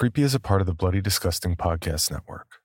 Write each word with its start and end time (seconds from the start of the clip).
Creepy 0.00 0.22
is 0.22 0.34
a 0.34 0.40
part 0.40 0.62
of 0.62 0.66
the 0.66 0.72
Bloody 0.72 1.02
Disgusting 1.02 1.56
Podcast 1.56 2.10
Network. 2.10 2.62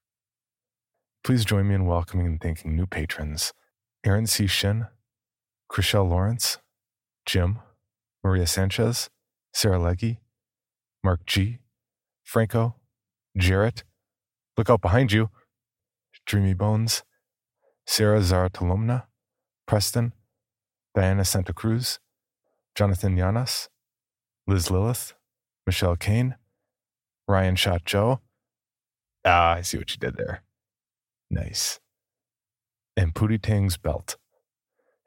Please 1.22 1.44
join 1.44 1.68
me 1.68 1.76
in 1.76 1.85
welcoming 1.85 2.26
and 2.26 2.40
thanking 2.40 2.77
new 2.77 2.85
patrons 2.85 3.52
Aaron 4.05 4.26
C. 4.26 4.47
Shin, 4.47 4.88
Chriselle 5.70 6.10
Lawrence, 6.10 6.60
Jim, 7.26 7.60
Maria 8.24 8.48
Sanchez, 8.48 9.10
Sarah 9.54 9.79
Leggy, 9.79 10.21
Mark 11.04 11.26
G., 11.26 11.60
Franco, 12.24 12.76
Jarrett, 13.38 13.83
Look 14.58 14.70
Out 14.70 14.79
Behind 14.79 15.12
You, 15.12 15.29
Dreamy 16.25 16.54
Bones, 16.54 17.04
Sarah 17.86 18.21
Zaratolomna, 18.21 19.07
Preston, 19.67 20.13
Diana 20.95 21.25
Santa 21.25 21.52
Cruz, 21.52 21.99
Jonathan 22.75 23.17
Yanas, 23.17 23.67
Liz 24.47 24.71
Lilith, 24.71 25.15
Michelle 25.67 25.97
Kane, 25.97 26.36
Ryan 27.27 27.55
Shot 27.55 27.85
Joe. 27.85 28.21
Ah, 29.25 29.53
I 29.53 29.61
see 29.61 29.77
what 29.77 29.91
you 29.91 29.97
did 29.97 30.17
there. 30.17 30.43
Nice. 31.29 31.79
And 32.95 33.13
Pootie 33.13 33.41
Tang's 33.41 33.77
belt. 33.77 34.17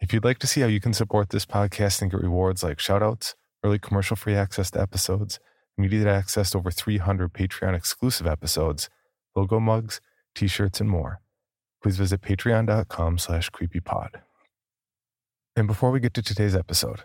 If 0.01 0.13
you'd 0.13 0.25
like 0.25 0.39
to 0.41 0.47
see 0.47 0.61
how 0.61 0.67
you 0.67 0.81
can 0.81 0.93
support 0.93 1.31
this 1.31 1.47
podcast 1.47 2.03
and 2.03 2.11
get 2.11 2.21
rewards 2.21 2.63
like 2.63 2.79
shoutouts, 2.79 3.35
early 3.65 3.79
commercial 3.79 4.17
free 4.17 4.35
access 4.35 4.71
to 4.73 4.81
episodes, 4.81 5.39
immediate 5.77 6.09
access 6.09 6.51
to 6.51 6.59
over 6.59 6.71
300 6.71 7.33
Patreon 7.33 7.75
exclusive 7.75 8.27
episodes, 8.27 8.89
logo 9.35 9.61
mugs, 9.61 10.01
t-shirts, 10.35 10.81
and 10.81 10.91
more, 10.91 11.21
please 11.83 11.97
visit 11.97 12.21
patreon.com 12.21 13.19
slash 13.19 13.51
creepypod. 13.51 14.09
And 15.57 15.67
before 15.67 15.91
we 15.91 16.01
get 16.01 16.15
to 16.15 16.23
today's 16.23 16.55
episode, 16.55 17.03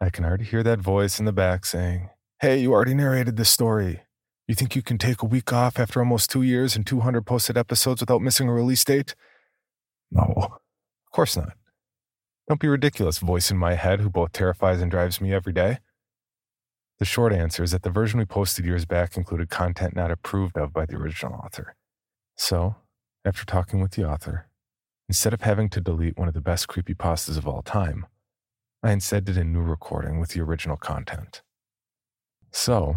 I 0.00 0.10
can 0.10 0.24
already 0.24 0.44
hear 0.44 0.62
that 0.62 0.78
voice 0.78 1.18
in 1.18 1.24
the 1.24 1.32
back 1.32 1.64
saying, 1.64 2.10
Hey, 2.40 2.58
you 2.60 2.72
already 2.72 2.94
narrated 2.94 3.36
this 3.36 3.50
story. 3.50 4.02
You 4.50 4.56
think 4.56 4.74
you 4.74 4.82
can 4.82 4.98
take 4.98 5.22
a 5.22 5.26
week 5.26 5.52
off 5.52 5.78
after 5.78 6.00
almost 6.00 6.28
two 6.28 6.42
years 6.42 6.74
and 6.74 6.84
200 6.84 7.24
posted 7.24 7.56
episodes 7.56 8.00
without 8.00 8.20
missing 8.20 8.48
a 8.48 8.52
release 8.52 8.84
date? 8.84 9.14
No, 10.10 10.24
of 10.26 11.12
course 11.12 11.36
not. 11.36 11.52
Don't 12.48 12.58
be 12.58 12.66
ridiculous, 12.66 13.18
voice 13.18 13.52
in 13.52 13.56
my 13.56 13.74
head 13.74 14.00
who 14.00 14.10
both 14.10 14.32
terrifies 14.32 14.82
and 14.82 14.90
drives 14.90 15.20
me 15.20 15.32
every 15.32 15.52
day. 15.52 15.78
The 16.98 17.04
short 17.04 17.32
answer 17.32 17.62
is 17.62 17.70
that 17.70 17.84
the 17.84 17.90
version 17.90 18.18
we 18.18 18.24
posted 18.24 18.64
years 18.64 18.84
back 18.84 19.16
included 19.16 19.50
content 19.50 19.94
not 19.94 20.10
approved 20.10 20.58
of 20.58 20.72
by 20.72 20.84
the 20.84 20.96
original 20.96 21.34
author. 21.34 21.76
So, 22.34 22.74
after 23.24 23.46
talking 23.46 23.80
with 23.80 23.92
the 23.92 24.04
author, 24.04 24.48
instead 25.08 25.32
of 25.32 25.42
having 25.42 25.68
to 25.68 25.80
delete 25.80 26.18
one 26.18 26.26
of 26.26 26.34
the 26.34 26.40
best 26.40 26.66
creepypastas 26.66 27.38
of 27.38 27.46
all 27.46 27.62
time, 27.62 28.04
I 28.82 28.90
instead 28.90 29.26
did 29.26 29.38
a 29.38 29.44
new 29.44 29.62
recording 29.62 30.18
with 30.18 30.30
the 30.30 30.40
original 30.40 30.76
content. 30.76 31.40
So, 32.50 32.96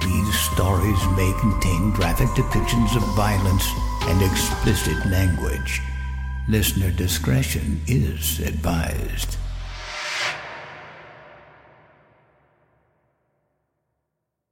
These 0.00 0.38
stories 0.52 0.98
may 1.16 1.32
contain 1.40 1.90
graphic 1.92 2.28
depictions 2.28 2.96
of 2.96 3.02
violence 3.14 3.66
and 4.02 4.22
explicit 4.22 4.96
language. 5.06 5.80
Listener 6.48 6.90
discretion 6.90 7.80
is 7.86 8.40
advised. 8.40 9.36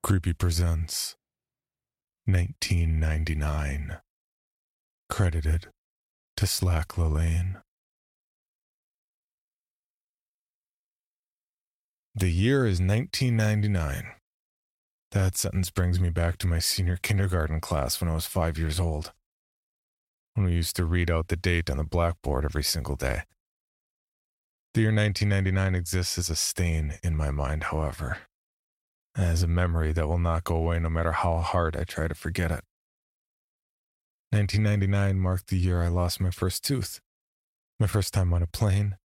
Creepy 0.02 0.32
presents 0.32 1.16
1999. 2.26 3.98
Credited 5.08 5.68
to 6.36 6.46
Slack 6.46 6.88
Lalaine. 6.96 7.62
The 12.14 12.30
year 12.30 12.66
is 12.66 12.80
1999. 12.80 14.04
That 15.12 15.36
sentence 15.36 15.70
brings 15.70 16.00
me 16.00 16.10
back 16.10 16.36
to 16.38 16.46
my 16.46 16.58
senior 16.58 16.98
kindergarten 17.00 17.60
class 17.60 18.00
when 18.00 18.10
I 18.10 18.14
was 18.14 18.26
five 18.26 18.58
years 18.58 18.80
old, 18.80 19.12
when 20.34 20.46
we 20.46 20.52
used 20.52 20.76
to 20.76 20.84
read 20.84 21.10
out 21.10 21.28
the 21.28 21.36
date 21.36 21.70
on 21.70 21.76
the 21.76 21.84
blackboard 21.84 22.44
every 22.44 22.64
single 22.64 22.96
day. 22.96 23.22
The 24.74 24.82
year 24.82 24.94
1999 24.94 25.74
exists 25.74 26.18
as 26.18 26.28
a 26.28 26.36
stain 26.36 26.98
in 27.02 27.16
my 27.16 27.30
mind, 27.30 27.64
however, 27.64 28.18
as 29.16 29.42
a 29.42 29.46
memory 29.46 29.92
that 29.92 30.08
will 30.08 30.18
not 30.18 30.44
go 30.44 30.56
away 30.56 30.78
no 30.78 30.90
matter 30.90 31.12
how 31.12 31.38
hard 31.38 31.76
I 31.76 31.84
try 31.84 32.08
to 32.08 32.14
forget 32.14 32.50
it. 32.50 32.64
1999 34.30 35.18
marked 35.18 35.46
the 35.46 35.56
year 35.56 35.82
I 35.82 35.88
lost 35.88 36.20
my 36.20 36.30
first 36.30 36.64
tooth, 36.64 37.00
my 37.78 37.86
first 37.86 38.12
time 38.12 38.34
on 38.34 38.42
a 38.42 38.46
plane, 38.46 38.98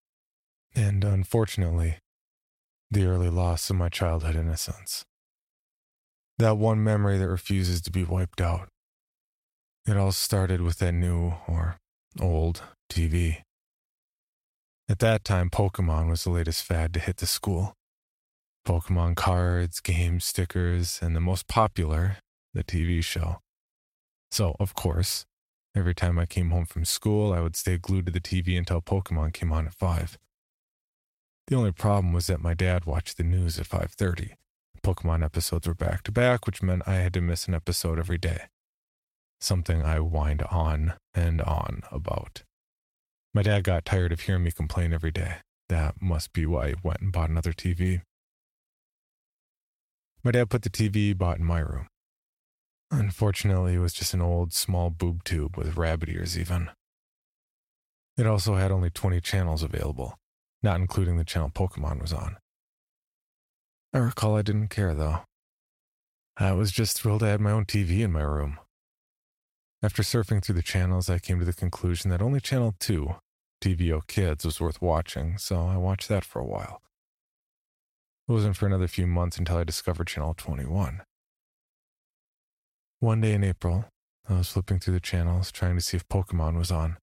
and 0.74 1.04
unfortunately, 1.04 1.98
the 2.90 3.04
early 3.04 3.28
loss 3.28 3.68
of 3.70 3.76
my 3.76 3.90
childhood 3.90 4.34
innocence. 4.34 5.04
That 6.40 6.56
one 6.56 6.82
memory 6.82 7.18
that 7.18 7.28
refuses 7.28 7.82
to 7.82 7.90
be 7.90 8.02
wiped 8.02 8.40
out. 8.40 8.68
It 9.86 9.98
all 9.98 10.10
started 10.10 10.62
with 10.62 10.78
that 10.78 10.92
new, 10.92 11.34
or 11.46 11.76
old, 12.18 12.62
TV. 12.90 13.42
At 14.88 15.00
that 15.00 15.22
time, 15.22 15.50
Pokemon 15.50 16.08
was 16.08 16.24
the 16.24 16.30
latest 16.30 16.64
fad 16.64 16.94
to 16.94 17.00
hit 17.00 17.18
the 17.18 17.26
school. 17.26 17.74
Pokemon 18.66 19.16
cards, 19.16 19.80
game 19.80 20.18
stickers, 20.18 20.98
and 21.02 21.14
the 21.14 21.20
most 21.20 21.46
popular, 21.46 22.16
the 22.54 22.64
TV 22.64 23.04
show. 23.04 23.40
So, 24.30 24.56
of 24.58 24.74
course, 24.74 25.26
every 25.76 25.94
time 25.94 26.18
I 26.18 26.24
came 26.24 26.48
home 26.52 26.64
from 26.64 26.86
school, 26.86 27.34
I 27.34 27.40
would 27.40 27.54
stay 27.54 27.76
glued 27.76 28.06
to 28.06 28.12
the 28.12 28.18
TV 28.18 28.56
until 28.56 28.80
Pokemon 28.80 29.34
came 29.34 29.52
on 29.52 29.66
at 29.66 29.74
5. 29.74 30.16
The 31.48 31.56
only 31.56 31.72
problem 31.72 32.14
was 32.14 32.28
that 32.28 32.40
my 32.40 32.54
dad 32.54 32.86
watched 32.86 33.18
the 33.18 33.24
news 33.24 33.58
at 33.58 33.66
5:30. 33.66 34.36
Pokemon 34.82 35.24
episodes 35.24 35.66
were 35.66 35.74
back 35.74 36.02
to 36.04 36.12
back, 36.12 36.46
which 36.46 36.62
meant 36.62 36.82
I 36.86 36.94
had 36.94 37.14
to 37.14 37.20
miss 37.20 37.46
an 37.46 37.54
episode 37.54 37.98
every 37.98 38.18
day. 38.18 38.44
Something 39.40 39.82
I 39.82 39.98
whined 39.98 40.42
on 40.42 40.94
and 41.14 41.40
on 41.42 41.82
about. 41.90 42.42
My 43.32 43.42
dad 43.42 43.64
got 43.64 43.84
tired 43.84 44.12
of 44.12 44.20
hearing 44.20 44.44
me 44.44 44.50
complain 44.50 44.92
every 44.92 45.10
day. 45.10 45.36
That 45.68 46.02
must 46.02 46.32
be 46.32 46.46
why 46.46 46.68
he 46.68 46.74
went 46.82 47.00
and 47.00 47.12
bought 47.12 47.30
another 47.30 47.52
TV. 47.52 48.02
My 50.24 50.32
dad 50.32 50.50
put 50.50 50.62
the 50.62 50.70
TV 50.70 50.94
he 50.94 51.12
bought 51.12 51.38
in 51.38 51.44
my 51.44 51.60
room. 51.60 51.86
Unfortunately, 52.90 53.74
it 53.74 53.78
was 53.78 53.92
just 53.92 54.14
an 54.14 54.20
old, 54.20 54.52
small 54.52 54.90
boob 54.90 55.22
tube 55.22 55.56
with 55.56 55.76
rabbit 55.76 56.08
ears, 56.08 56.36
even. 56.36 56.70
It 58.18 58.26
also 58.26 58.56
had 58.56 58.72
only 58.72 58.90
20 58.90 59.20
channels 59.20 59.62
available, 59.62 60.18
not 60.62 60.80
including 60.80 61.16
the 61.16 61.24
channel 61.24 61.50
Pokemon 61.50 62.02
was 62.02 62.12
on. 62.12 62.36
I 63.92 63.98
recall 63.98 64.36
I 64.36 64.42
didn't 64.42 64.68
care, 64.68 64.94
though. 64.94 65.20
I 66.36 66.52
was 66.52 66.70
just 66.70 66.96
thrilled 66.96 67.22
I 67.22 67.30
had 67.30 67.40
my 67.40 67.50
own 67.50 67.64
TV 67.64 68.00
in 68.00 68.12
my 68.12 68.22
room. 68.22 68.58
After 69.82 70.02
surfing 70.02 70.44
through 70.44 70.54
the 70.54 70.62
channels, 70.62 71.10
I 71.10 71.18
came 71.18 71.40
to 71.40 71.44
the 71.44 71.52
conclusion 71.52 72.10
that 72.10 72.22
only 72.22 72.40
Channel 72.40 72.74
2, 72.78 73.14
TVO 73.62 74.06
Kids, 74.06 74.44
was 74.44 74.60
worth 74.60 74.80
watching, 74.80 75.38
so 75.38 75.66
I 75.66 75.76
watched 75.76 76.08
that 76.08 76.24
for 76.24 76.38
a 76.38 76.46
while. 76.46 76.82
It 78.28 78.32
wasn't 78.32 78.56
for 78.56 78.66
another 78.66 78.86
few 78.86 79.08
months 79.08 79.38
until 79.38 79.56
I 79.56 79.64
discovered 79.64 80.06
Channel 80.06 80.34
21. 80.34 81.02
One 83.00 83.20
day 83.20 83.32
in 83.32 83.42
April, 83.42 83.86
I 84.28 84.34
was 84.34 84.50
flipping 84.50 84.78
through 84.78 84.94
the 84.94 85.00
channels 85.00 85.50
trying 85.50 85.74
to 85.74 85.82
see 85.82 85.96
if 85.96 86.08
Pokemon 86.08 86.56
was 86.56 86.70
on. 86.70 86.96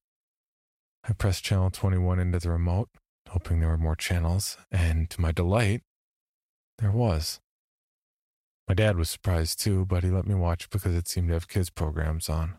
I 1.03 1.11
pressed 1.13 1.43
Channel 1.43 1.71
21 1.71 2.19
into 2.19 2.39
the 2.39 2.51
remote, 2.51 2.89
hoping 3.29 3.59
there 3.59 3.69
were 3.69 3.77
more 3.77 3.95
channels, 3.95 4.57
and 4.71 5.09
to 5.09 5.19
my 5.19 5.33
delight, 5.33 5.81
there 6.79 6.91
was. 6.91 7.39
My 8.67 8.73
dad 8.73 8.97
was 8.97 9.09
surprised 9.09 9.59
too, 9.59 9.85
but 9.85 10.03
he 10.03 10.09
let 10.09 10.27
me 10.27 10.35
watch 10.35 10.69
because 10.69 10.93
it 10.93 11.07
seemed 11.07 11.29
to 11.29 11.33
have 11.33 11.47
kids' 11.47 11.69
programs 11.69 12.29
on. 12.29 12.55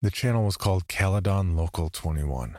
The 0.00 0.10
channel 0.10 0.44
was 0.44 0.56
called 0.56 0.88
Caledon 0.88 1.56
Local 1.56 1.90
21, 1.90 2.58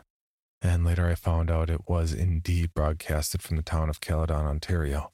and 0.61 0.85
later 0.85 1.07
I 1.07 1.15
found 1.15 1.51
out 1.51 1.69
it 1.69 1.87
was 1.87 2.13
indeed 2.13 2.73
broadcasted 2.73 3.41
from 3.41 3.57
the 3.57 3.63
town 3.63 3.89
of 3.89 4.01
Caledon, 4.01 4.45
Ontario, 4.45 5.11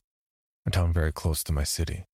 a 0.66 0.72
town 0.72 0.94
very 0.94 1.12
close 1.12 1.44
to 1.44 1.54
my 1.54 1.64
city. 1.64 2.06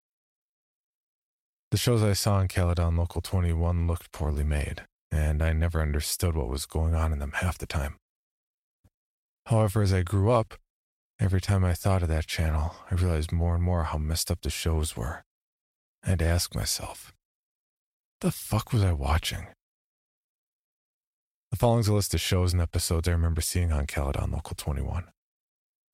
The 1.71 1.77
shows 1.77 2.01
I 2.01 2.13
saw 2.13 2.35
on 2.35 2.47
Caledon 2.47 2.95
Local 2.95 3.21
21 3.21 3.87
looked 3.87 4.11
poorly 4.11 4.43
made, 4.43 4.83
and 5.11 5.43
I 5.43 5.53
never 5.53 5.81
understood 5.81 6.35
what 6.35 6.49
was 6.49 6.65
going 6.65 6.95
on 6.95 7.11
in 7.11 7.19
them 7.19 7.33
half 7.35 7.57
the 7.57 7.65
time. 7.65 7.97
However, 9.47 9.81
as 9.81 9.93
I 9.93 10.01
grew 10.01 10.31
up, 10.31 10.55
every 11.19 11.41
time 11.41 11.65
I 11.65 11.73
thought 11.73 12.03
of 12.03 12.09
that 12.09 12.27
channel, 12.27 12.75
I 12.91 12.95
realized 12.95 13.31
more 13.31 13.55
and 13.55 13.63
more 13.63 13.85
how 13.85 13.97
messed 13.97 14.29
up 14.29 14.41
the 14.41 14.49
shows 14.49 14.95
were. 14.95 15.23
I 16.03 16.11
had 16.11 16.19
to 16.19 16.25
ask 16.25 16.55
myself, 16.55 17.13
the 18.21 18.31
fuck 18.31 18.73
was 18.73 18.83
I 18.83 18.93
watching? 18.93 19.47
The 21.51 21.57
following 21.57 21.81
is 21.81 21.87
a 21.87 21.93
list 21.93 22.13
of 22.13 22.21
shows 22.21 22.53
and 22.53 22.61
episodes 22.61 23.07
I 23.07 23.11
remember 23.11 23.41
seeing 23.41 23.71
on 23.71 23.85
Caledon 23.85 24.31
Local 24.31 24.55
21. 24.55 25.05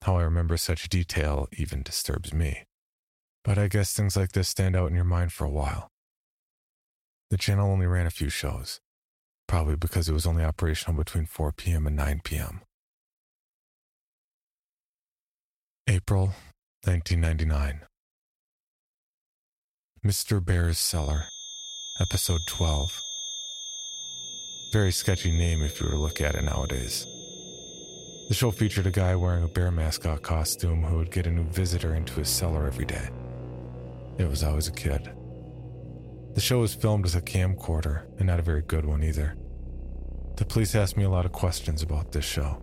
How 0.02 0.16
I 0.16 0.22
remember 0.22 0.56
such 0.56 0.88
detail 0.88 1.48
even 1.56 1.82
disturbs 1.82 2.32
me. 2.32 2.64
But 3.44 3.58
I 3.58 3.68
guess 3.68 3.92
things 3.92 4.16
like 4.16 4.32
this 4.32 4.48
stand 4.48 4.74
out 4.74 4.88
in 4.88 4.94
your 4.94 5.04
mind 5.04 5.32
for 5.32 5.44
a 5.44 5.50
while. 5.50 5.88
The 7.30 7.36
channel 7.36 7.70
only 7.70 7.86
ran 7.86 8.06
a 8.06 8.10
few 8.10 8.28
shows, 8.28 8.80
probably 9.46 9.76
because 9.76 10.08
it 10.08 10.12
was 10.12 10.26
only 10.26 10.44
operational 10.44 10.96
between 10.96 11.26
4 11.26 11.52
p.m. 11.52 11.86
and 11.86 11.96
9 11.96 12.20
p.m. 12.24 12.62
April 15.86 16.32
1999. 16.84 17.80
Mr. 20.02 20.42
Bear's 20.42 20.78
Cellar, 20.78 21.24
Episode 22.00 22.40
12. 22.48 23.00
Very 24.72 24.90
sketchy 24.90 25.30
name 25.30 25.62
if 25.62 25.78
you 25.78 25.86
were 25.86 25.92
to 25.92 25.98
look 25.98 26.22
at 26.22 26.36
it 26.36 26.44
nowadays. 26.44 27.04
The 28.28 28.34
show 28.34 28.50
featured 28.50 28.86
a 28.86 28.90
guy 28.90 29.14
wearing 29.14 29.44
a 29.44 29.48
bear 29.48 29.70
mascot 29.70 30.22
costume 30.22 30.82
who 30.82 30.96
would 30.96 31.10
get 31.10 31.26
a 31.26 31.30
new 31.30 31.44
visitor 31.50 31.94
into 31.94 32.14
his 32.14 32.30
cellar 32.30 32.66
every 32.66 32.86
day. 32.86 33.10
It 34.16 34.26
was 34.26 34.42
always 34.42 34.68
a 34.68 34.72
kid. 34.72 35.12
The 36.34 36.40
show 36.40 36.60
was 36.60 36.72
filmed 36.74 37.04
with 37.04 37.14
a 37.14 37.20
camcorder, 37.20 38.06
and 38.16 38.28
not 38.28 38.38
a 38.40 38.42
very 38.42 38.62
good 38.62 38.86
one 38.86 39.04
either. 39.04 39.36
The 40.36 40.46
police 40.46 40.74
asked 40.74 40.96
me 40.96 41.04
a 41.04 41.10
lot 41.10 41.26
of 41.26 41.32
questions 41.32 41.82
about 41.82 42.10
this 42.10 42.24
show. 42.24 42.62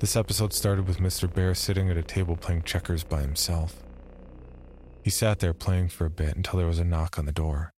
This 0.00 0.16
episode 0.16 0.54
started 0.54 0.88
with 0.88 0.96
Mr. 0.96 1.30
Bear 1.30 1.54
sitting 1.54 1.90
at 1.90 1.96
a 1.98 2.02
table 2.02 2.34
playing 2.34 2.62
checkers 2.62 3.04
by 3.04 3.20
himself. 3.20 3.82
He 5.04 5.10
sat 5.10 5.40
there 5.40 5.52
playing 5.52 5.90
for 5.90 6.06
a 6.06 6.10
bit 6.10 6.36
until 6.36 6.56
there 6.56 6.66
was 6.66 6.78
a 6.78 6.84
knock 6.84 7.18
on 7.18 7.26
the 7.26 7.32
door. 7.32 7.74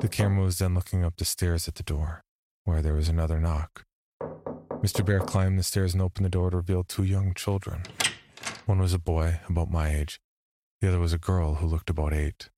The 0.00 0.08
camera 0.08 0.44
was 0.44 0.58
then 0.58 0.74
looking 0.74 1.04
up 1.04 1.14
the 1.16 1.24
stairs 1.24 1.68
at 1.68 1.76
the 1.76 1.84
door, 1.84 2.24
where 2.64 2.82
there 2.82 2.94
was 2.94 3.08
another 3.08 3.38
knock. 3.38 3.84
Mr. 4.82 5.06
Bear 5.06 5.20
climbed 5.20 5.60
the 5.60 5.62
stairs 5.62 5.92
and 5.92 6.02
opened 6.02 6.26
the 6.26 6.28
door 6.28 6.50
to 6.50 6.56
reveal 6.56 6.82
two 6.82 7.04
young 7.04 7.34
children. 7.34 7.82
One 8.66 8.80
was 8.80 8.92
a 8.92 8.98
boy, 8.98 9.38
about 9.48 9.70
my 9.70 9.94
age. 9.94 10.18
The 10.80 10.88
other 10.88 10.98
was 10.98 11.12
a 11.12 11.18
girl 11.18 11.54
who 11.54 11.68
looked 11.68 11.88
about 11.88 12.12
eight. 12.12 12.50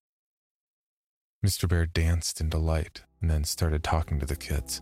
Mr. 1.44 1.68
Bear 1.68 1.84
danced 1.84 2.40
in 2.40 2.48
delight 2.48 3.02
and 3.20 3.30
then 3.30 3.44
started 3.44 3.84
talking 3.84 4.18
to 4.20 4.26
the 4.26 4.36
kids. 4.36 4.80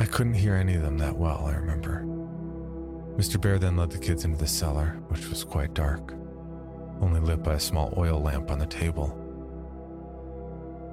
I 0.00 0.06
couldn't 0.06 0.32
hear 0.32 0.54
any 0.54 0.76
of 0.76 0.82
them 0.82 0.96
that 0.96 1.14
well, 1.14 1.44
I 1.44 1.52
remember. 1.52 2.17
Mr. 3.18 3.40
Bear 3.40 3.58
then 3.58 3.76
led 3.76 3.90
the 3.90 3.98
kids 3.98 4.24
into 4.24 4.38
the 4.38 4.46
cellar, 4.46 4.96
which 5.08 5.28
was 5.28 5.42
quite 5.42 5.74
dark, 5.74 6.14
only 7.00 7.18
lit 7.18 7.42
by 7.42 7.54
a 7.54 7.60
small 7.60 7.92
oil 7.96 8.22
lamp 8.22 8.52
on 8.52 8.60
the 8.60 8.66
table. 8.66 9.12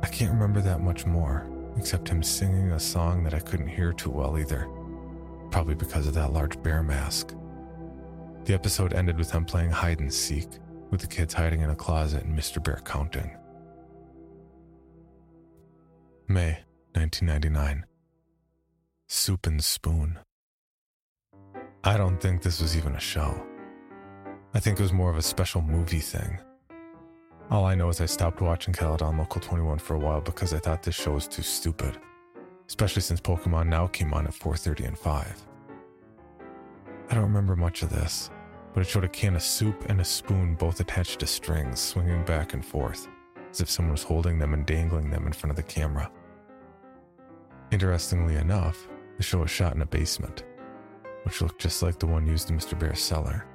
I 0.01 0.07
can't 0.07 0.33
remember 0.33 0.59
that 0.61 0.81
much 0.81 1.05
more, 1.05 1.47
except 1.77 2.09
him 2.09 2.23
singing 2.23 2.71
a 2.71 2.79
song 2.79 3.23
that 3.23 3.35
I 3.35 3.39
couldn't 3.39 3.67
hear 3.67 3.93
too 3.93 4.09
well 4.09 4.39
either, 4.39 4.67
probably 5.51 5.75
because 5.75 6.07
of 6.07 6.15
that 6.15 6.33
large 6.33 6.61
bear 6.63 6.81
mask. 6.81 7.35
The 8.45 8.55
episode 8.55 8.93
ended 8.93 9.19
with 9.19 9.29
them 9.29 9.45
playing 9.45 9.69
hide 9.69 9.99
and 9.99 10.11
seek, 10.11 10.47
with 10.89 11.01
the 11.01 11.07
kids 11.07 11.35
hiding 11.35 11.61
in 11.61 11.69
a 11.69 11.75
closet 11.75 12.23
and 12.23 12.37
Mr. 12.37 12.63
Bear 12.63 12.81
counting. 12.83 13.37
May 16.27 16.63
1999. 16.93 17.85
Soup 19.07 19.45
and 19.45 19.63
Spoon. 19.63 20.17
I 21.87 21.97
don't 21.97 22.19
think 22.19 22.41
this 22.41 22.61
was 22.61 22.75
even 22.75 22.95
a 22.95 22.99
show. 22.99 23.39
I 24.55 24.59
think 24.59 24.79
it 24.79 24.81
was 24.81 24.91
more 24.91 25.11
of 25.11 25.17
a 25.17 25.21
special 25.21 25.61
movie 25.61 25.99
thing. 25.99 26.39
All 27.51 27.63
I 27.63 27.75
know 27.75 27.89
is 27.89 28.01
I 28.01 28.07
stopped 28.07 28.41
watching 28.41 28.73
Caledon 28.73 29.19
Local 29.19 29.39
21 29.39 29.77
for 29.77 29.93
a 29.93 29.99
while 29.99 30.19
because 30.19 30.51
I 30.51 30.57
thought 30.57 30.81
this 30.81 30.95
show 30.95 31.11
was 31.11 31.27
too 31.27 31.43
stupid, 31.43 31.99
especially 32.67 33.03
since 33.03 33.21
Pokemon 33.21 33.67
Now 33.67 33.85
came 33.85 34.15
on 34.15 34.25
at 34.25 34.33
4:30 34.33 34.87
and 34.87 34.97
5. 34.97 35.47
I 37.11 37.13
don't 37.13 37.23
remember 37.23 37.55
much 37.55 37.83
of 37.83 37.91
this, 37.91 38.31
but 38.73 38.81
it 38.81 38.87
showed 38.87 39.03
a 39.03 39.07
can 39.07 39.35
of 39.35 39.43
soup 39.43 39.85
and 39.87 40.01
a 40.01 40.03
spoon 40.03 40.55
both 40.55 40.79
attached 40.79 41.19
to 41.19 41.27
strings 41.27 41.79
swinging 41.79 42.25
back 42.25 42.55
and 42.55 42.65
forth 42.65 43.07
as 43.51 43.61
if 43.61 43.69
someone 43.69 43.91
was 43.91 44.01
holding 44.01 44.39
them 44.39 44.55
and 44.55 44.65
dangling 44.65 45.11
them 45.11 45.27
in 45.27 45.33
front 45.33 45.51
of 45.51 45.55
the 45.55 45.61
camera. 45.61 46.09
Interestingly 47.69 48.37
enough, 48.37 48.87
the 49.17 49.23
show 49.23 49.37
was 49.37 49.51
shot 49.51 49.75
in 49.75 49.83
a 49.83 49.85
basement, 49.85 50.45
which 51.25 51.41
looked 51.41 51.59
just 51.59 51.83
like 51.83 51.99
the 51.99 52.07
one 52.07 52.25
used 52.25 52.49
in 52.49 52.57
Mr. 52.57 52.77
Bear's 52.77 53.01
cellar. 53.01 53.45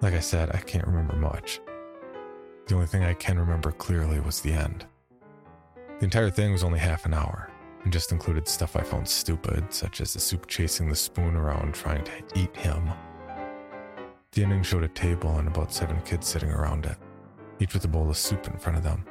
Like 0.00 0.14
I 0.14 0.20
said, 0.20 0.50
I 0.54 0.58
can't 0.58 0.86
remember 0.86 1.16
much. 1.16 1.60
The 2.66 2.74
only 2.74 2.86
thing 2.86 3.02
I 3.02 3.14
can 3.14 3.38
remember 3.38 3.72
clearly 3.72 4.20
was 4.20 4.40
the 4.40 4.52
end. 4.52 4.86
The 5.98 6.04
entire 6.04 6.30
thing 6.30 6.52
was 6.52 6.62
only 6.62 6.78
half 6.78 7.06
an 7.06 7.14
hour, 7.14 7.50
and 7.82 7.92
just 7.92 8.12
included 8.12 8.46
stuff 8.46 8.76
I 8.76 8.82
found 8.82 9.08
stupid, 9.08 9.72
such 9.72 10.00
as 10.00 10.12
the 10.12 10.20
soup 10.20 10.46
chasing 10.46 10.88
the 10.88 10.94
spoon 10.94 11.34
around 11.34 11.74
trying 11.74 12.04
to 12.04 12.12
eat 12.36 12.54
him. 12.54 12.90
The 14.32 14.44
ending 14.44 14.62
showed 14.62 14.84
a 14.84 14.88
table 14.88 15.38
and 15.38 15.48
about 15.48 15.72
seven 15.72 16.00
kids 16.02 16.28
sitting 16.28 16.50
around 16.50 16.86
it 16.86 16.96
each 17.60 17.74
with 17.74 17.84
a 17.84 17.88
bowl 17.88 18.08
of 18.08 18.16
soup 18.16 18.46
in 18.46 18.58
front 18.58 18.78
of 18.78 18.84
them. 18.84 19.04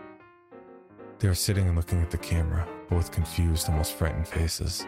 They 1.19 1.27
were 1.27 1.35
sitting 1.35 1.67
and 1.67 1.75
looking 1.75 2.01
at 2.01 2.11
the 2.11 2.17
camera, 2.17 2.67
both 2.89 3.11
confused, 3.11 3.69
almost 3.69 3.93
frightened 3.93 4.27
faces. 4.27 4.85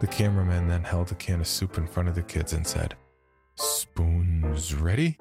The 0.00 0.06
cameraman 0.06 0.68
then 0.68 0.82
held 0.82 1.12
a 1.12 1.14
can 1.14 1.40
of 1.40 1.46
soup 1.46 1.78
in 1.78 1.86
front 1.86 2.08
of 2.08 2.14
the 2.14 2.22
kids 2.22 2.52
and 2.52 2.66
said, 2.66 2.94
Spoons 3.54 4.74
ready? 4.74 5.18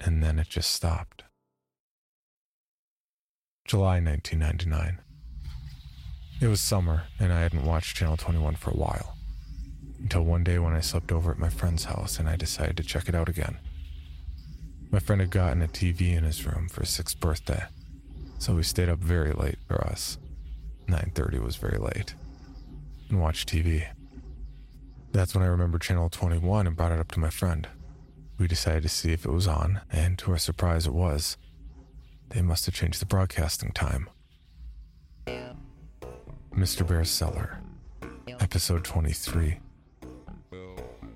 And 0.00 0.22
then 0.22 0.38
it 0.38 0.48
just 0.48 0.70
stopped. 0.70 1.24
July 3.64 4.00
1999. 4.00 4.98
It 6.40 6.48
was 6.48 6.60
summer, 6.60 7.04
and 7.20 7.32
I 7.32 7.40
hadn't 7.40 7.64
watched 7.64 7.96
Channel 7.96 8.16
21 8.16 8.56
for 8.56 8.70
a 8.70 8.76
while. 8.76 9.16
Until 10.00 10.24
one 10.24 10.42
day 10.42 10.58
when 10.58 10.72
I 10.72 10.80
slept 10.80 11.12
over 11.12 11.30
at 11.30 11.38
my 11.38 11.48
friend's 11.48 11.84
house 11.84 12.18
and 12.18 12.28
I 12.28 12.34
decided 12.34 12.76
to 12.78 12.82
check 12.82 13.08
it 13.08 13.14
out 13.14 13.28
again. 13.28 13.58
My 14.90 14.98
friend 14.98 15.20
had 15.20 15.30
gotten 15.30 15.62
a 15.62 15.68
TV 15.68 16.16
in 16.16 16.24
his 16.24 16.44
room 16.44 16.68
for 16.68 16.80
his 16.80 16.90
sixth 16.90 17.20
birthday, 17.20 17.62
so 18.38 18.56
we 18.56 18.64
stayed 18.64 18.88
up 18.88 18.98
very 18.98 19.32
late 19.32 19.58
for 19.68 19.80
us. 19.86 20.18
9:30 20.88 21.38
was 21.38 21.56
very 21.56 21.78
late. 21.78 22.14
And 23.12 23.20
watched 23.20 23.50
TV. 23.50 23.88
That's 25.12 25.34
when 25.34 25.44
I 25.44 25.48
remembered 25.48 25.82
channel 25.82 26.08
21 26.08 26.66
and 26.66 26.74
brought 26.74 26.92
it 26.92 26.98
up 26.98 27.12
to 27.12 27.20
my 27.20 27.28
friend. 27.28 27.68
We 28.38 28.48
decided 28.48 28.84
to 28.84 28.88
see 28.88 29.12
if 29.12 29.26
it 29.26 29.30
was 29.30 29.46
on, 29.46 29.82
and 29.92 30.18
to 30.20 30.30
our 30.30 30.38
surprise 30.38 30.86
it 30.86 30.94
was. 30.94 31.36
They 32.30 32.40
must 32.40 32.64
have 32.64 32.74
changed 32.74 33.02
the 33.02 33.04
broadcasting 33.04 33.72
time. 33.72 34.08
Mr. 36.56 36.88
Bear's 36.88 37.10
Cellar, 37.10 37.60
episode 38.40 38.82
23. 38.82 39.58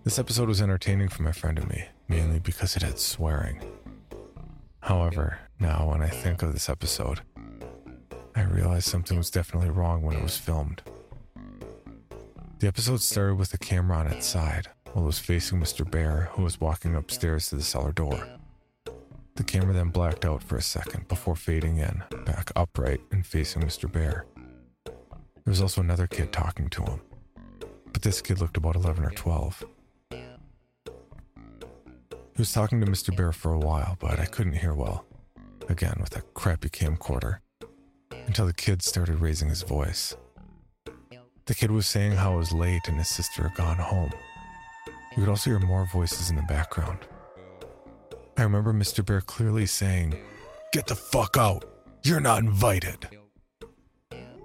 This 0.04 0.18
episode 0.18 0.48
was 0.48 0.60
entertaining 0.60 1.08
for 1.08 1.22
my 1.22 1.32
friend 1.32 1.58
and 1.58 1.70
me, 1.70 1.86
mainly 2.08 2.40
because 2.40 2.76
it 2.76 2.82
had 2.82 2.98
swearing. 2.98 3.62
However, 4.80 5.38
now 5.58 5.88
when 5.88 6.02
I 6.02 6.10
think 6.10 6.42
of 6.42 6.52
this 6.52 6.68
episode, 6.68 7.22
I 8.34 8.42
realize 8.42 8.84
something 8.84 9.16
was 9.16 9.30
definitely 9.30 9.70
wrong 9.70 10.02
when 10.02 10.14
it 10.14 10.22
was 10.22 10.36
filmed. 10.36 10.82
The 12.58 12.68
episode 12.68 13.02
started 13.02 13.34
with 13.34 13.50
the 13.50 13.58
camera 13.58 13.98
on 13.98 14.06
its 14.06 14.26
side, 14.26 14.68
while 14.92 15.04
it 15.04 15.06
was 15.06 15.18
facing 15.18 15.60
Mr. 15.60 15.88
Bear, 15.88 16.30
who 16.32 16.42
was 16.42 16.58
walking 16.58 16.94
upstairs 16.94 17.50
to 17.50 17.56
the 17.56 17.62
cellar 17.62 17.92
door. 17.92 18.26
The 19.34 19.44
camera 19.44 19.74
then 19.74 19.90
blacked 19.90 20.24
out 20.24 20.42
for 20.42 20.56
a 20.56 20.62
second 20.62 21.06
before 21.06 21.36
fading 21.36 21.76
in, 21.76 22.02
back 22.24 22.50
upright 22.56 23.02
and 23.12 23.26
facing 23.26 23.60
Mr. 23.60 23.92
Bear. 23.92 24.24
There 24.86 24.94
was 25.44 25.60
also 25.60 25.82
another 25.82 26.06
kid 26.06 26.32
talking 26.32 26.70
to 26.70 26.82
him, 26.82 27.02
but 27.92 28.00
this 28.00 28.22
kid 28.22 28.40
looked 28.40 28.56
about 28.56 28.74
11 28.74 29.04
or 29.04 29.10
12. 29.10 29.64
He 30.10 30.22
was 32.38 32.52
talking 32.52 32.80
to 32.80 32.86
Mr. 32.86 33.14
Bear 33.14 33.32
for 33.32 33.52
a 33.52 33.58
while, 33.58 33.98
but 34.00 34.18
I 34.18 34.24
couldn't 34.24 34.54
hear 34.54 34.72
well. 34.72 35.04
Again, 35.68 35.98
with 36.00 36.16
a 36.16 36.22
crappy 36.32 36.70
camcorder. 36.70 37.40
Until 38.26 38.46
the 38.46 38.54
kid 38.54 38.80
started 38.80 39.20
raising 39.20 39.50
his 39.50 39.62
voice. 39.62 40.16
The 41.46 41.54
kid 41.54 41.70
was 41.70 41.86
saying 41.86 42.12
how 42.12 42.34
it 42.34 42.38
was 42.38 42.52
late 42.52 42.88
and 42.88 42.98
his 42.98 43.08
sister 43.08 43.44
had 43.44 43.54
gone 43.54 43.76
home. 43.78 44.10
You 45.16 45.22
could 45.22 45.28
also 45.28 45.50
hear 45.50 45.60
more 45.60 45.86
voices 45.86 46.28
in 46.28 46.36
the 46.36 46.42
background. 46.42 46.98
I 48.36 48.42
remember 48.42 48.72
Mr. 48.72 49.06
Bear 49.06 49.20
clearly 49.20 49.64
saying, 49.66 50.18
Get 50.72 50.88
the 50.88 50.96
fuck 50.96 51.36
out! 51.38 51.64
You're 52.02 52.20
not 52.20 52.42
invited! 52.42 53.08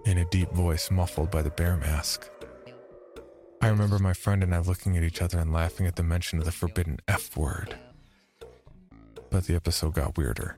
In 0.06 0.20
a 0.20 0.26
deep 0.26 0.52
voice 0.52 0.92
muffled 0.92 1.32
by 1.32 1.42
the 1.42 1.50
bear 1.50 1.76
mask. 1.76 2.30
I 3.62 3.68
remember 3.68 4.00
my 4.00 4.14
friend 4.14 4.44
and 4.44 4.54
I 4.54 4.60
looking 4.60 4.96
at 4.96 5.04
each 5.04 5.22
other 5.22 5.40
and 5.40 5.52
laughing 5.52 5.88
at 5.88 5.96
the 5.96 6.04
mention 6.04 6.40
of 6.40 6.46
the 6.46 6.52
forbidden 6.52 7.00
F 7.08 7.36
word. 7.36 7.76
But 9.30 9.46
the 9.46 9.56
episode 9.56 9.96
got 9.96 10.18
weirder. 10.18 10.58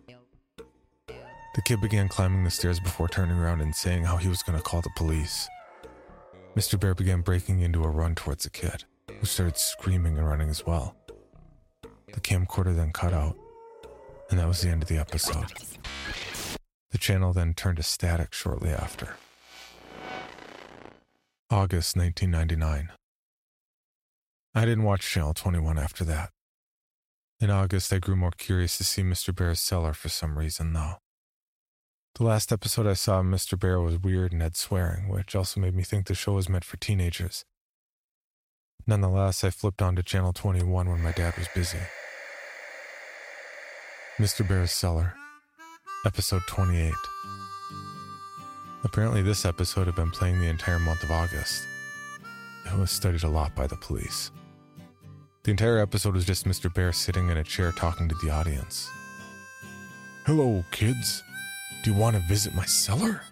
The 1.55 1.61
kid 1.63 1.81
began 1.81 2.07
climbing 2.07 2.43
the 2.43 2.51
stairs 2.51 2.79
before 2.79 3.07
turning 3.07 3.37
around 3.37 3.61
and 3.61 3.75
saying 3.75 4.03
how 4.03 4.17
he 4.17 4.27
was 4.27 4.43
going 4.43 4.57
to 4.57 4.63
call 4.63 4.81
the 4.81 4.89
police. 4.95 5.47
Mr. 6.55 6.79
Bear 6.79 6.93
began 6.93 7.21
breaking 7.21 7.61
into 7.61 7.83
a 7.83 7.89
run 7.89 8.13
towards 8.13 8.43
the 8.43 8.49
kid, 8.49 8.83
who 9.19 9.25
started 9.25 9.57
screaming 9.57 10.17
and 10.17 10.27
running 10.27 10.49
as 10.49 10.65
well. 10.65 10.95
The 12.13 12.21
camcorder 12.21 12.75
then 12.75 12.91
cut 12.91 13.13
out, 13.13 13.35
And 14.29 14.39
that 14.39 14.47
was 14.47 14.61
the 14.61 14.69
end 14.69 14.83
of 14.83 14.89
the 14.89 14.97
episode. 14.97 15.51
The 16.91 16.97
channel 16.99 17.33
then 17.33 17.53
turned 17.53 17.77
to 17.77 17.83
static 17.83 18.33
shortly 18.33 18.69
after. 18.69 19.15
August 21.49 21.97
1999. 21.97 22.89
I 24.55 24.65
didn't 24.65 24.83
watch 24.83 25.09
Channel 25.09 25.33
21 25.33 25.79
after 25.79 26.03
that. 26.05 26.29
In 27.39 27.49
August, 27.49 27.91
I 27.91 27.97
grew 27.97 28.15
more 28.15 28.31
curious 28.31 28.77
to 28.77 28.83
see 28.83 29.01
Mr. 29.01 29.35
Bear's 29.35 29.59
cellar 29.59 29.93
for 29.93 30.09
some 30.09 30.37
reason, 30.37 30.73
though. 30.73 30.97
The 32.15 32.23
last 32.25 32.51
episode 32.51 32.85
I 32.85 32.93
saw 32.93 33.21
of 33.21 33.25
Mr. 33.25 33.59
Bear 33.59 33.81
was 33.81 33.97
weird 33.97 34.33
and 34.33 34.41
had 34.43 34.55
swearing, 34.55 35.09
which 35.09 35.35
also 35.35 35.59
made 35.59 35.73
me 35.73 35.81
think 35.81 36.05
the 36.05 36.13
show 36.13 36.33
was 36.33 36.47
meant 36.47 36.63
for 36.63 36.77
teenagers. 36.77 37.43
Nonetheless, 38.85 39.43
I 39.43 39.49
flipped 39.49 39.81
on 39.81 39.95
to 39.95 40.03
Channel 40.03 40.31
21 40.31 40.89
when 40.89 41.01
my 41.01 41.11
dad 41.11 41.35
was 41.35 41.47
busy. 41.55 41.79
Mr. 44.19 44.47
Bear's 44.47 44.71
Cellar, 44.71 45.15
Episode 46.05 46.43
28. 46.45 46.93
Apparently, 48.83 49.23
this 49.23 49.43
episode 49.43 49.87
had 49.87 49.95
been 49.95 50.11
playing 50.11 50.39
the 50.39 50.49
entire 50.49 50.77
month 50.77 51.01
of 51.01 51.09
August. 51.09 51.65
It 52.67 52.77
was 52.77 52.91
studied 52.91 53.23
a 53.23 53.27
lot 53.27 53.55
by 53.55 53.65
the 53.65 53.77
police. 53.77 54.29
The 55.45 55.51
entire 55.51 55.79
episode 55.79 56.13
was 56.13 56.25
just 56.25 56.45
Mr. 56.45 56.71
Bear 56.71 56.91
sitting 56.91 57.29
in 57.29 57.37
a 57.37 57.43
chair 57.43 57.71
talking 57.71 58.07
to 58.07 58.15
the 58.21 58.29
audience. 58.29 58.87
Hello, 60.25 60.63
kids. 60.69 61.23
Do 61.83 61.91
you 61.91 61.97
want 61.97 62.15
to 62.15 62.21
visit 62.21 62.55
my 62.55 62.63
cellar? 62.63 63.23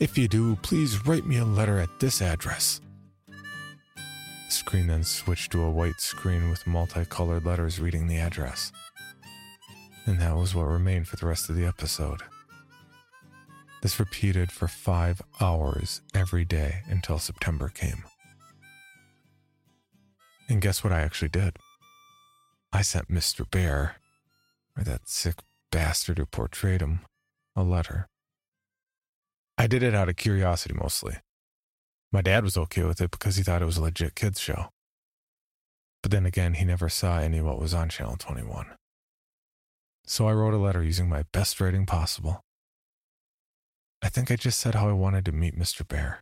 If 0.00 0.18
you 0.18 0.26
do, 0.26 0.56
please 0.56 1.06
write 1.06 1.24
me 1.24 1.38
a 1.38 1.44
letter 1.44 1.78
at 1.78 2.00
this 2.00 2.20
address. 2.20 2.80
The 3.28 3.34
screen 4.48 4.88
then 4.88 5.04
switched 5.04 5.52
to 5.52 5.62
a 5.62 5.70
white 5.70 6.00
screen 6.00 6.50
with 6.50 6.66
multicolored 6.66 7.44
letters 7.44 7.78
reading 7.78 8.08
the 8.08 8.18
address. 8.18 8.72
And 10.04 10.18
that 10.18 10.34
was 10.34 10.52
what 10.52 10.64
remained 10.64 11.06
for 11.06 11.14
the 11.14 11.26
rest 11.26 11.48
of 11.48 11.54
the 11.54 11.64
episode. 11.64 12.22
This 13.82 14.00
repeated 14.00 14.50
for 14.50 14.66
five 14.66 15.22
hours 15.40 16.00
every 16.12 16.44
day 16.44 16.80
until 16.88 17.20
September 17.20 17.68
came. 17.68 18.02
And 20.48 20.60
guess 20.60 20.82
what 20.82 20.92
I 20.92 21.02
actually 21.02 21.28
did? 21.28 21.56
I 22.72 22.82
sent 22.82 23.12
Mr. 23.12 23.48
Bear, 23.48 23.96
or 24.76 24.82
that 24.82 25.08
sick 25.08 25.36
bastard 25.70 26.18
who 26.18 26.26
portrayed 26.26 26.80
him, 26.80 27.00
a 27.56 27.62
letter. 27.62 28.06
I 29.58 29.66
did 29.66 29.82
it 29.82 29.94
out 29.94 30.08
of 30.08 30.16
curiosity 30.16 30.74
mostly. 30.74 31.16
My 32.12 32.20
dad 32.22 32.44
was 32.44 32.56
okay 32.56 32.84
with 32.84 33.00
it 33.00 33.10
because 33.10 33.36
he 33.36 33.42
thought 33.42 33.62
it 33.62 33.66
was 33.66 33.78
a 33.78 33.82
legit 33.82 34.14
kids 34.14 34.38
show. 34.38 34.68
But 36.02 36.12
then 36.12 36.26
again, 36.26 36.54
he 36.54 36.64
never 36.64 36.88
saw 36.88 37.18
any 37.18 37.38
of 37.38 37.46
what 37.46 37.58
was 37.58 37.74
on 37.74 37.88
Channel 37.88 38.16
21. 38.18 38.66
So 40.06 40.28
I 40.28 40.32
wrote 40.32 40.54
a 40.54 40.58
letter 40.58 40.82
using 40.82 41.08
my 41.08 41.24
best 41.32 41.60
writing 41.60 41.86
possible. 41.86 42.42
I 44.02 44.08
think 44.08 44.30
I 44.30 44.36
just 44.36 44.60
said 44.60 44.74
how 44.74 44.88
I 44.88 44.92
wanted 44.92 45.24
to 45.24 45.32
meet 45.32 45.58
Mr. 45.58 45.86
Bear. 45.86 46.20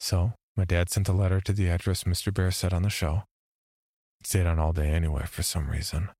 So 0.00 0.32
my 0.56 0.64
dad 0.64 0.90
sent 0.90 1.08
a 1.08 1.12
letter 1.12 1.40
to 1.40 1.52
the 1.52 1.68
address 1.68 2.04
Mr. 2.04 2.34
Bear 2.34 2.50
said 2.50 2.74
on 2.74 2.82
the 2.82 2.90
show. 2.90 3.22
It 4.20 4.26
stayed 4.26 4.46
on 4.46 4.58
all 4.58 4.72
day 4.72 4.88
anyway 4.88 5.24
for 5.26 5.42
some 5.42 5.70
reason. 5.70 6.10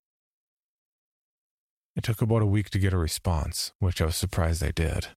It 1.98 2.04
took 2.04 2.22
about 2.22 2.42
a 2.42 2.46
week 2.46 2.70
to 2.70 2.78
get 2.78 2.92
a 2.92 2.96
response, 2.96 3.72
which 3.80 4.00
I 4.00 4.04
was 4.04 4.14
surprised 4.14 4.62
I 4.62 4.70
did. 4.70 5.08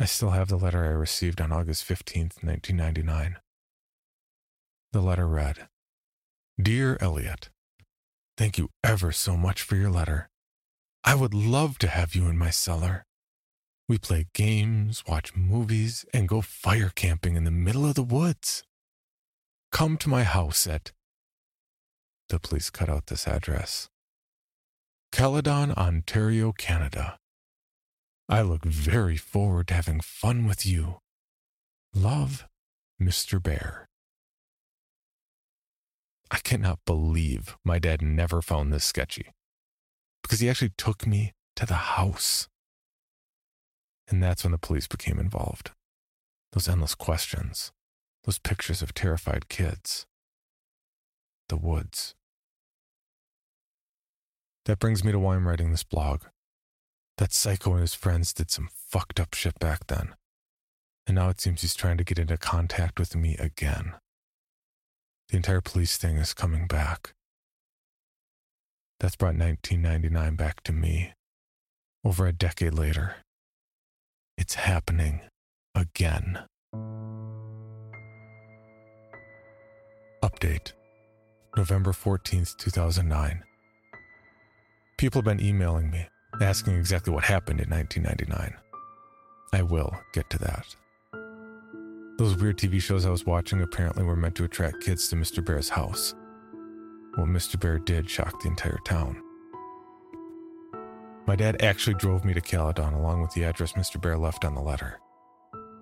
I 0.00 0.06
still 0.06 0.30
have 0.30 0.48
the 0.48 0.56
letter 0.56 0.82
I 0.82 0.88
received 0.88 1.42
on 1.42 1.52
August 1.52 1.86
15th, 1.86 2.42
1999. 2.42 3.36
The 4.92 5.02
letter 5.02 5.28
read 5.28 5.68
Dear 6.58 6.96
Elliot, 7.02 7.50
Thank 8.38 8.56
you 8.56 8.70
ever 8.82 9.12
so 9.12 9.36
much 9.36 9.60
for 9.60 9.76
your 9.76 9.90
letter. 9.90 10.30
I 11.04 11.14
would 11.14 11.34
love 11.34 11.76
to 11.80 11.88
have 11.88 12.14
you 12.14 12.28
in 12.28 12.38
my 12.38 12.48
cellar. 12.48 13.04
We 13.90 13.98
play 13.98 14.28
games, 14.32 15.04
watch 15.06 15.36
movies, 15.36 16.06
and 16.14 16.28
go 16.28 16.40
fire 16.40 16.90
camping 16.94 17.36
in 17.36 17.44
the 17.44 17.50
middle 17.50 17.84
of 17.84 17.94
the 17.94 18.02
woods. 18.02 18.64
Come 19.70 19.98
to 19.98 20.08
my 20.08 20.22
house 20.22 20.66
at. 20.66 20.92
The 22.30 22.40
police 22.40 22.70
cut 22.70 22.88
out 22.88 23.08
this 23.08 23.28
address. 23.28 23.90
Caledon, 25.12 25.72
Ontario, 25.72 26.52
Canada. 26.52 27.18
I 28.28 28.42
look 28.42 28.64
very 28.64 29.16
forward 29.16 29.68
to 29.68 29.74
having 29.74 30.00
fun 30.00 30.46
with 30.46 30.66
you. 30.66 30.98
Love, 31.94 32.46
Mr. 33.00 33.42
Bear. 33.42 33.88
I 36.30 36.38
cannot 36.38 36.80
believe 36.84 37.56
my 37.64 37.78
dad 37.78 38.02
never 38.02 38.42
found 38.42 38.72
this 38.72 38.84
sketchy 38.84 39.32
because 40.22 40.40
he 40.40 40.48
actually 40.50 40.72
took 40.76 41.06
me 41.06 41.32
to 41.56 41.64
the 41.64 41.74
house. 41.74 42.48
And 44.08 44.22
that's 44.22 44.44
when 44.44 44.52
the 44.52 44.58
police 44.58 44.86
became 44.86 45.18
involved. 45.18 45.70
Those 46.52 46.68
endless 46.68 46.94
questions, 46.94 47.72
those 48.24 48.38
pictures 48.38 48.82
of 48.82 48.92
terrified 48.94 49.48
kids, 49.48 50.06
the 51.48 51.56
woods. 51.56 52.14
That 54.68 54.78
brings 54.80 55.02
me 55.02 55.12
to 55.12 55.18
why 55.18 55.34
I'm 55.34 55.48
writing 55.48 55.70
this 55.70 55.82
blog. 55.82 56.24
That 57.16 57.32
psycho 57.32 57.72
and 57.72 57.80
his 57.80 57.94
friends 57.94 58.34
did 58.34 58.50
some 58.50 58.68
fucked 58.70 59.18
up 59.18 59.32
shit 59.32 59.58
back 59.58 59.86
then. 59.86 60.14
And 61.06 61.14
now 61.14 61.30
it 61.30 61.40
seems 61.40 61.62
he's 61.62 61.74
trying 61.74 61.96
to 61.96 62.04
get 62.04 62.18
into 62.18 62.36
contact 62.36 62.98
with 63.00 63.16
me 63.16 63.34
again. 63.38 63.94
The 65.30 65.38
entire 65.38 65.62
police 65.62 65.96
thing 65.96 66.18
is 66.18 66.34
coming 66.34 66.66
back. 66.66 67.14
That's 69.00 69.16
brought 69.16 69.36
1999 69.36 70.36
back 70.36 70.62
to 70.64 70.72
me. 70.74 71.14
Over 72.04 72.26
a 72.26 72.32
decade 72.32 72.74
later. 72.74 73.16
It's 74.36 74.56
happening 74.56 75.22
again. 75.74 76.40
Update 80.22 80.72
November 81.56 81.92
14th, 81.92 82.58
2009. 82.58 83.44
People 84.98 85.20
have 85.20 85.26
been 85.26 85.40
emailing 85.40 85.92
me, 85.92 86.08
asking 86.40 86.74
exactly 86.74 87.12
what 87.12 87.22
happened 87.22 87.60
in 87.60 87.70
1999. 87.70 88.52
I 89.52 89.62
will 89.62 89.96
get 90.12 90.28
to 90.30 90.38
that. 90.38 90.66
Those 92.18 92.36
weird 92.36 92.58
TV 92.58 92.82
shows 92.82 93.06
I 93.06 93.10
was 93.10 93.24
watching 93.24 93.62
apparently 93.62 94.02
were 94.02 94.16
meant 94.16 94.34
to 94.34 94.44
attract 94.44 94.82
kids 94.82 95.06
to 95.08 95.16
Mr. 95.16 95.44
Bear's 95.44 95.68
house. 95.68 96.16
What 97.14 97.28
Mr. 97.28 97.60
Bear 97.60 97.78
did 97.78 98.10
shocked 98.10 98.42
the 98.42 98.48
entire 98.48 98.80
town. 98.84 99.22
My 101.28 101.36
dad 101.36 101.62
actually 101.62 101.94
drove 101.94 102.24
me 102.24 102.34
to 102.34 102.40
Caledon 102.40 102.94
along 102.94 103.22
with 103.22 103.30
the 103.34 103.44
address 103.44 103.74
Mr. 103.74 104.02
Bear 104.02 104.18
left 104.18 104.44
on 104.44 104.56
the 104.56 104.60
letter. 104.60 104.98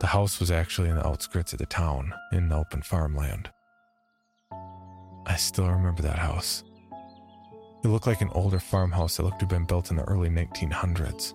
The 0.01 0.09
house 0.09 0.39
was 0.41 0.51
actually 0.51 0.91
in 0.91 0.97
the 0.97 1.07
outskirts 1.07 1.55
of 1.55 1.59
the 1.59 1.65
town, 1.65 2.13
in 2.33 2.51
the 2.51 2.57
open 2.57 2.83
farmland. 2.83 3.49
I 5.27 5.37
still 5.37 5.71
remember 5.71 6.03
that 6.03 6.19
house. 6.19 6.65
It 7.87 7.91
looked 7.91 8.09
like 8.09 8.21
an 8.21 8.33
older 8.35 8.59
farmhouse 8.59 9.17
that 9.17 9.23
looked 9.23 9.39
to 9.39 9.45
have 9.45 9.49
been 9.49 9.65
built 9.65 9.93
in 9.93 9.97
the 9.97 10.03
early 10.03 10.29
1900s. 10.29 11.35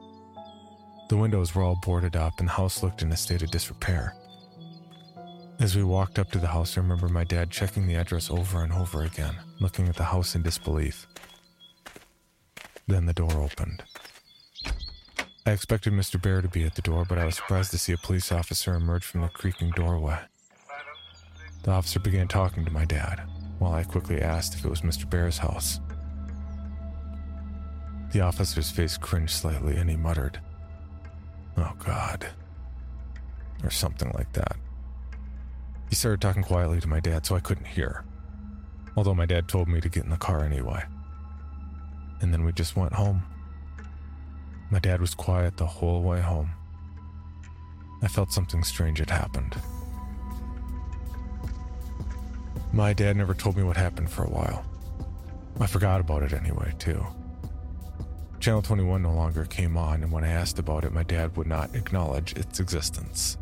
The 1.08 1.16
windows 1.16 1.56
were 1.56 1.64
all 1.64 1.80
boarded 1.82 2.18
up, 2.18 2.40
and 2.40 2.50
the 2.50 2.52
house 2.52 2.84
looked 2.84 3.02
in 3.02 3.10
a 3.14 3.16
state 3.16 3.42
of 3.42 3.52
disrepair. 3.52 4.18
As 5.62 5.78
we 5.78 5.84
walked 5.86 6.20
up 6.20 6.30
to 6.32 6.40
the 6.40 6.48
house, 6.48 6.78
I 6.78 6.82
remember 6.82 7.08
my 7.08 7.24
dad 7.24 7.52
checking 7.52 7.88
the 7.88 7.96
address 7.96 8.30
over 8.30 8.64
and 8.64 8.74
over 8.74 9.04
again, 9.04 9.34
looking 9.62 9.88
at 9.88 9.96
the 9.96 10.04
house 10.04 10.36
in 10.36 10.42
disbelief. 10.42 11.08
Then 12.86 13.06
the 13.06 13.14
door 13.14 13.32
opened. 13.32 13.84
I 15.46 15.52
expected 15.52 15.94
Mr. 15.94 16.22
Bear 16.22 16.42
to 16.42 16.50
be 16.50 16.66
at 16.66 16.76
the 16.76 16.82
door, 16.82 17.06
but 17.08 17.18
I 17.18 17.24
was 17.24 17.38
surprised 17.38 17.72
to 17.72 17.78
see 17.78 17.94
a 17.94 17.98
police 17.98 18.30
officer 18.30 18.74
emerge 18.74 19.06
from 19.06 19.22
the 19.22 19.30
creaking 19.30 19.72
doorway. 19.78 20.20
The 21.64 21.72
officer 21.72 22.02
began 22.02 22.28
talking 22.28 22.66
to 22.66 22.72
my 22.72 22.84
dad, 22.84 23.22
while 23.58 23.72
I 23.72 23.84
quickly 23.84 24.22
asked 24.22 24.56
if 24.56 24.66
it 24.66 24.70
was 24.70 24.82
Mr. 24.82 25.10
Bear's 25.10 25.38
house. 25.38 25.80
The 28.12 28.22
officer's 28.22 28.70
face 28.70 28.98
cringed 28.98 29.32
slightly 29.32 29.78
and 29.78 29.90
he 29.90 29.96
muttered, 29.96 30.40
Oh 31.58 31.74
God. 31.80 32.28
Or 33.64 33.70
something 33.70 34.12
like 34.14 34.34
that. 34.34 34.58
He 35.90 35.96
started 35.96 36.22
talking 36.22 36.44
quietly 36.44 36.80
to 36.82 36.88
my 36.88 37.00
dad 37.00 37.26
so 37.26 37.36
I 37.36 37.40
couldn't 37.40 37.68
hear, 37.68 38.04
although 38.96 39.14
my 39.14 39.26
dad 39.26 39.48
told 39.48 39.68
me 39.68 39.82
to 39.82 39.90
get 39.90 40.04
in 40.04 40.10
the 40.10 40.18
car 40.18 40.44
anyway. 40.44 40.84
And 42.22 42.34
then 42.34 42.44
we 42.44 42.52
just 42.52 42.76
went 42.76 42.94
home. 42.94 43.24
My 44.70 44.80
dad 44.80 45.02
was 45.02 45.14
quiet 45.14 45.58
the 45.58 45.66
whole 45.66 46.02
way 46.02 46.22
home. 46.22 46.52
I 48.02 48.08
felt 48.08 48.32
something 48.32 48.64
strange 48.64 49.00
had 49.00 49.10
happened. 49.10 49.56
My 52.74 52.94
dad 52.94 53.18
never 53.18 53.34
told 53.34 53.58
me 53.58 53.64
what 53.64 53.78
happened 53.78 54.10
for 54.10 54.24
a 54.24 54.30
while. 54.30 54.66
I 55.60 55.68
forgot 55.68 56.00
about 56.00 56.24
it 56.24 56.34
anyway, 56.34 56.74
too. 56.80 57.06
Channel 58.42 58.64
21 58.64 59.04
no 59.04 59.14
longer 59.14 59.46
came 59.46 59.78
on, 59.78 60.02
and 60.02 60.12
when 60.12 60.24
I 60.24 60.30
asked 60.30 60.58
about 60.58 60.84
it, 60.84 60.92
my 60.92 61.04
dad 61.04 61.38
would 61.38 61.46
not 61.46 61.76
acknowledge 61.76 62.34
its 62.34 62.60
existence. 62.60 63.38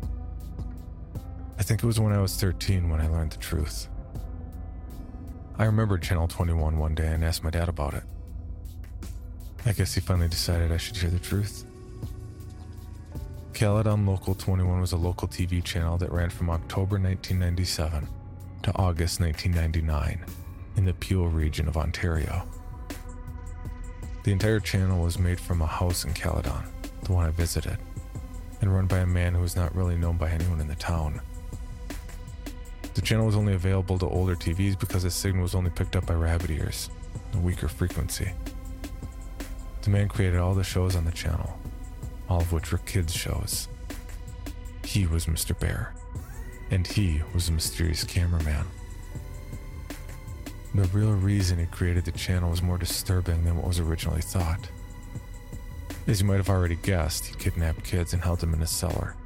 I 1.58 1.62
think 1.62 1.82
it 1.82 1.86
was 1.86 1.98
when 1.98 2.12
I 2.12 2.20
was 2.20 2.36
13 2.36 2.90
when 2.90 3.00
I 3.00 3.08
learned 3.08 3.32
the 3.32 3.38
truth. 3.38 3.88
I 5.56 5.64
remembered 5.64 6.02
Channel 6.02 6.28
21 6.28 6.76
one 6.76 6.94
day 6.94 7.06
and 7.06 7.24
asked 7.24 7.42
my 7.42 7.48
dad 7.48 7.70
about 7.70 7.94
it. 7.94 8.02
I 9.64 9.72
guess 9.72 9.94
he 9.94 10.02
finally 10.02 10.28
decided 10.28 10.70
I 10.70 10.76
should 10.76 10.98
hear 10.98 11.08
the 11.08 11.18
truth. 11.18 11.64
Caledon 13.54 14.04
Local 14.04 14.34
21 14.34 14.82
was 14.82 14.92
a 14.92 14.98
local 14.98 15.28
TV 15.28 15.64
channel 15.64 15.96
that 15.96 16.12
ran 16.12 16.28
from 16.28 16.50
October 16.50 16.98
1997 16.98 18.06
to 18.64 18.76
August 18.76 19.18
1999 19.18 20.26
in 20.76 20.84
the 20.84 20.92
Peel 20.92 21.26
region 21.26 21.68
of 21.68 21.78
Ontario. 21.78 22.46
The 24.22 24.32
entire 24.32 24.60
channel 24.60 25.02
was 25.02 25.18
made 25.18 25.40
from 25.40 25.62
a 25.62 25.66
house 25.66 26.04
in 26.04 26.12
Caledon, 26.12 26.62
the 27.04 27.12
one 27.12 27.26
I 27.26 27.30
visited, 27.30 27.78
and 28.60 28.72
run 28.72 28.86
by 28.86 28.98
a 28.98 29.06
man 29.06 29.34
who 29.34 29.40
was 29.40 29.56
not 29.56 29.74
really 29.74 29.96
known 29.96 30.18
by 30.18 30.30
anyone 30.30 30.60
in 30.60 30.68
the 30.68 30.74
town. 30.74 31.22
The 32.92 33.00
channel 33.00 33.24
was 33.24 33.36
only 33.36 33.54
available 33.54 33.98
to 33.98 34.06
older 34.06 34.36
TVs 34.36 34.78
because 34.78 35.04
the 35.04 35.10
signal 35.10 35.44
was 35.44 35.54
only 35.54 35.70
picked 35.70 35.96
up 35.96 36.04
by 36.04 36.14
rabbit 36.14 36.50
ears, 36.50 36.90
a 37.32 37.38
weaker 37.38 37.66
frequency. 37.66 38.30
The 39.82 39.90
man 39.90 40.08
created 40.08 40.38
all 40.38 40.52
the 40.52 40.64
shows 40.64 40.96
on 40.96 41.06
the 41.06 41.12
channel, 41.12 41.58
all 42.28 42.42
of 42.42 42.52
which 42.52 42.72
were 42.72 42.78
kids' 42.78 43.14
shows. 43.14 43.68
He 44.84 45.06
was 45.06 45.26
Mr. 45.26 45.58
Bear, 45.58 45.94
and 46.70 46.86
he 46.86 47.22
was 47.32 47.48
a 47.48 47.52
mysterious 47.52 48.04
cameraman. 48.04 48.66
The 50.72 50.84
real 50.88 51.12
reason 51.12 51.58
he 51.58 51.66
created 51.66 52.04
the 52.04 52.12
channel 52.12 52.50
was 52.50 52.62
more 52.62 52.78
disturbing 52.78 53.44
than 53.44 53.56
what 53.56 53.66
was 53.66 53.80
originally 53.80 54.22
thought. 54.22 54.68
As 56.06 56.20
you 56.20 56.26
might 56.26 56.36
have 56.36 56.48
already 56.48 56.76
guessed, 56.76 57.26
he 57.26 57.34
kidnapped 57.34 57.84
kids 57.84 58.12
and 58.12 58.22
held 58.22 58.38
them 58.38 58.54
in 58.54 58.62
a 58.62 58.66
cellar. 58.66 59.16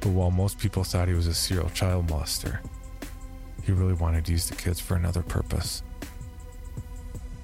But 0.00 0.10
while 0.10 0.30
most 0.30 0.58
people 0.58 0.84
thought 0.84 1.08
he 1.08 1.14
was 1.14 1.26
a 1.26 1.34
serial 1.34 1.68
child 1.70 2.08
molester, 2.08 2.60
he 3.62 3.72
really 3.72 3.92
wanted 3.92 4.24
to 4.24 4.32
use 4.32 4.48
the 4.48 4.56
kids 4.56 4.80
for 4.80 4.96
another 4.96 5.22
purpose. 5.22 5.82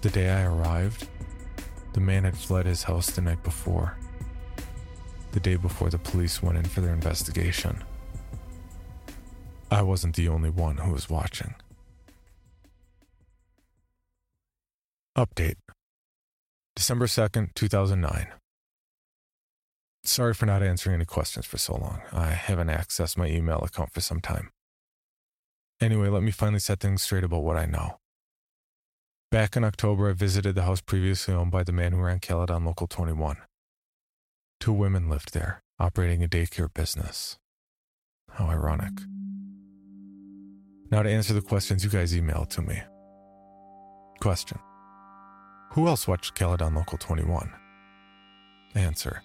The 0.01 0.11
day 0.11 0.31
I 0.31 0.45
arrived, 0.45 1.07
the 1.93 2.01
man 2.01 2.25
had 2.25 2.37
fled 2.37 2.67
his 2.67 2.83
house 2.83 3.11
the 3.11 3.21
night 3.21 3.43
before, 3.43 3.97
the 5.33 5.41
day 5.41 5.57
before 5.57 5.91
the 5.91 5.99
police 5.99 6.43
went 6.43 6.59
in 6.59 6.65
for 6.65 6.81
their 6.81 6.95
investigation. 6.95 7.85
I 9.71 9.83
wasn't 9.83 10.17
the 10.17 10.29
only 10.29 10.51
one 10.51 10.79
who 10.79 10.93
was 10.93 11.11
watching. 11.11 11.55
Update 15.19 15.57
December 16.77 17.07
2nd, 17.07 17.53
2009. 17.55 18.29
Sorry 20.05 20.33
for 20.33 20.47
not 20.47 20.63
answering 20.63 20.95
any 20.95 21.07
questions 21.07 21.45
for 21.45 21.59
so 21.59 21.75
long. 21.75 22.03
I 22.13 22.27
haven't 22.27 22.69
accessed 22.69 23.17
my 23.17 23.27
email 23.27 23.59
account 23.59 23.93
for 23.93 24.01
some 24.01 24.21
time. 24.21 24.51
Anyway, 25.81 26.07
let 26.07 26.23
me 26.23 26.31
finally 26.31 26.61
set 26.61 26.79
things 26.79 27.03
straight 27.03 27.25
about 27.25 27.43
what 27.43 27.57
I 27.57 27.67
know. 27.67 27.99
Back 29.33 29.57
in 29.57 29.65
October, 29.65 30.09
I 30.09 30.13
visited 30.13 30.55
the 30.55 30.63
house 30.63 30.81
previously 30.81 31.35
owned 31.35 31.51
by 31.51 31.65
the 31.65 31.73
man 31.73 31.91
who 31.91 31.99
ran 31.99 32.21
Caledon 32.21 32.65
Local 32.65 32.87
21. 32.87 33.39
Two 34.61 34.73
women 34.73 35.09
lived 35.09 35.35
there, 35.35 35.65
operating 35.81 36.23
a 36.23 36.29
daycare 36.29 36.73
business. 36.73 37.39
How 38.35 38.47
ironic. 38.47 38.93
Now, 40.93 41.03
to 41.03 41.11
answer 41.11 41.35
the 41.35 41.43
questions 41.43 41.83
you 41.83 41.91
guys 41.91 42.15
emailed 42.15 42.51
to 42.51 42.63
me. 42.63 42.83
Question 44.21 44.61
Who 45.71 45.87
else 45.87 46.09
watched 46.09 46.35
Caledon 46.35 46.75
Local 46.75 46.99
21? 46.99 47.53
Answer 48.75 49.23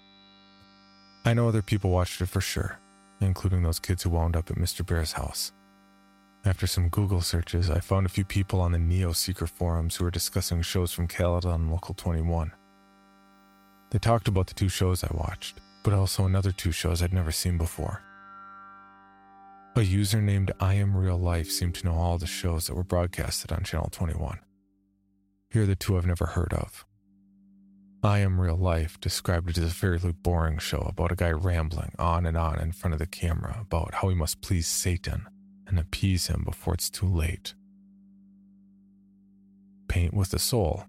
I 1.24 1.32
know 1.32 1.48
other 1.48 1.62
people 1.62 1.90
watched 1.90 2.20
it 2.20 2.26
for 2.26 2.42
sure, 2.42 2.78
including 3.20 3.62
those 3.62 3.80
kids 3.80 4.02
who 4.02 4.10
wound 4.10 4.36
up 4.36 4.50
at 4.50 4.58
Mr. 4.58 4.84
Bear's 4.84 5.12
house. 5.12 5.52
After 6.44 6.66
some 6.66 6.90
Google 6.90 7.22
searches, 7.22 7.70
I 7.70 7.80
found 7.80 8.04
a 8.04 8.10
few 8.10 8.24
people 8.24 8.60
on 8.60 8.72
the 8.72 8.78
Neoseeker 8.78 9.48
forums 9.48 9.96
who 9.96 10.04
were 10.04 10.10
discussing 10.10 10.60
shows 10.60 10.92
from 10.92 11.08
Caledon 11.08 11.70
Local 11.70 11.94
21. 11.94 12.52
They 13.90 13.98
talked 13.98 14.28
about 14.28 14.48
the 14.48 14.54
two 14.54 14.68
shows 14.68 15.02
I 15.02 15.08
watched, 15.16 15.60
but 15.82 15.94
also 15.94 16.26
another 16.26 16.52
two 16.52 16.72
shows 16.72 17.02
I'd 17.02 17.14
never 17.14 17.32
seen 17.32 17.56
before. 17.56 18.02
A 19.76 19.82
user 19.82 20.20
named 20.20 20.52
I 20.60 20.74
Am 20.74 20.94
Real 20.94 21.18
Life 21.18 21.50
seemed 21.50 21.74
to 21.76 21.86
know 21.86 21.94
all 21.94 22.18
the 22.18 22.26
shows 22.26 22.66
that 22.66 22.74
were 22.74 22.84
broadcasted 22.84 23.50
on 23.50 23.64
Channel 23.64 23.88
21. 23.90 24.38
Here 25.54 25.62
are 25.62 25.66
the 25.66 25.76
two 25.76 25.96
I've 25.96 26.04
never 26.04 26.26
heard 26.26 26.52
of. 26.52 26.84
I 28.02 28.18
Am 28.18 28.40
Real 28.40 28.56
Life 28.56 28.98
described 29.00 29.50
it 29.50 29.58
as 29.58 29.70
a 29.70 29.72
fairly 29.72 30.10
boring 30.10 30.58
show 30.58 30.78
about 30.78 31.12
a 31.12 31.14
guy 31.14 31.30
rambling 31.30 31.92
on 31.96 32.26
and 32.26 32.36
on 32.36 32.58
in 32.58 32.72
front 32.72 32.92
of 32.92 32.98
the 32.98 33.06
camera 33.06 33.58
about 33.60 33.94
how 33.94 34.08
he 34.08 34.16
must 34.16 34.40
please 34.40 34.66
Satan 34.66 35.28
and 35.68 35.78
appease 35.78 36.26
him 36.26 36.42
before 36.44 36.74
it's 36.74 36.90
too 36.90 37.06
late. 37.06 37.54
Paint 39.86 40.12
with 40.12 40.32
the 40.32 40.40
Soul. 40.40 40.86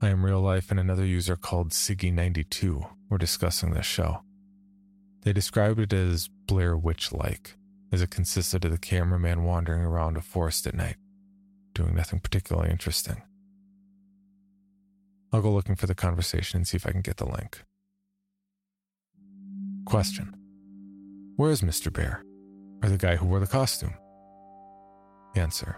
I 0.00 0.10
Am 0.10 0.24
Real 0.24 0.40
Life 0.40 0.70
and 0.70 0.78
another 0.78 1.04
user 1.04 1.34
called 1.34 1.70
Siggy92 1.70 2.88
were 3.10 3.18
discussing 3.18 3.72
this 3.72 3.86
show. 3.86 4.22
They 5.22 5.32
described 5.32 5.80
it 5.80 5.92
as 5.92 6.30
Blair 6.46 6.76
Witch 6.76 7.12
like, 7.12 7.56
as 7.90 8.02
it 8.02 8.10
consisted 8.10 8.64
of 8.64 8.70
the 8.70 8.78
cameraman 8.78 9.42
wandering 9.42 9.82
around 9.82 10.16
a 10.16 10.20
forest 10.20 10.64
at 10.68 10.76
night, 10.76 10.98
doing 11.74 11.96
nothing 11.96 12.20
particularly 12.20 12.70
interesting. 12.70 13.20
I'll 15.32 15.42
go 15.42 15.52
looking 15.52 15.76
for 15.76 15.86
the 15.86 15.94
conversation 15.94 16.58
and 16.58 16.66
see 16.66 16.76
if 16.76 16.86
I 16.86 16.92
can 16.92 17.02
get 17.02 17.18
the 17.18 17.26
link. 17.26 17.62
Question 19.84 20.34
Where 21.36 21.50
is 21.50 21.62
Mr. 21.62 21.92
Bear? 21.92 22.22
Or 22.82 22.88
the 22.88 22.98
guy 22.98 23.16
who 23.16 23.26
wore 23.26 23.40
the 23.40 23.46
costume? 23.46 23.94
Answer 25.34 25.76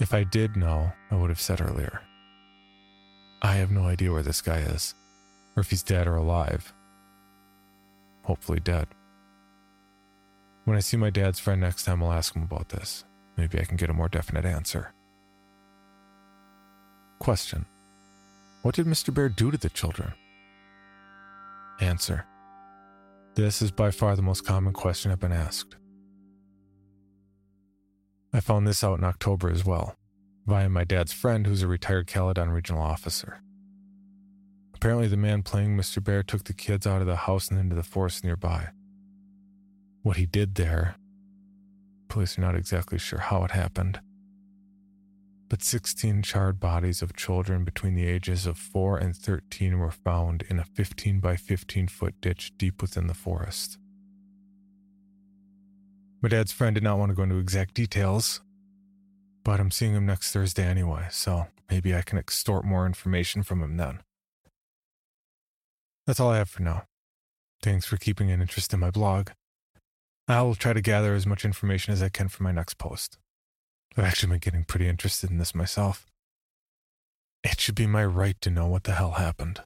If 0.00 0.12
I 0.12 0.24
did 0.24 0.56
know, 0.56 0.92
I 1.10 1.16
would 1.16 1.30
have 1.30 1.40
said 1.40 1.60
earlier. 1.60 2.00
I 3.42 3.54
have 3.54 3.70
no 3.70 3.84
idea 3.84 4.10
where 4.10 4.22
this 4.22 4.40
guy 4.40 4.58
is, 4.58 4.94
or 5.56 5.60
if 5.60 5.70
he's 5.70 5.82
dead 5.82 6.06
or 6.06 6.16
alive. 6.16 6.72
Hopefully, 8.22 8.58
dead. 8.58 8.88
When 10.64 10.76
I 10.76 10.80
see 10.80 10.96
my 10.96 11.10
dad's 11.10 11.38
friend 11.38 11.60
next 11.60 11.84
time, 11.84 12.02
I'll 12.02 12.12
ask 12.12 12.34
him 12.34 12.42
about 12.42 12.70
this. 12.70 13.04
Maybe 13.36 13.60
I 13.60 13.64
can 13.64 13.76
get 13.76 13.90
a 13.90 13.94
more 13.94 14.08
definite 14.08 14.46
answer. 14.46 14.92
Question 17.18 17.66
what 18.64 18.74
did 18.74 18.86
Mr. 18.86 19.12
Bear 19.12 19.28
do 19.28 19.50
to 19.50 19.58
the 19.58 19.68
children? 19.68 20.14
Answer. 21.80 22.24
This 23.34 23.60
is 23.60 23.70
by 23.70 23.90
far 23.90 24.16
the 24.16 24.22
most 24.22 24.46
common 24.46 24.72
question 24.72 25.12
I've 25.12 25.20
been 25.20 25.32
asked. 25.32 25.76
I 28.32 28.40
found 28.40 28.66
this 28.66 28.82
out 28.82 28.98
in 28.98 29.04
October 29.04 29.50
as 29.50 29.66
well, 29.66 29.94
via 30.46 30.70
my 30.70 30.84
dad's 30.84 31.12
friend 31.12 31.46
who's 31.46 31.60
a 31.60 31.68
retired 31.68 32.06
Caledon 32.06 32.48
regional 32.48 32.80
officer. 32.80 33.42
Apparently, 34.74 35.08
the 35.08 35.18
man 35.18 35.42
playing 35.42 35.76
Mr. 35.76 36.02
Bear 36.02 36.22
took 36.22 36.44
the 36.44 36.54
kids 36.54 36.86
out 36.86 37.02
of 37.02 37.06
the 37.06 37.16
house 37.16 37.50
and 37.50 37.60
into 37.60 37.76
the 37.76 37.82
forest 37.82 38.24
nearby. 38.24 38.70
What 40.02 40.16
he 40.16 40.24
did 40.24 40.54
there, 40.54 40.96
police 42.08 42.38
are 42.38 42.42
not 42.42 42.56
exactly 42.56 42.98
sure 42.98 43.18
how 43.18 43.44
it 43.44 43.50
happened, 43.50 44.00
but 45.54 45.62
16 45.62 46.22
charred 46.22 46.58
bodies 46.58 47.00
of 47.00 47.14
children 47.14 47.62
between 47.62 47.94
the 47.94 48.08
ages 48.08 48.44
of 48.44 48.58
4 48.58 48.98
and 48.98 49.14
13 49.14 49.78
were 49.78 49.92
found 49.92 50.42
in 50.50 50.58
a 50.58 50.64
15 50.64 51.20
by 51.20 51.36
15 51.36 51.86
foot 51.86 52.20
ditch 52.20 52.50
deep 52.58 52.82
within 52.82 53.06
the 53.06 53.14
forest. 53.14 53.78
My 56.20 56.28
dad's 56.28 56.50
friend 56.50 56.74
did 56.74 56.82
not 56.82 56.98
want 56.98 57.10
to 57.10 57.14
go 57.14 57.22
into 57.22 57.38
exact 57.38 57.74
details, 57.74 58.40
but 59.44 59.60
I'm 59.60 59.70
seeing 59.70 59.94
him 59.94 60.06
next 60.06 60.32
Thursday 60.32 60.66
anyway, 60.66 61.06
so 61.12 61.46
maybe 61.70 61.94
I 61.94 62.02
can 62.02 62.18
extort 62.18 62.64
more 62.64 62.84
information 62.84 63.44
from 63.44 63.62
him 63.62 63.76
then. 63.76 64.00
That's 66.04 66.18
all 66.18 66.30
I 66.30 66.38
have 66.38 66.50
for 66.50 66.64
now. 66.64 66.82
Thanks 67.62 67.86
for 67.86 67.96
keeping 67.96 68.28
an 68.32 68.40
interest 68.40 68.74
in 68.74 68.80
my 68.80 68.90
blog. 68.90 69.30
I 70.26 70.42
will 70.42 70.56
try 70.56 70.72
to 70.72 70.80
gather 70.80 71.14
as 71.14 71.28
much 71.28 71.44
information 71.44 71.92
as 71.92 72.02
I 72.02 72.08
can 72.08 72.26
for 72.26 72.42
my 72.42 72.50
next 72.50 72.76
post. 72.76 73.18
I've 73.96 74.04
actually 74.04 74.30
been 74.30 74.38
getting 74.40 74.64
pretty 74.64 74.88
interested 74.88 75.30
in 75.30 75.38
this 75.38 75.54
myself. 75.54 76.06
It 77.44 77.60
should 77.60 77.76
be 77.76 77.86
my 77.86 78.04
right 78.04 78.36
to 78.40 78.50
know 78.50 78.66
what 78.66 78.84
the 78.84 78.92
hell 78.92 79.12
happened. 79.12 79.60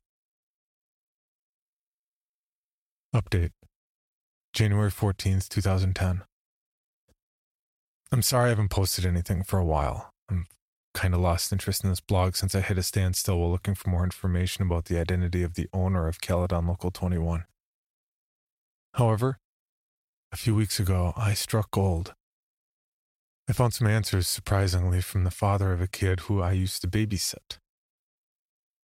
Update 3.14 3.52
January 4.52 4.90
14th, 4.90 5.48
2010. 5.48 6.22
I'm 8.10 8.22
sorry 8.22 8.46
I 8.46 8.48
haven't 8.50 8.70
posted 8.70 9.06
anything 9.06 9.44
for 9.44 9.58
a 9.58 9.64
while. 9.64 10.10
I'm 10.28 10.46
kind 10.92 11.14
of 11.14 11.20
lost 11.20 11.52
interest 11.52 11.84
in 11.84 11.90
this 11.90 12.00
blog 12.00 12.36
since 12.36 12.54
I 12.54 12.60
hit 12.60 12.76
a 12.76 12.82
standstill 12.82 13.38
while 13.38 13.50
looking 13.50 13.74
for 13.74 13.88
more 13.88 14.04
information 14.04 14.62
about 14.62 14.86
the 14.86 14.98
identity 14.98 15.42
of 15.42 15.54
the 15.54 15.68
owner 15.72 16.06
of 16.06 16.20
Caledon 16.20 16.66
Local 16.66 16.90
21. 16.90 17.44
However, 18.94 19.38
a 20.32 20.36
few 20.36 20.54
weeks 20.54 20.78
ago, 20.78 21.14
I 21.16 21.32
struck 21.32 21.70
gold 21.70 22.14
I 23.48 23.54
found 23.54 23.72
some 23.72 23.86
answers, 23.86 24.28
surprisingly, 24.28 25.00
from 25.00 25.24
the 25.24 25.30
father 25.30 25.72
of 25.72 25.80
a 25.80 25.86
kid 25.86 26.20
who 26.20 26.42
I 26.42 26.52
used 26.52 26.82
to 26.82 26.88
babysit. 26.88 27.56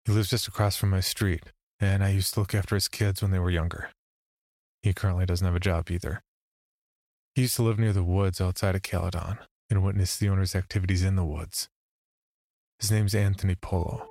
He 0.05 0.13
lives 0.13 0.29
just 0.29 0.47
across 0.47 0.77
from 0.77 0.89
my 0.89 1.01
street, 1.01 1.51
and 1.81 2.01
I 2.01 2.09
used 2.09 2.33
to 2.33 2.39
look 2.39 2.55
after 2.55 2.75
his 2.75 2.87
kids 2.87 3.21
when 3.21 3.31
they 3.31 3.39
were 3.39 3.49
younger. 3.49 3.89
He 4.81 4.93
currently 4.93 5.25
doesn't 5.25 5.45
have 5.45 5.55
a 5.55 5.59
job 5.59 5.91
either. 5.91 6.23
He 7.35 7.41
used 7.41 7.57
to 7.57 7.63
live 7.63 7.77
near 7.77 7.91
the 7.91 8.03
woods 8.03 8.39
outside 8.39 8.75
of 8.75 8.83
Caledon 8.83 9.39
and 9.69 9.83
witnessed 9.83 10.21
the 10.21 10.29
owner's 10.29 10.55
activities 10.55 11.03
in 11.03 11.17
the 11.17 11.25
woods. 11.25 11.67
His 12.79 12.89
name's 12.89 13.15
Anthony 13.15 13.55
Polo. 13.55 14.07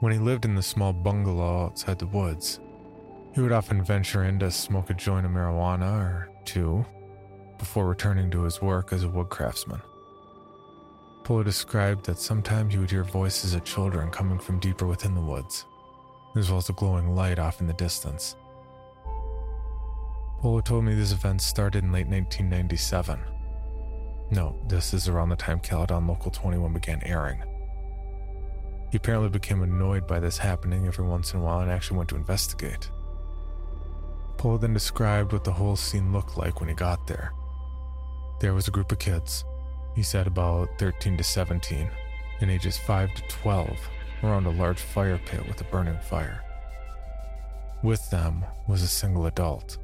When 0.00 0.12
he 0.12 0.18
lived 0.18 0.46
in 0.46 0.54
the 0.54 0.62
small 0.62 0.94
bungalow 0.94 1.66
outside 1.66 1.98
the 1.98 2.06
woods, 2.06 2.60
he 3.34 3.42
would 3.42 3.52
often 3.52 3.84
venture 3.84 4.24
in 4.24 4.38
to 4.38 4.50
smoke 4.50 4.88
a 4.88 4.94
joint 4.94 5.26
of 5.26 5.32
marijuana 5.32 6.00
or 6.00 6.28
two 6.46 6.86
before 7.58 7.86
returning 7.86 8.30
to 8.30 8.42
his 8.42 8.60
work 8.60 8.92
as 8.92 9.04
a 9.04 9.08
wood 9.08 9.28
craftsman. 9.28 9.80
Polo 11.24 11.42
described 11.42 12.04
that 12.04 12.18
sometimes 12.18 12.74
he 12.74 12.78
would 12.78 12.90
hear 12.90 13.02
voices 13.02 13.54
of 13.54 13.64
children 13.64 14.10
coming 14.10 14.38
from 14.38 14.60
deeper 14.60 14.86
within 14.86 15.14
the 15.14 15.20
woods, 15.20 15.64
as 16.36 16.50
well 16.50 16.58
as 16.58 16.68
a 16.68 16.74
glowing 16.74 17.14
light 17.14 17.38
off 17.38 17.60
in 17.60 17.66
the 17.66 17.72
distance. 17.72 18.36
Polo 20.40 20.60
told 20.60 20.84
me 20.84 20.94
this 20.94 21.12
event 21.12 21.40
started 21.40 21.82
in 21.82 21.92
late 21.92 22.06
1997. 22.06 23.18
No, 24.30 24.58
this 24.66 24.92
is 24.92 25.08
around 25.08 25.30
the 25.30 25.36
time 25.36 25.60
Caledon 25.60 26.06
Local 26.06 26.30
21 26.30 26.74
began 26.74 27.02
airing. 27.04 27.42
He 28.90 28.98
apparently 28.98 29.30
became 29.30 29.62
annoyed 29.62 30.06
by 30.06 30.20
this 30.20 30.36
happening 30.36 30.86
every 30.86 31.06
once 31.06 31.32
in 31.32 31.40
a 31.40 31.42
while 31.42 31.60
and 31.60 31.70
actually 31.70 31.96
went 31.96 32.10
to 32.10 32.16
investigate. 32.16 32.90
Polo 34.36 34.58
then 34.58 34.74
described 34.74 35.32
what 35.32 35.44
the 35.44 35.52
whole 35.52 35.76
scene 35.76 36.12
looked 36.12 36.36
like 36.36 36.60
when 36.60 36.68
he 36.68 36.74
got 36.74 37.06
there. 37.06 37.32
There 38.40 38.54
was 38.54 38.68
a 38.68 38.72
group 38.72 38.92
of 38.92 38.98
kids, 38.98 39.44
he 39.94 40.02
said 40.02 40.26
about 40.26 40.68
13 40.78 41.16
to 41.16 41.24
17, 41.24 41.88
and 42.40 42.50
ages 42.50 42.76
5 42.76 43.14
to 43.14 43.22
12, 43.28 43.68
around 44.22 44.46
a 44.46 44.50
large 44.50 44.80
fire 44.80 45.18
pit 45.24 45.46
with 45.46 45.60
a 45.60 45.64
burning 45.64 45.98
fire. 45.98 46.42
With 47.82 48.10
them 48.10 48.44
was 48.66 48.82
a 48.82 48.88
single 48.88 49.26
adult. 49.26 49.78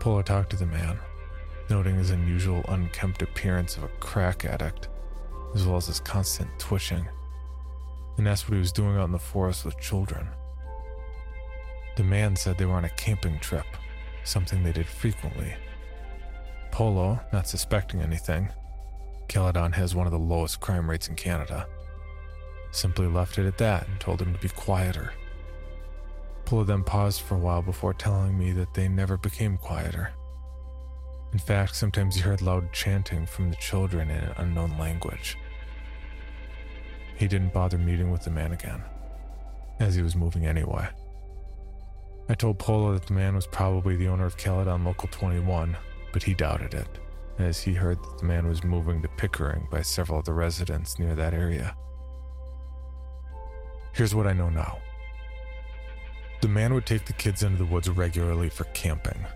Polo 0.00 0.22
talked 0.22 0.50
to 0.50 0.56
the 0.56 0.66
man, 0.66 0.98
noting 1.68 1.96
his 1.96 2.10
unusual 2.10 2.64
unkempt 2.68 3.20
appearance 3.20 3.76
of 3.76 3.84
a 3.84 3.88
crack 4.00 4.44
addict, 4.44 4.88
as 5.54 5.66
well 5.66 5.76
as 5.76 5.86
his 5.86 6.00
constant 6.00 6.48
twitching, 6.58 7.06
and 8.16 8.26
asked 8.26 8.48
what 8.48 8.54
he 8.54 8.60
was 8.60 8.72
doing 8.72 8.96
out 8.96 9.04
in 9.04 9.12
the 9.12 9.18
forest 9.18 9.64
with 9.64 9.78
children. 9.78 10.28
The 11.96 12.04
man 12.04 12.36
said 12.36 12.56
they 12.56 12.64
were 12.64 12.74
on 12.74 12.84
a 12.84 12.90
camping 12.90 13.38
trip, 13.40 13.66
something 14.24 14.62
they 14.62 14.72
did 14.72 14.86
frequently. 14.86 15.54
Polo, 16.70 17.20
not 17.32 17.48
suspecting 17.48 18.00
anything, 18.00 18.50
Caledon 19.28 19.72
has 19.72 19.94
one 19.94 20.06
of 20.06 20.12
the 20.12 20.18
lowest 20.18 20.60
crime 20.60 20.88
rates 20.88 21.08
in 21.08 21.16
Canada, 21.16 21.66
simply 22.70 23.06
left 23.06 23.38
it 23.38 23.46
at 23.46 23.58
that 23.58 23.88
and 23.88 24.00
told 24.00 24.20
him 24.20 24.32
to 24.32 24.40
be 24.40 24.48
quieter. 24.48 25.12
Polo 26.44 26.64
then 26.64 26.82
paused 26.82 27.20
for 27.20 27.34
a 27.34 27.38
while 27.38 27.62
before 27.62 27.92
telling 27.92 28.38
me 28.38 28.52
that 28.52 28.72
they 28.74 28.88
never 28.88 29.16
became 29.16 29.58
quieter. 29.58 30.12
In 31.32 31.38
fact, 31.38 31.76
sometimes 31.76 32.14
he 32.14 32.22
heard 32.22 32.40
loud 32.40 32.72
chanting 32.72 33.26
from 33.26 33.50
the 33.50 33.56
children 33.56 34.08
in 34.08 34.24
an 34.24 34.34
unknown 34.38 34.78
language. 34.78 35.36
He 37.16 37.28
didn't 37.28 37.52
bother 37.52 37.76
meeting 37.76 38.10
with 38.10 38.22
the 38.22 38.30
man 38.30 38.52
again, 38.52 38.82
as 39.78 39.94
he 39.94 40.02
was 40.02 40.16
moving 40.16 40.46
anyway. 40.46 40.88
I 42.30 42.34
told 42.34 42.58
Polo 42.58 42.92
that 42.92 43.06
the 43.06 43.14
man 43.14 43.34
was 43.34 43.46
probably 43.46 43.96
the 43.96 44.08
owner 44.08 44.24
of 44.24 44.36
Caledon 44.36 44.84
Local 44.84 45.08
21, 45.10 45.76
but 46.12 46.22
he 46.22 46.34
doubted 46.34 46.74
it, 46.74 46.98
as 47.38 47.60
he 47.60 47.74
heard 47.74 48.02
that 48.02 48.18
the 48.18 48.26
man 48.26 48.46
was 48.46 48.64
moving 48.64 49.02
to 49.02 49.08
Pickering 49.08 49.68
by 49.70 49.82
several 49.82 50.18
of 50.18 50.24
the 50.24 50.32
residents 50.32 50.98
near 50.98 51.14
that 51.14 51.34
area. 51.34 51.76
Here's 53.92 54.14
what 54.14 54.26
I 54.26 54.32
know 54.32 54.48
now. 54.48 54.78
The 56.40 56.48
man 56.48 56.72
would 56.74 56.86
take 56.86 57.04
the 57.04 57.12
kids 57.12 57.42
into 57.42 57.58
the 57.58 57.64
woods 57.64 57.88
regularly 57.88 58.48
for 58.48 58.64
camping. 58.66 59.26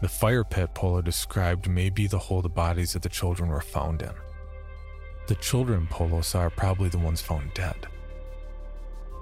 The 0.00 0.08
fire 0.08 0.44
pit 0.44 0.74
Polo 0.74 1.00
described 1.00 1.68
may 1.68 1.90
be 1.90 2.06
the 2.06 2.18
hole 2.18 2.42
the 2.42 2.48
bodies 2.48 2.94
of 2.94 3.02
the 3.02 3.08
children 3.08 3.48
were 3.48 3.60
found 3.60 4.02
in. 4.02 4.12
The 5.28 5.36
children 5.36 5.86
Polo 5.88 6.22
saw 6.22 6.40
are 6.40 6.50
probably 6.50 6.88
the 6.88 6.98
ones 6.98 7.20
found 7.20 7.52
dead. 7.54 7.86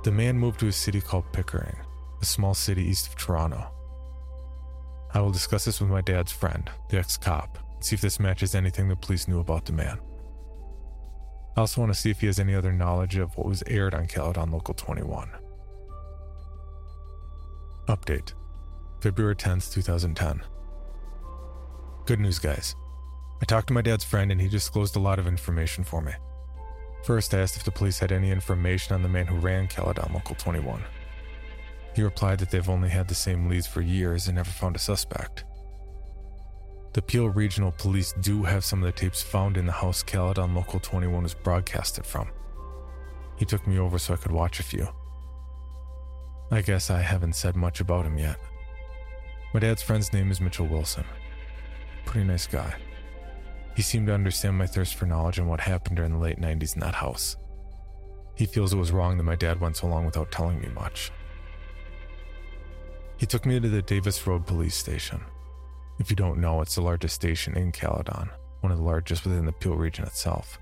The 0.05 0.13
man 0.13 0.39
moved 0.39 0.61
to 0.61 0.69
a 0.69 0.73
city 0.73 1.01
called 1.01 1.33
Pickering, 1.33 1.77
a 2.23 2.25
small 2.25 2.55
city 2.55 2.85
east 2.85 3.09
of 3.09 3.17
Toronto. 3.17 3.71
I 5.17 5.21
will 5.21 5.31
discuss 5.31 5.65
this 5.65 5.81
with 5.81 5.89
my 5.89 6.03
dad's 6.03 6.31
friend, 6.31 6.69
the 6.91 6.99
ex 6.99 7.17
cop, 7.17 7.59
and 7.73 7.83
see 7.83 7.95
if 7.95 8.03
this 8.03 8.21
matches 8.21 8.55
anything 8.55 8.87
the 8.87 8.97
police 8.97 9.27
knew 9.27 9.41
about 9.41 9.65
the 9.65 9.73
man. 9.73 9.99
I 11.57 11.61
also 11.61 11.81
want 11.81 11.91
to 11.95 11.99
see 11.99 12.11
if 12.11 12.21
he 12.21 12.27
has 12.27 12.39
any 12.39 12.55
other 12.55 12.71
knowledge 12.71 13.17
of 13.17 13.35
what 13.35 13.47
was 13.47 13.65
aired 13.67 13.95
on 13.95 14.09
Caledon 14.09 14.51
Local 14.53 14.75
21. 14.75 15.31
Update 17.89 18.35
February 19.01 19.35
10th, 19.35 19.73
2010. 19.73 20.43
Good 22.05 22.21
news, 22.21 22.39
guys. 22.39 22.77
I 23.41 23.47
talked 23.47 23.69
to 23.69 23.73
my 23.73 23.81
dad's 23.81 24.05
friend 24.05 24.31
and 24.31 24.39
he 24.39 24.51
disclosed 24.51 24.97
a 24.97 25.01
lot 25.01 25.19
of 25.19 25.27
information 25.27 25.83
for 25.83 26.03
me. 26.03 26.13
First, 27.05 27.33
I 27.33 27.39
asked 27.39 27.57
if 27.57 27.65
the 27.65 27.71
police 27.71 27.99
had 27.99 28.13
any 28.13 28.31
information 28.31 28.95
on 28.95 29.03
the 29.03 29.09
man 29.09 29.27
who 29.27 29.37
ran 29.37 29.67
Caledon 29.67 30.13
Local 30.13 30.35
21. 30.35 30.85
He 31.97 32.03
replied 32.03 32.41
that 32.41 32.51
they've 32.51 32.69
only 32.69 32.91
had 32.91 33.09
the 33.09 33.15
same 33.15 33.49
leads 33.49 33.67
for 33.67 33.81
years 33.81 34.27
and 34.29 34.37
never 34.37 34.51
found 34.51 34.77
a 34.77 34.79
suspect. 34.79 35.45
The 36.93 37.01
Peel 37.01 37.31
Regional 37.31 37.73
Police 37.73 38.13
do 38.21 38.43
have 38.43 38.67
some 38.67 38.83
of 38.83 38.87
the 38.87 38.93
tapes 38.93 39.23
found 39.23 39.57
in 39.57 39.65
the 39.65 39.73
house 39.73 40.03
Caledon 40.03 40.55
Local 40.55 40.79
21 40.79 41.23
was 41.23 41.33
broadcasted 41.33 42.05
from. 42.05 42.29
He 43.39 43.47
took 43.47 43.67
me 43.67 43.79
over 43.79 43.99
so 43.99 44.13
I 44.13 44.19
could 44.19 44.31
watch 44.31 44.61
a 44.61 44.63
few. 44.63 44.87
I 46.51 46.61
guess 46.61 46.91
I 46.91 47.01
haven't 47.01 47.35
said 47.35 47.57
much 47.57 47.81
about 47.81 48.05
him 48.05 48.19
yet. 48.19 48.37
My 49.55 49.61
dad's 49.61 49.83
friend's 49.83 50.13
name 50.13 50.31
is 50.31 50.39
Mitchell 50.39 50.67
Wilson. 50.67 51.05
Pretty 52.05 52.27
nice 52.27 52.47
guy. 52.47 52.75
He 53.75 53.81
seemed 53.81 54.09
to 54.09 54.15
understand 54.15 54.59
my 54.59 54.67
thirst 54.67 54.97
for 54.97 55.07
knowledge 55.07 55.39
and 55.39 55.49
what 55.49 55.61
happened 55.61 55.97
during 55.97 56.13
the 56.13 56.19
late 56.19 56.39
90s 56.39 56.75
in 56.75 56.81
that 56.81 56.95
house. 56.95 57.37
He 58.35 58.45
feels 58.45 58.75
it 58.75 58.79
was 58.79 58.93
wrong 58.93 59.17
that 59.17 59.25
my 59.25 59.35
dad 59.35 59.61
went 59.63 59.79
so 59.79 59.87
long 59.87 60.05
without 60.05 60.31
telling 60.31 60.61
me 60.61 60.69
much. 60.69 61.11
He 63.19 63.27
took 63.27 63.47
me 63.47 63.59
to 63.59 63.69
the 63.69 63.83
Davis 63.83 64.27
Road 64.27 64.47
Police 64.47 64.75
Station. 64.75 65.23
If 65.99 66.11
you 66.11 66.17
don't 66.17 66.41
know, 66.41 66.61
it's 66.61 66.75
the 66.75 66.83
largest 66.83 67.15
station 67.15 67.57
in 67.57 67.73
Caledon, 67.73 68.29
one 68.61 68.71
of 68.71 68.79
the 68.79 68.85
largest 68.85 69.25
within 69.25 69.47
the 69.47 69.53
Peel 69.53 69.75
region 69.75 70.05
itself. 70.05 70.59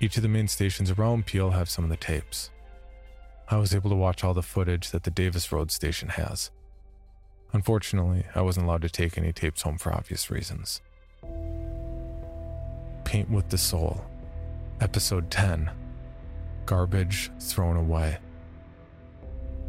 Each 0.00 0.16
of 0.16 0.22
the 0.22 0.28
main 0.28 0.46
stations 0.46 0.92
around 0.92 1.26
Peel 1.26 1.50
have 1.50 1.68
some 1.68 1.82
of 1.82 1.90
the 1.90 1.96
tapes. 1.96 2.50
I 3.48 3.56
was 3.56 3.74
able 3.74 3.90
to 3.90 3.96
watch 3.96 4.22
all 4.22 4.34
the 4.34 4.42
footage 4.42 4.90
that 4.90 5.02
the 5.02 5.10
Davis 5.10 5.50
Road 5.50 5.72
station 5.72 6.10
has. 6.10 6.52
Unfortunately, 7.52 8.24
I 8.34 8.42
wasn't 8.42 8.66
allowed 8.66 8.82
to 8.82 8.88
take 8.88 9.18
any 9.18 9.32
tapes 9.32 9.62
home 9.62 9.78
for 9.78 9.92
obvious 9.92 10.30
reasons. 10.30 10.82
Paint 13.04 13.30
with 13.30 13.48
the 13.48 13.58
Soul, 13.58 14.04
Episode 14.80 15.30
10 15.30 15.70
Garbage 16.66 17.32
Thrown 17.40 17.76
Away. 17.76 18.18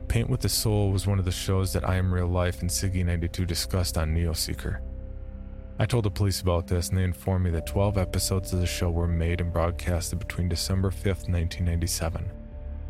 Paint 0.09 0.27
with 0.27 0.41
the 0.41 0.49
Soul 0.49 0.91
was 0.91 1.05
one 1.05 1.19
of 1.19 1.25
the 1.25 1.31
shows 1.31 1.71
that 1.71 1.87
I 1.87 1.97
Am 1.97 2.11
Real 2.11 2.27
Life 2.27 2.61
and 2.61 2.69
Siggy 2.69 3.05
92 3.05 3.45
discussed 3.45 3.95
on 3.95 4.15
Neoseeker. 4.15 4.79
I 5.77 5.85
told 5.85 6.03
the 6.03 6.09
police 6.09 6.41
about 6.41 6.65
this 6.65 6.89
and 6.89 6.97
they 6.97 7.03
informed 7.03 7.45
me 7.45 7.51
that 7.51 7.67
12 7.67 7.95
episodes 7.95 8.51
of 8.51 8.59
the 8.59 8.65
show 8.65 8.89
were 8.89 9.07
made 9.07 9.39
and 9.39 9.53
broadcasted 9.53 10.17
between 10.17 10.49
December 10.49 10.89
5th, 10.89 11.29
1997 11.29 12.27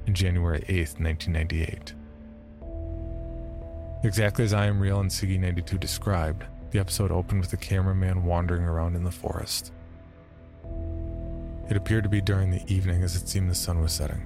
and 0.07 0.15
January 0.15 0.61
8th, 0.61 0.97
1998. 1.01 1.93
Exactly 4.05 4.45
as 4.45 4.53
I 4.53 4.67
Am 4.67 4.79
Real 4.79 5.01
and 5.01 5.11
Siggy 5.11 5.37
92 5.37 5.77
described, 5.77 6.45
the 6.71 6.79
episode 6.79 7.11
opened 7.11 7.41
with 7.41 7.51
the 7.51 7.57
cameraman 7.57 8.23
wandering 8.23 8.63
around 8.63 8.95
in 8.95 9.03
the 9.03 9.11
forest. 9.11 9.73
It 11.69 11.75
appeared 11.75 12.03
to 12.03 12.09
be 12.09 12.21
during 12.21 12.49
the 12.49 12.63
evening 12.73 13.03
as 13.03 13.17
it 13.17 13.27
seemed 13.27 13.51
the 13.51 13.55
sun 13.55 13.81
was 13.81 13.91
setting. 13.91 14.25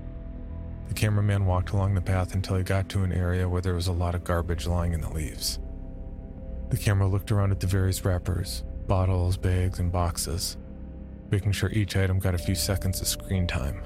The 0.94 1.00
cameraman 1.00 1.48
walked 1.48 1.72
along 1.72 1.96
the 1.96 2.02
path 2.02 2.36
until 2.36 2.56
he 2.56 2.62
got 2.62 2.88
to 2.90 3.04
an 3.04 3.12
area 3.12 3.50
where 3.50 3.64
there 3.64 3.74
was 3.74 3.88
a 3.88 3.92
lot 3.92 4.14
of 4.14 4.24
garbage 4.24 4.68
lying 4.68 4.94
in 4.94 5.02
the 5.02 5.10
leaves. 5.10 5.58
The 6.70 6.78
camera 6.78 7.08
looked 7.08 7.32
around 7.32 7.50
at 7.50 7.60
the 7.60 7.66
various 7.66 8.06
wrappers, 8.06 8.64
bottles, 8.86 9.36
bags, 9.36 9.80
and 9.80 9.92
boxes, 9.92 10.56
making 11.32 11.54
sure 11.54 11.72
each 11.72 11.96
item 11.98 12.20
got 12.20 12.36
a 12.36 12.38
few 12.38 12.54
seconds 12.54 13.02
of 13.02 13.08
screen 13.08 13.48
time. 13.48 13.82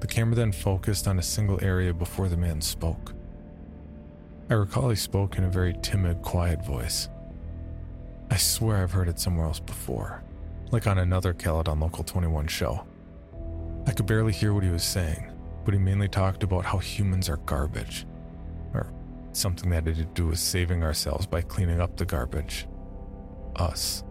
The 0.00 0.06
camera 0.06 0.36
then 0.36 0.52
focused 0.52 1.08
on 1.08 1.18
a 1.18 1.22
single 1.22 1.58
area 1.64 1.94
before 1.94 2.28
the 2.28 2.36
man 2.36 2.60
spoke. 2.60 3.14
I 4.50 4.54
recall 4.54 4.90
he 4.90 4.96
spoke 4.96 5.38
in 5.38 5.44
a 5.44 5.48
very 5.48 5.74
timid, 5.80 6.20
quiet 6.20 6.62
voice. 6.66 7.08
I 8.30 8.36
swear 8.36 8.82
I've 8.82 8.92
heard 8.92 9.08
it 9.08 9.18
somewhere 9.18 9.46
else 9.46 9.58
before, 9.58 10.22
like 10.70 10.86
on 10.86 10.98
another 10.98 11.32
Caledon 11.32 11.80
Local 11.80 12.04
21 12.04 12.46
show. 12.46 12.86
I 13.86 13.92
could 13.92 14.04
barely 14.04 14.34
hear 14.34 14.52
what 14.52 14.64
he 14.64 14.70
was 14.70 14.84
saying, 14.84 15.32
but 15.68 15.74
he 15.74 15.78
mainly 15.78 16.08
talked 16.08 16.42
about 16.42 16.64
how 16.64 16.78
humans 16.78 17.28
are 17.28 17.36
garbage, 17.36 18.06
or 18.72 18.90
something 19.32 19.68
that 19.68 19.84
had 19.84 19.96
to 19.96 20.04
do 20.06 20.28
with 20.28 20.38
saving 20.38 20.82
ourselves 20.82 21.26
by 21.26 21.42
cleaning 21.42 21.78
up 21.78 21.94
the 21.98 22.06
garbage. 22.06 22.66
Us. 23.56 24.02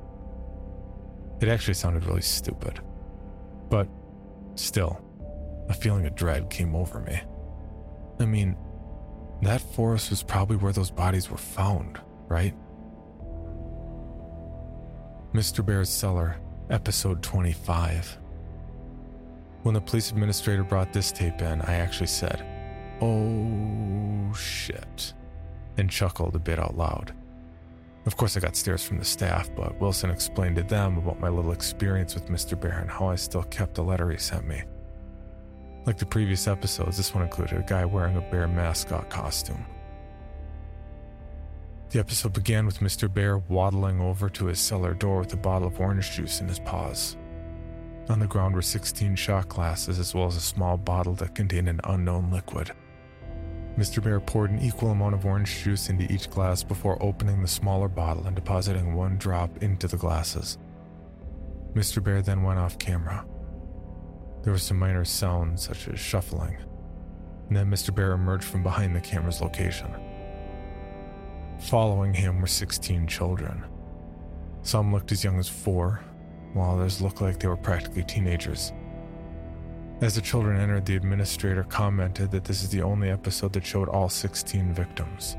It 1.41 1.49
actually 1.49 1.73
sounded 1.73 2.05
really 2.05 2.21
stupid. 2.21 2.79
But 3.71 3.87
still, 4.53 5.01
a 5.67 5.73
feeling 5.73 6.05
of 6.05 6.13
dread 6.13 6.51
came 6.51 6.75
over 6.75 6.99
me. 6.99 7.19
I 8.19 8.25
mean, 8.27 8.55
that 9.41 9.59
forest 9.59 10.11
was 10.11 10.21
probably 10.21 10.57
where 10.57 10.73
those 10.73 10.91
bodies 10.91 11.27
were 11.27 11.37
found, 11.37 11.99
right? 12.27 12.53
Mr. 15.33 15.65
Bear's 15.65 15.89
Cellar, 15.89 16.37
Episode 16.69 17.23
25. 17.23 18.19
When 19.63 19.73
the 19.73 19.81
police 19.81 20.11
administrator 20.11 20.63
brought 20.63 20.93
this 20.93 21.11
tape 21.11 21.41
in, 21.41 21.61
I 21.61 21.75
actually 21.75 22.07
said, 22.07 22.45
Oh 23.01 24.33
shit, 24.33 25.13
and 25.77 25.89
chuckled 25.89 26.35
a 26.35 26.39
bit 26.39 26.59
out 26.59 26.77
loud. 26.77 27.13
Of 28.05 28.15
course, 28.15 28.37
I 28.37 28.39
got 28.39 28.55
stares 28.55 28.83
from 28.85 28.99
the 28.99 29.05
staff, 29.05 29.49
but 29.55 29.79
Wilson 29.81 30.09
explained 30.09 30.55
to 30.55 30.63
them 30.63 30.97
about 30.97 31.19
my 31.19 31.27
little 31.27 31.51
experience 31.51 32.15
with 32.15 32.29
Mr. 32.29 32.59
Bear 32.59 32.79
and 32.79 32.89
how 32.89 33.09
I 33.09 33.15
still 33.15 33.43
kept 33.43 33.75
the 33.75 33.83
letter 33.83 34.09
he 34.09 34.17
sent 34.17 34.47
me. 34.47 34.63
Like 35.85 35.97
the 35.97 36.05
previous 36.05 36.47
episodes, 36.47 36.97
this 36.97 37.13
one 37.13 37.23
included 37.23 37.59
a 37.59 37.63
guy 37.63 37.83
wearing 37.83 38.15
a 38.15 38.21
bear 38.21 38.47
mascot 38.47 39.09
costume. 39.09 39.65
The 41.89 41.99
episode 41.99 42.33
began 42.33 42.65
with 42.65 42.79
Mr. 42.79 43.13
Bear 43.13 43.37
waddling 43.37 44.01
over 44.01 44.29
to 44.29 44.45
his 44.45 44.59
cellar 44.59 44.93
door 44.93 45.19
with 45.19 45.33
a 45.33 45.37
bottle 45.37 45.67
of 45.67 45.79
orange 45.79 46.11
juice 46.11 46.41
in 46.41 46.47
his 46.47 46.59
paws. 46.59 47.17
On 48.09 48.19
the 48.19 48.27
ground 48.27 48.55
were 48.55 48.61
16 48.61 49.15
shot 49.15 49.49
glasses 49.49 49.99
as 49.99 50.15
well 50.15 50.27
as 50.27 50.37
a 50.37 50.41
small 50.41 50.77
bottle 50.77 51.13
that 51.15 51.35
contained 51.35 51.67
an 51.67 51.81
unknown 51.83 52.31
liquid. 52.31 52.71
Mr. 53.77 54.01
Bear 54.01 54.19
poured 54.19 54.49
an 54.49 54.59
equal 54.59 54.91
amount 54.91 55.13
of 55.13 55.25
orange 55.25 55.63
juice 55.63 55.89
into 55.89 56.11
each 56.11 56.29
glass 56.29 56.63
before 56.63 57.01
opening 57.03 57.41
the 57.41 57.47
smaller 57.47 57.87
bottle 57.87 58.25
and 58.25 58.35
depositing 58.35 58.95
one 58.95 59.17
drop 59.17 59.61
into 59.61 59.87
the 59.87 59.97
glasses. 59.97 60.57
Mr. 61.73 62.03
Bear 62.03 62.21
then 62.21 62.43
went 62.43 62.59
off 62.59 62.79
camera. 62.79 63.25
There 64.41 64.53
were 64.53 64.57
some 64.57 64.79
minor 64.79 65.05
sounds, 65.05 65.63
such 65.63 65.89
as 65.89 65.99
shuffling, 65.99 66.57
and 67.49 67.57
then 67.57 67.69
Mr. 67.69 67.93
Bear 67.93 68.13
emerged 68.13 68.45
from 68.45 68.63
behind 68.63 68.95
the 68.95 69.01
camera's 69.01 69.41
location. 69.41 69.93
Following 71.59 72.13
him 72.13 72.39
were 72.39 72.47
16 72.47 73.05
children. 73.07 73.65
Some 74.61 74.93
looked 74.93 75.11
as 75.11 75.23
young 75.23 75.37
as 75.37 75.49
four, 75.49 76.01
while 76.53 76.75
others 76.75 77.01
looked 77.01 77.21
like 77.21 77.39
they 77.39 77.47
were 77.47 77.57
practically 77.57 78.03
teenagers. 78.03 78.73
As 80.01 80.15
the 80.15 80.21
children 80.21 80.59
entered, 80.59 80.85
the 80.85 80.95
administrator 80.95 81.63
commented 81.63 82.29
that 82.31 82.43
this 82.43 82.61
is 82.61 82.69
the 82.69 82.83
only 82.83 83.09
episode 83.09 83.53
that 83.53 83.65
showed 83.65 83.89
all 83.89 84.09
16 84.09 84.73
victims. 84.73 85.35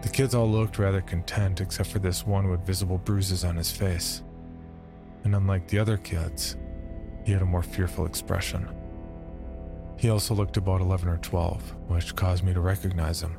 The 0.00 0.08
kids 0.08 0.34
all 0.34 0.50
looked 0.50 0.78
rather 0.78 1.02
content, 1.02 1.60
except 1.60 1.90
for 1.90 1.98
this 1.98 2.26
one 2.26 2.48
with 2.50 2.66
visible 2.66 2.98
bruises 2.98 3.44
on 3.44 3.56
his 3.56 3.70
face. 3.70 4.22
And 5.24 5.34
unlike 5.34 5.68
the 5.68 5.78
other 5.78 5.96
kids, 5.96 6.56
he 7.24 7.32
had 7.32 7.42
a 7.42 7.46
more 7.46 7.62
fearful 7.62 8.06
expression. 8.06 8.68
He 9.96 10.10
also 10.10 10.34
looked 10.34 10.56
about 10.56 10.80
11 10.80 11.08
or 11.08 11.18
12, 11.18 11.74
which 11.88 12.16
caused 12.16 12.42
me 12.44 12.52
to 12.52 12.60
recognize 12.60 13.22
him. 13.22 13.36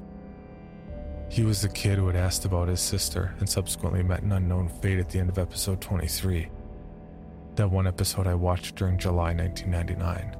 He 1.30 1.44
was 1.44 1.62
the 1.62 1.70
kid 1.70 1.98
who 1.98 2.08
had 2.08 2.16
asked 2.16 2.46
about 2.46 2.68
his 2.68 2.80
sister 2.80 3.34
and 3.40 3.50
subsequently 3.50 4.04
met 4.04 4.22
an 4.22 4.32
unknown 4.32 4.70
fate 4.70 5.00
at 5.00 5.10
the 5.10 5.20
end 5.20 5.30
of 5.30 5.38
episode 5.38 5.82
23 5.82 6.50
that 7.56 7.72
one 7.72 7.88
episode 7.88 8.28
I 8.28 8.36
watched 8.36 8.76
during 8.76 8.98
July 8.98 9.34
1999. 9.34 10.36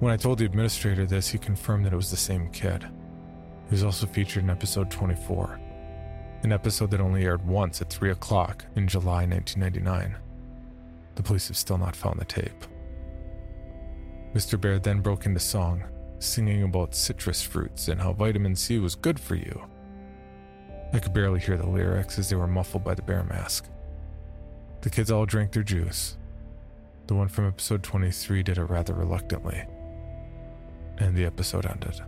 When 0.00 0.12
I 0.12 0.16
told 0.16 0.38
the 0.38 0.44
administrator 0.44 1.06
this, 1.06 1.28
he 1.28 1.38
confirmed 1.38 1.84
that 1.84 1.92
it 1.92 1.96
was 1.96 2.10
the 2.10 2.16
same 2.16 2.50
kid. 2.50 2.82
He 2.82 3.70
was 3.70 3.84
also 3.84 4.06
featured 4.06 4.44
in 4.44 4.50
episode 4.50 4.90
24, 4.90 5.60
an 6.42 6.52
episode 6.52 6.90
that 6.90 7.00
only 7.00 7.24
aired 7.24 7.46
once 7.46 7.80
at 7.80 7.90
3 7.90 8.10
o'clock 8.10 8.64
in 8.76 8.88
July 8.88 9.26
1999. 9.26 10.16
The 11.14 11.22
police 11.22 11.48
have 11.48 11.56
still 11.56 11.78
not 11.78 11.96
found 11.96 12.20
the 12.20 12.24
tape. 12.24 12.64
Mr. 14.34 14.60
Bear 14.60 14.78
then 14.78 15.00
broke 15.00 15.24
into 15.26 15.40
song, 15.40 15.82
singing 16.18 16.62
about 16.62 16.94
citrus 16.94 17.42
fruits 17.42 17.88
and 17.88 18.00
how 18.00 18.12
vitamin 18.12 18.56
C 18.56 18.78
was 18.78 18.94
good 18.94 19.18
for 19.18 19.34
you. 19.34 19.66
I 20.92 20.98
could 20.98 21.12
barely 21.12 21.40
hear 21.40 21.56
the 21.56 21.68
lyrics 21.68 22.18
as 22.18 22.30
they 22.30 22.36
were 22.36 22.46
muffled 22.46 22.84
by 22.84 22.94
the 22.94 23.02
bear 23.02 23.24
mask. 23.24 23.68
The 24.82 24.90
kids 24.90 25.10
all 25.10 25.26
drank 25.26 25.52
their 25.52 25.62
juice. 25.62 26.16
The 27.06 27.14
one 27.14 27.28
from 27.28 27.48
episode 27.48 27.82
23 27.82 28.42
did 28.42 28.58
it 28.58 28.64
rather 28.64 28.94
reluctantly. 28.94 29.64
And 30.98 31.14
the 31.16 31.24
episode 31.24 31.66
ended. 31.66 32.00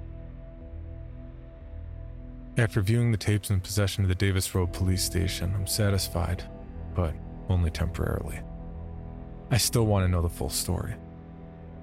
After 2.56 2.80
viewing 2.80 3.12
the 3.12 3.18
tapes 3.18 3.50
in 3.50 3.60
possession 3.60 4.04
of 4.04 4.08
the 4.08 4.14
Davis 4.14 4.52
Road 4.54 4.72
Police 4.72 5.04
Station, 5.04 5.52
I'm 5.54 5.66
satisfied, 5.66 6.42
but 6.94 7.14
only 7.48 7.70
temporarily. 7.70 8.40
I 9.50 9.56
still 9.58 9.86
want 9.86 10.04
to 10.04 10.08
know 10.08 10.22
the 10.22 10.28
full 10.28 10.50
story. 10.50 10.94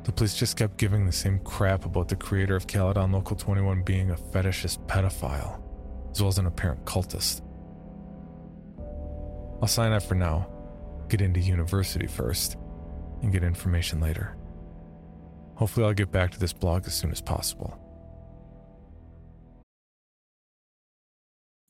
The 0.06 0.12
police 0.12 0.36
just 0.36 0.56
kept 0.56 0.78
giving 0.78 1.08
the 1.08 1.12
same 1.12 1.40
crap 1.40 1.84
about 1.84 2.10
the 2.10 2.16
creator 2.16 2.56
of 2.56 2.68
Caledon 2.68 3.12
Local 3.12 3.36
21 3.36 3.82
being 3.82 4.12
a 4.12 4.16
fetishist 4.16 4.86
pedophile, 4.86 5.60
as 6.12 6.22
well 6.22 6.28
as 6.30 6.38
an 6.38 6.46
apparent 6.46 6.86
cultist. 6.86 7.42
I'll 9.64 9.68
sign 9.68 9.94
up 9.94 10.04
for 10.04 10.14
now, 10.14 10.48
get 11.10 11.22
into 11.22 11.40
university 11.40 12.06
first, 12.06 12.56
and 13.24 13.32
get 13.32 13.44
information 13.44 14.00
later. 14.00 14.38
Hopefully, 15.56 15.88
I'll 15.88 15.94
get 15.94 16.12
back 16.12 16.30
to 16.32 16.40
this 16.40 16.54
blog 16.54 16.86
as 16.86 16.94
soon 16.94 17.10
as 17.12 17.20
possible. 17.20 17.80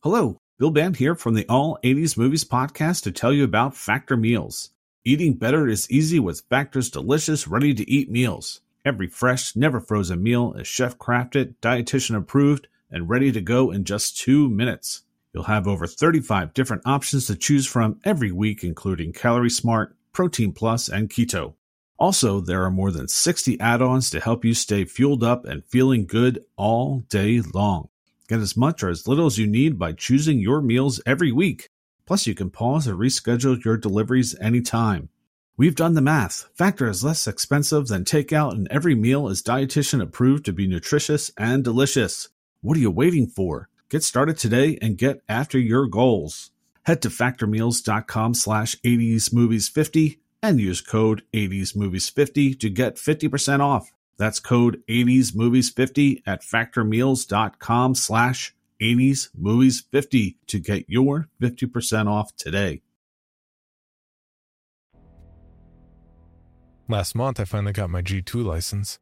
Hello, 0.03 0.37
Bill 0.59 0.71
Band 0.71 0.97
here 0.97 1.15
from 1.15 1.35
the 1.35 1.45
All 1.47 1.79
80s 1.85 2.17
Movies 2.17 2.43
podcast 2.43 3.03
to 3.03 3.13
tell 3.13 3.31
you 3.31 3.45
about 3.45 3.77
Factor 3.77 4.17
Meals. 4.17 4.74
Eating 5.07 5.33
better 5.35 5.67
is 5.67 5.89
easy 5.91 6.19
with 6.19 6.41
Factor's 6.49 6.89
delicious, 6.89 7.47
ready 7.47 7.75
to 7.75 7.87
eat 7.87 8.09
meals. 8.09 8.61
Every 8.83 9.05
fresh, 9.05 9.55
never 9.55 9.79
frozen 9.79 10.23
meal 10.23 10.53
is 10.53 10.67
chef 10.67 10.97
crafted, 10.97 11.53
dietitian 11.61 12.17
approved, 12.17 12.67
and 12.89 13.07
ready 13.07 13.31
to 13.31 13.39
go 13.39 13.69
in 13.69 13.83
just 13.83 14.17
two 14.17 14.49
minutes. 14.49 15.03
You'll 15.31 15.43
have 15.43 15.67
over 15.67 15.85
35 15.85 16.55
different 16.55 16.81
options 16.87 17.27
to 17.27 17.35
choose 17.35 17.67
from 17.67 17.99
every 18.03 18.31
week, 18.31 18.63
including 18.63 19.13
Calorie 19.13 19.51
Smart, 19.51 19.95
Protein 20.11 20.53
Plus, 20.53 20.89
and 20.89 21.07
Keto. 21.07 21.53
Also, 21.99 22.39
there 22.39 22.63
are 22.63 22.71
more 22.71 22.89
than 22.89 23.07
60 23.07 23.59
add 23.59 23.83
ons 23.83 24.09
to 24.09 24.19
help 24.19 24.43
you 24.43 24.55
stay 24.55 24.85
fueled 24.85 25.23
up 25.23 25.45
and 25.45 25.63
feeling 25.65 26.07
good 26.07 26.43
all 26.55 27.01
day 27.09 27.41
long. 27.53 27.89
Get 28.27 28.39
as 28.39 28.57
much 28.57 28.81
or 28.81 28.89
as 28.89 29.07
little 29.07 29.27
as 29.27 29.37
you 29.37 29.45
need 29.45 29.77
by 29.77 29.91
choosing 29.91 30.39
your 30.39 30.61
meals 30.61 30.99
every 31.05 31.31
week. 31.31 31.69
Plus, 32.05 32.27
you 32.27 32.35
can 32.35 32.49
pause 32.49 32.87
or 32.87 32.95
reschedule 32.95 33.63
your 33.63 33.77
deliveries 33.77 34.35
anytime. 34.39 35.09
We've 35.57 35.75
done 35.75 35.93
the 35.93 36.01
math. 36.01 36.49
Factor 36.53 36.87
is 36.89 37.03
less 37.03 37.27
expensive 37.27 37.87
than 37.87 38.03
takeout, 38.03 38.51
and 38.51 38.67
every 38.69 38.93
meal 38.93 39.27
is 39.27 39.41
dietitian 39.41 40.01
approved 40.01 40.45
to 40.45 40.53
be 40.53 40.67
nutritious 40.67 41.31
and 41.37 41.63
delicious. 41.63 42.29
What 42.61 42.77
are 42.77 42.81
you 42.81 42.91
waiting 42.91 43.27
for? 43.27 43.69
Get 43.89 44.03
started 44.03 44.37
today 44.37 44.77
and 44.81 44.97
get 44.97 45.21
after 45.29 45.57
your 45.57 45.87
goals. 45.87 46.51
Head 46.83 47.01
to 47.03 47.09
factormeals.com 47.09 48.33
slash 48.33 48.75
80smovies50 48.81 50.19
and 50.43 50.59
use 50.59 50.81
code 50.81 51.23
80smovies50 51.33 52.59
to 52.59 52.69
get 52.69 52.97
50% 52.97 53.59
off. 53.61 53.91
That's 54.17 54.39
code 54.39 54.83
80smovies50 54.87 56.21
at 56.25 56.41
factormeals.com 56.41 57.95
slash 57.95 58.55
80smovies50 58.81 60.35
to 60.47 60.59
get 60.59 60.85
your 60.87 61.29
50% 61.41 62.07
off 62.07 62.35
today. 62.35 62.81
Last 66.87 67.15
month, 67.15 67.39
I 67.39 67.45
finally 67.45 67.73
got 67.73 67.89
my 67.89 68.01
G2 68.01 68.45
license. 68.45 68.99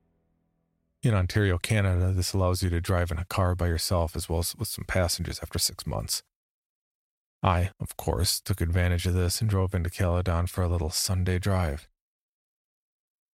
In 1.01 1.13
Ontario, 1.13 1.57
Canada, 1.57 2.13
this 2.13 2.31
allows 2.31 2.63
you 2.63 2.69
to 2.69 2.79
drive 2.79 3.11
in 3.11 3.17
a 3.17 3.25
car 3.25 3.55
by 3.55 3.67
yourself 3.67 4.15
as 4.15 4.29
well 4.29 4.39
as 4.39 4.55
with 4.55 4.69
some 4.69 4.85
passengers 4.85 5.39
after 5.41 5.59
six 5.59 5.85
months. 5.85 6.23
I, 7.41 7.71
of 7.81 7.97
course, 7.97 8.39
took 8.39 8.61
advantage 8.61 9.05
of 9.05 9.15
this 9.15 9.41
and 9.41 9.49
drove 9.49 9.75
into 9.75 9.89
Caledon 9.89 10.47
for 10.47 10.63
a 10.63 10.69
little 10.69 10.91
Sunday 10.91 11.39
drive. 11.39 11.89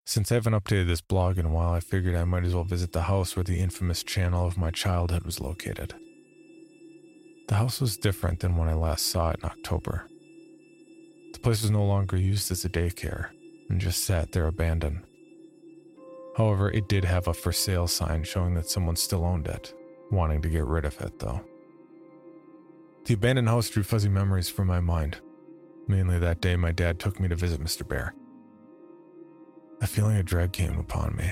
Since 0.06 0.32
I 0.32 0.36
haven't 0.36 0.54
updated 0.54 0.88
this 0.88 1.02
blog 1.02 1.38
in 1.38 1.46
a 1.46 1.52
while, 1.52 1.74
I 1.74 1.82
figured 1.82 2.16
I 2.16 2.24
might 2.24 2.46
as 2.46 2.56
well 2.56 2.64
visit 2.64 2.94
the 2.94 3.02
house 3.02 3.36
where 3.36 3.44
the 3.44 3.60
infamous 3.60 4.02
channel 4.02 4.48
of 4.48 4.58
my 4.58 4.72
childhood 4.72 5.24
was 5.24 5.42
located. 5.42 5.94
The 7.48 7.56
house 7.56 7.80
was 7.80 7.98
different 7.98 8.42
than 8.42 8.58
when 8.58 8.68
I 8.68 8.74
last 8.74 9.08
saw 9.08 9.30
it 9.30 9.40
in 9.42 9.46
October. 9.46 10.06
The 11.34 11.40
place 11.40 11.62
was 11.62 11.72
no 11.72 11.86
longer 11.86 12.18
used 12.18 12.52
as 12.52 12.66
a 12.66 12.70
daycare 12.70 13.30
and 13.70 13.80
just 13.80 14.04
sat 14.04 14.34
there 14.34 14.48
abandoned. 14.48 15.04
However, 16.36 16.70
it 16.70 16.90
did 16.90 17.06
have 17.06 17.28
a 17.28 17.34
for 17.34 17.54
sale 17.54 17.88
sign 17.88 18.24
showing 18.24 18.54
that 18.56 18.70
someone 18.70 18.96
still 18.98 19.24
owned 19.24 19.48
it, 19.48 19.74
wanting 20.12 20.42
to 20.42 20.50
get 20.50 20.66
rid 20.66 20.84
of 20.84 21.00
it 21.00 21.20
though. 21.20 21.42
The 23.06 23.14
abandoned 23.14 23.48
house 23.48 23.70
drew 23.70 23.84
fuzzy 23.84 24.10
memories 24.10 24.50
from 24.50 24.68
my 24.68 24.82
mind, 24.82 25.18
mainly 25.88 26.20
that 26.20 26.42
day 26.42 26.58
my 26.58 26.74
dad 26.74 27.00
took 27.00 27.18
me 27.20 27.30
to 27.30 27.36
visit 27.36 27.62
Mr. 27.62 27.88
Bear. 27.88 28.14
A 29.80 29.88
feeling 29.88 30.18
of 30.18 30.26
dread 30.26 30.52
came 30.52 30.78
upon 30.78 31.16
me. 31.16 31.32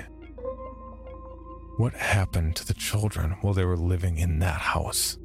What 1.78 1.94
happened 1.94 2.56
to 2.56 2.66
the 2.66 2.74
children 2.74 3.32
while 3.42 3.54
they 3.54 3.66
were 3.66 3.76
living 3.76 4.18
in 4.18 4.40
that 4.40 4.62
house? 4.62 5.18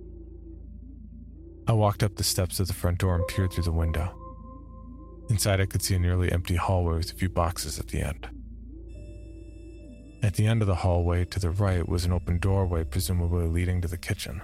I 1.66 1.72
walked 1.72 2.02
up 2.02 2.16
the 2.16 2.24
steps 2.24 2.58
of 2.60 2.66
the 2.66 2.72
front 2.74 2.98
door 2.98 3.14
and 3.14 3.26
peered 3.28 3.52
through 3.52 3.64
the 3.64 3.72
window. 3.72 4.16
Inside, 5.28 5.60
I 5.60 5.66
could 5.66 5.82
see 5.82 5.94
a 5.94 5.98
nearly 5.98 6.32
empty 6.32 6.56
hallway 6.56 6.96
with 6.96 7.12
a 7.12 7.14
few 7.14 7.28
boxes 7.28 7.78
at 7.78 7.88
the 7.88 8.00
end. 8.00 8.28
At 10.22 10.34
the 10.34 10.46
end 10.46 10.60
of 10.60 10.68
the 10.68 10.74
hallway 10.74 11.24
to 11.26 11.38
the 11.38 11.50
right 11.50 11.88
was 11.88 12.04
an 12.04 12.12
open 12.12 12.38
doorway, 12.38 12.84
presumably 12.84 13.46
leading 13.46 13.80
to 13.80 13.88
the 13.88 13.96
kitchen. 13.96 14.42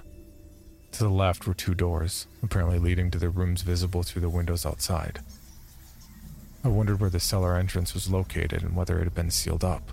To 0.93 1.05
the 1.05 1.11
left 1.11 1.47
were 1.47 1.55
two 1.55 1.75
doors, 1.75 2.27
apparently 2.43 2.79
leading 2.79 3.11
to 3.11 3.19
the 3.19 3.29
rooms 3.29 3.63
visible 3.63 4.03
through 4.03 4.23
the 4.23 4.31
windows 4.31 4.65
outside. 4.65 5.21
I 6.65 6.69
wondered 6.69 7.01
where 7.01 7.11
the 7.11 7.21
cellar 7.21 7.57
entrance 7.57 7.93
was 7.93 8.11
located 8.11 8.63
and 8.63 8.75
whether 8.75 8.99
it 8.99 9.05
had 9.05 9.15
been 9.15 9.31
sealed 9.31 9.65
up. 9.65 9.93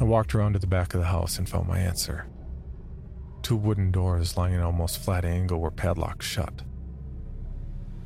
I 0.00 0.04
walked 0.04 0.34
around 0.34 0.52
to 0.52 0.58
the 0.58 0.66
back 0.66 0.94
of 0.94 1.00
the 1.00 1.06
house 1.06 1.38
and 1.38 1.48
found 1.48 1.66
my 1.66 1.78
answer. 1.78 2.26
Two 3.42 3.56
wooden 3.56 3.90
doors 3.90 4.36
lying 4.36 4.54
in 4.54 4.60
an 4.60 4.66
almost 4.66 4.98
flat 4.98 5.24
angle 5.24 5.60
were 5.60 5.70
padlocked 5.70 6.22
shut. 6.22 6.62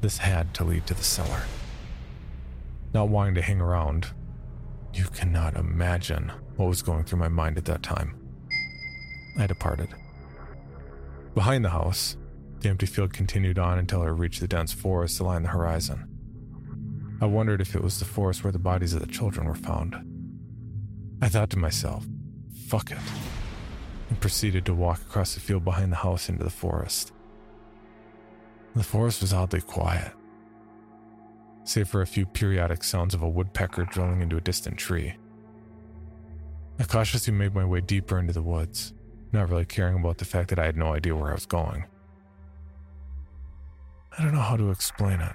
This 0.00 0.18
had 0.18 0.52
to 0.54 0.64
lead 0.64 0.86
to 0.86 0.94
the 0.94 1.04
cellar. 1.04 1.42
Not 2.92 3.08
wanting 3.08 3.34
to 3.36 3.42
hang 3.42 3.60
around, 3.60 4.08
you 4.92 5.04
cannot 5.04 5.56
imagine 5.56 6.32
what 6.56 6.68
was 6.68 6.82
going 6.82 7.04
through 7.04 7.18
my 7.18 7.28
mind 7.28 7.56
at 7.56 7.64
that 7.64 7.82
time. 7.82 8.14
I 9.38 9.46
departed. 9.46 9.88
Behind 11.34 11.64
the 11.64 11.70
house, 11.70 12.16
the 12.60 12.68
empty 12.68 12.86
field 12.86 13.12
continued 13.12 13.58
on 13.58 13.78
until 13.78 14.02
I 14.02 14.06
reached 14.06 14.40
the 14.40 14.48
dense 14.48 14.72
forest 14.72 15.18
that 15.18 15.24
lined 15.24 15.46
the 15.46 15.50
horizon. 15.50 16.08
I 17.20 17.26
wondered 17.26 17.60
if 17.60 17.74
it 17.74 17.82
was 17.82 17.98
the 17.98 18.04
forest 18.04 18.44
where 18.44 18.52
the 18.52 18.58
bodies 18.58 18.92
of 18.92 19.00
the 19.00 19.06
children 19.06 19.46
were 19.46 19.54
found. 19.54 19.96
I 21.22 21.28
thought 21.28 21.50
to 21.50 21.58
myself, 21.58 22.04
fuck 22.66 22.90
it, 22.90 22.98
and 24.12 24.20
proceeded 24.20 24.66
to 24.66 24.74
walk 24.74 25.00
across 25.00 25.32
the 25.32 25.40
field 25.40 25.64
behind 25.64 25.90
the 25.90 25.96
house 25.96 26.28
into 26.28 26.44
the 26.44 26.50
forest. 26.50 27.12
The 28.76 28.82
forest 28.82 29.22
was 29.22 29.32
oddly 29.32 29.62
quiet, 29.62 30.12
save 31.64 31.88
for 31.88 32.02
a 32.02 32.06
few 32.06 32.26
periodic 32.26 32.84
sounds 32.84 33.14
of 33.14 33.22
a 33.22 33.28
woodpecker 33.28 33.86
drilling 33.86 34.20
into 34.20 34.36
a 34.36 34.40
distant 34.42 34.76
tree. 34.76 35.14
I 36.78 36.84
cautiously 36.84 37.32
made 37.32 37.54
my 37.54 37.64
way 37.64 37.80
deeper 37.80 38.18
into 38.18 38.34
the 38.34 38.42
woods, 38.42 38.92
not 39.32 39.48
really 39.48 39.64
caring 39.64 39.96
about 39.96 40.18
the 40.18 40.26
fact 40.26 40.50
that 40.50 40.58
I 40.58 40.66
had 40.66 40.76
no 40.76 40.92
idea 40.92 41.16
where 41.16 41.30
I 41.30 41.34
was 41.34 41.46
going. 41.46 41.86
I 44.18 44.22
don't 44.22 44.34
know 44.34 44.40
how 44.40 44.58
to 44.58 44.70
explain 44.70 45.22
it, 45.22 45.34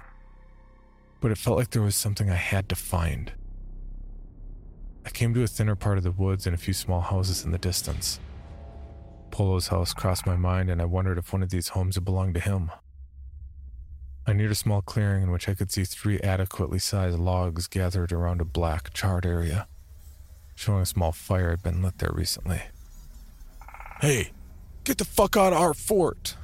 but 1.20 1.32
it 1.32 1.38
felt 1.38 1.58
like 1.58 1.70
there 1.70 1.82
was 1.82 1.96
something 1.96 2.30
I 2.30 2.36
had 2.36 2.68
to 2.68 2.76
find. 2.76 3.32
I 5.04 5.10
came 5.10 5.34
to 5.34 5.42
a 5.42 5.48
thinner 5.48 5.74
part 5.74 5.98
of 5.98 6.04
the 6.04 6.12
woods 6.12 6.46
and 6.46 6.54
a 6.54 6.58
few 6.58 6.74
small 6.74 7.00
houses 7.00 7.44
in 7.44 7.50
the 7.50 7.58
distance. 7.58 8.20
Polo's 9.30 9.68
house 9.68 9.92
crossed 9.92 10.26
my 10.26 10.36
mind, 10.36 10.70
and 10.70 10.80
I 10.80 10.84
wondered 10.84 11.18
if 11.18 11.32
one 11.32 11.42
of 11.42 11.50
these 11.50 11.68
homes 11.68 11.94
had 11.94 12.04
belonged 12.04 12.34
to 12.34 12.40
him. 12.40 12.70
I 14.26 14.32
neared 14.34 14.50
a 14.50 14.54
small 14.54 14.82
clearing 14.82 15.22
in 15.22 15.30
which 15.30 15.48
I 15.48 15.54
could 15.54 15.70
see 15.70 15.84
three 15.84 16.20
adequately 16.20 16.78
sized 16.78 17.18
logs 17.18 17.66
gathered 17.66 18.12
around 18.12 18.40
a 18.40 18.44
black, 18.44 18.92
charred 18.92 19.24
area, 19.24 19.66
showing 20.54 20.82
a 20.82 20.86
small 20.86 21.12
fire 21.12 21.50
had 21.50 21.62
been 21.62 21.82
lit 21.82 21.98
there 21.98 22.12
recently. 22.12 22.60
Hey, 24.00 24.32
get 24.84 24.98
the 24.98 25.04
fuck 25.04 25.36
out 25.36 25.52
of 25.52 25.58
our 25.58 25.72
fort! 25.72 26.36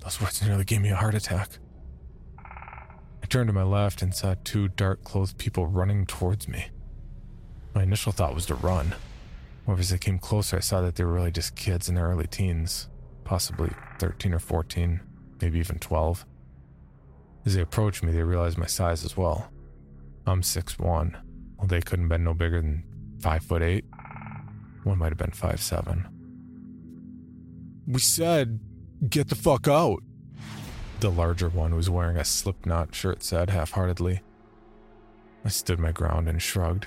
Those 0.00 0.20
words 0.20 0.42
nearly 0.42 0.64
gave 0.64 0.80
me 0.80 0.90
a 0.90 0.96
heart 0.96 1.14
attack. 1.14 1.48
I 2.38 3.26
turned 3.28 3.48
to 3.48 3.52
my 3.52 3.62
left 3.62 4.02
and 4.02 4.14
saw 4.14 4.34
two 4.44 4.68
dark 4.68 5.02
clothed 5.02 5.38
people 5.38 5.66
running 5.66 6.06
towards 6.06 6.46
me. 6.46 6.66
My 7.74 7.82
initial 7.82 8.12
thought 8.12 8.34
was 8.34 8.46
to 8.46 8.54
run. 8.54 8.94
However, 9.66 9.80
as 9.80 9.92
I 9.92 9.98
came 9.98 10.18
closer, 10.18 10.56
I 10.56 10.60
saw 10.60 10.80
that 10.82 10.96
they 10.96 11.04
were 11.04 11.12
really 11.12 11.30
just 11.30 11.56
kids 11.56 11.88
in 11.88 11.94
their 11.94 12.08
early 12.08 12.26
teens, 12.26 12.88
possibly 13.24 13.70
13 13.98 14.34
or 14.34 14.38
14, 14.38 15.00
maybe 15.40 15.58
even 15.58 15.78
12. 15.78 16.26
As 17.46 17.54
they 17.54 17.62
approached 17.62 18.02
me, 18.02 18.12
they 18.12 18.22
realized 18.22 18.58
my 18.58 18.66
size 18.66 19.04
as 19.04 19.16
well. 19.16 19.50
I'm 20.26 20.42
6'1. 20.42 21.20
Well, 21.58 21.66
they 21.66 21.80
couldn't 21.80 22.06
have 22.06 22.10
been 22.10 22.24
no 22.24 22.34
bigger 22.34 22.60
than 22.60 22.84
5 23.20 23.42
foot 23.44 23.62
8. 23.62 23.84
One 24.84 24.98
might 24.98 25.08
have 25.08 25.18
been 25.18 25.30
five 25.30 25.60
seven. 25.60 26.06
We 27.86 28.00
said 28.00 28.60
Get 29.08 29.28
the 29.28 29.34
fuck 29.34 29.66
out. 29.66 30.02
The 31.00 31.10
larger 31.10 31.48
one, 31.48 31.70
who 31.70 31.76
was 31.76 31.90
wearing 31.90 32.16
a 32.16 32.24
slipknot 32.24 32.94
shirt, 32.94 33.22
said 33.22 33.50
half 33.50 33.72
heartedly. 33.72 34.22
I 35.44 35.48
stood 35.48 35.78
my 35.78 35.92
ground 35.92 36.28
and 36.28 36.40
shrugged. 36.40 36.86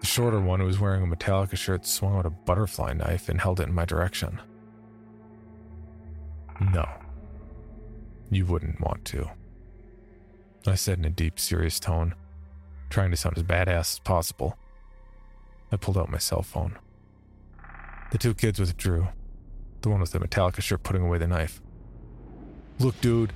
The 0.00 0.06
shorter 0.06 0.40
one, 0.40 0.60
who 0.60 0.66
was 0.66 0.78
wearing 0.78 1.02
a 1.02 1.06
Metallica 1.06 1.56
shirt, 1.56 1.86
swung 1.86 2.16
out 2.16 2.26
a 2.26 2.30
butterfly 2.30 2.92
knife 2.92 3.28
and 3.28 3.40
held 3.40 3.60
it 3.60 3.68
in 3.68 3.74
my 3.74 3.84
direction. 3.84 4.40
No. 6.60 6.88
You 8.30 8.46
wouldn't 8.46 8.80
want 8.80 9.04
to. 9.06 9.30
I 10.66 10.74
said 10.74 10.98
in 10.98 11.04
a 11.04 11.10
deep, 11.10 11.38
serious 11.38 11.80
tone, 11.80 12.14
trying 12.90 13.10
to 13.10 13.16
sound 13.16 13.38
as 13.38 13.44
badass 13.44 13.94
as 13.94 13.98
possible. 14.00 14.58
I 15.72 15.76
pulled 15.76 15.98
out 15.98 16.10
my 16.10 16.18
cell 16.18 16.42
phone. 16.42 16.78
The 18.10 18.18
two 18.18 18.34
kids 18.34 18.58
withdrew, 18.58 19.08
the 19.82 19.88
one 19.88 20.00
with 20.00 20.12
the 20.12 20.18
Metallica 20.18 20.62
shirt 20.62 20.82
putting 20.82 21.02
away 21.02 21.18
the 21.18 21.26
knife. 21.26 21.60
Look, 22.78 23.00
dude, 23.00 23.32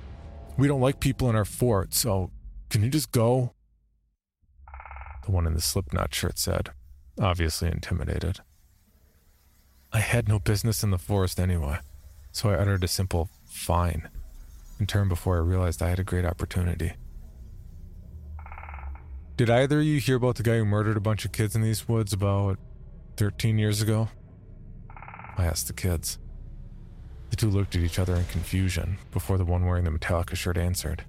we 0.56 0.68
don't 0.68 0.80
like 0.80 1.00
people 1.00 1.28
in 1.28 1.36
our 1.36 1.44
fort, 1.44 1.94
so 1.94 2.30
can 2.70 2.82
you 2.82 2.88
just 2.88 3.12
go? 3.12 3.52
The 5.24 5.30
one 5.30 5.46
in 5.46 5.54
the 5.54 5.60
slipknot 5.60 6.14
shirt 6.14 6.38
said, 6.38 6.70
obviously 7.20 7.68
intimidated. 7.68 8.40
I 9.92 10.00
had 10.00 10.28
no 10.28 10.38
business 10.38 10.82
in 10.82 10.90
the 10.90 10.98
forest 10.98 11.38
anyway, 11.38 11.78
so 12.32 12.50
I 12.50 12.54
uttered 12.54 12.82
a 12.82 12.88
simple 12.88 13.28
fine 13.44 14.08
and 14.78 14.88
turned 14.88 15.10
before 15.10 15.36
I 15.36 15.40
realized 15.40 15.82
I 15.82 15.90
had 15.90 15.98
a 15.98 16.04
great 16.04 16.24
opportunity. 16.24 16.94
Did 19.36 19.50
either 19.50 19.80
of 19.80 19.84
you 19.84 20.00
hear 20.00 20.16
about 20.16 20.36
the 20.36 20.42
guy 20.42 20.56
who 20.56 20.64
murdered 20.64 20.96
a 20.96 21.00
bunch 21.00 21.24
of 21.24 21.32
kids 21.32 21.54
in 21.54 21.62
these 21.62 21.88
woods 21.88 22.12
about 22.12 22.58
13 23.16 23.58
years 23.58 23.80
ago? 23.80 24.08
I 25.36 25.44
asked 25.44 25.66
the 25.68 25.72
kids. 25.72 26.18
The 27.30 27.36
two 27.36 27.48
looked 27.48 27.74
at 27.74 27.82
each 27.82 27.98
other 27.98 28.14
in 28.14 28.24
confusion 28.26 28.98
before 29.10 29.38
the 29.38 29.44
one 29.44 29.64
wearing 29.64 29.84
the 29.84 29.90
Metallica 29.90 30.36
shirt 30.36 30.58
answered. 30.58 31.04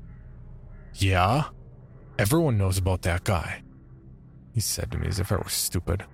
Yeah? 0.95 1.45
Everyone 2.17 2.57
knows 2.57 2.77
about 2.77 3.01
that 3.01 3.23
guy. 3.23 3.61
He 4.53 4.59
said 4.59 4.91
to 4.91 4.97
me 4.97 5.07
as 5.07 5.19
if 5.19 5.31
I 5.31 5.37
were 5.37 5.49
stupid. 5.49 6.05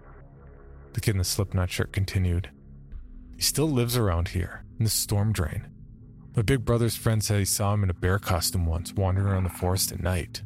The 0.94 1.02
kid 1.02 1.12
in 1.12 1.18
the 1.18 1.24
slipknot 1.24 1.70
shirt 1.70 1.92
continued. 1.92 2.50
He 3.36 3.42
still 3.42 3.70
lives 3.70 3.98
around 3.98 4.30
here, 4.30 4.64
in 4.78 4.86
the 4.86 4.90
storm 4.90 5.32
drain. 5.32 5.68
My 6.36 6.42
big 6.42 6.66
brother's 6.66 6.96
friend 6.96 7.24
said 7.24 7.40
he 7.40 7.46
saw 7.46 7.74
him 7.74 7.84
in 7.84 7.90
a 7.90 7.94
bear 7.94 8.20
costume 8.20 8.66
once, 8.66 8.94
wandering 8.94 9.28
around 9.28 9.44
the 9.44 9.50
forest 9.50 9.92
at 9.92 10.02
night. 10.02 10.42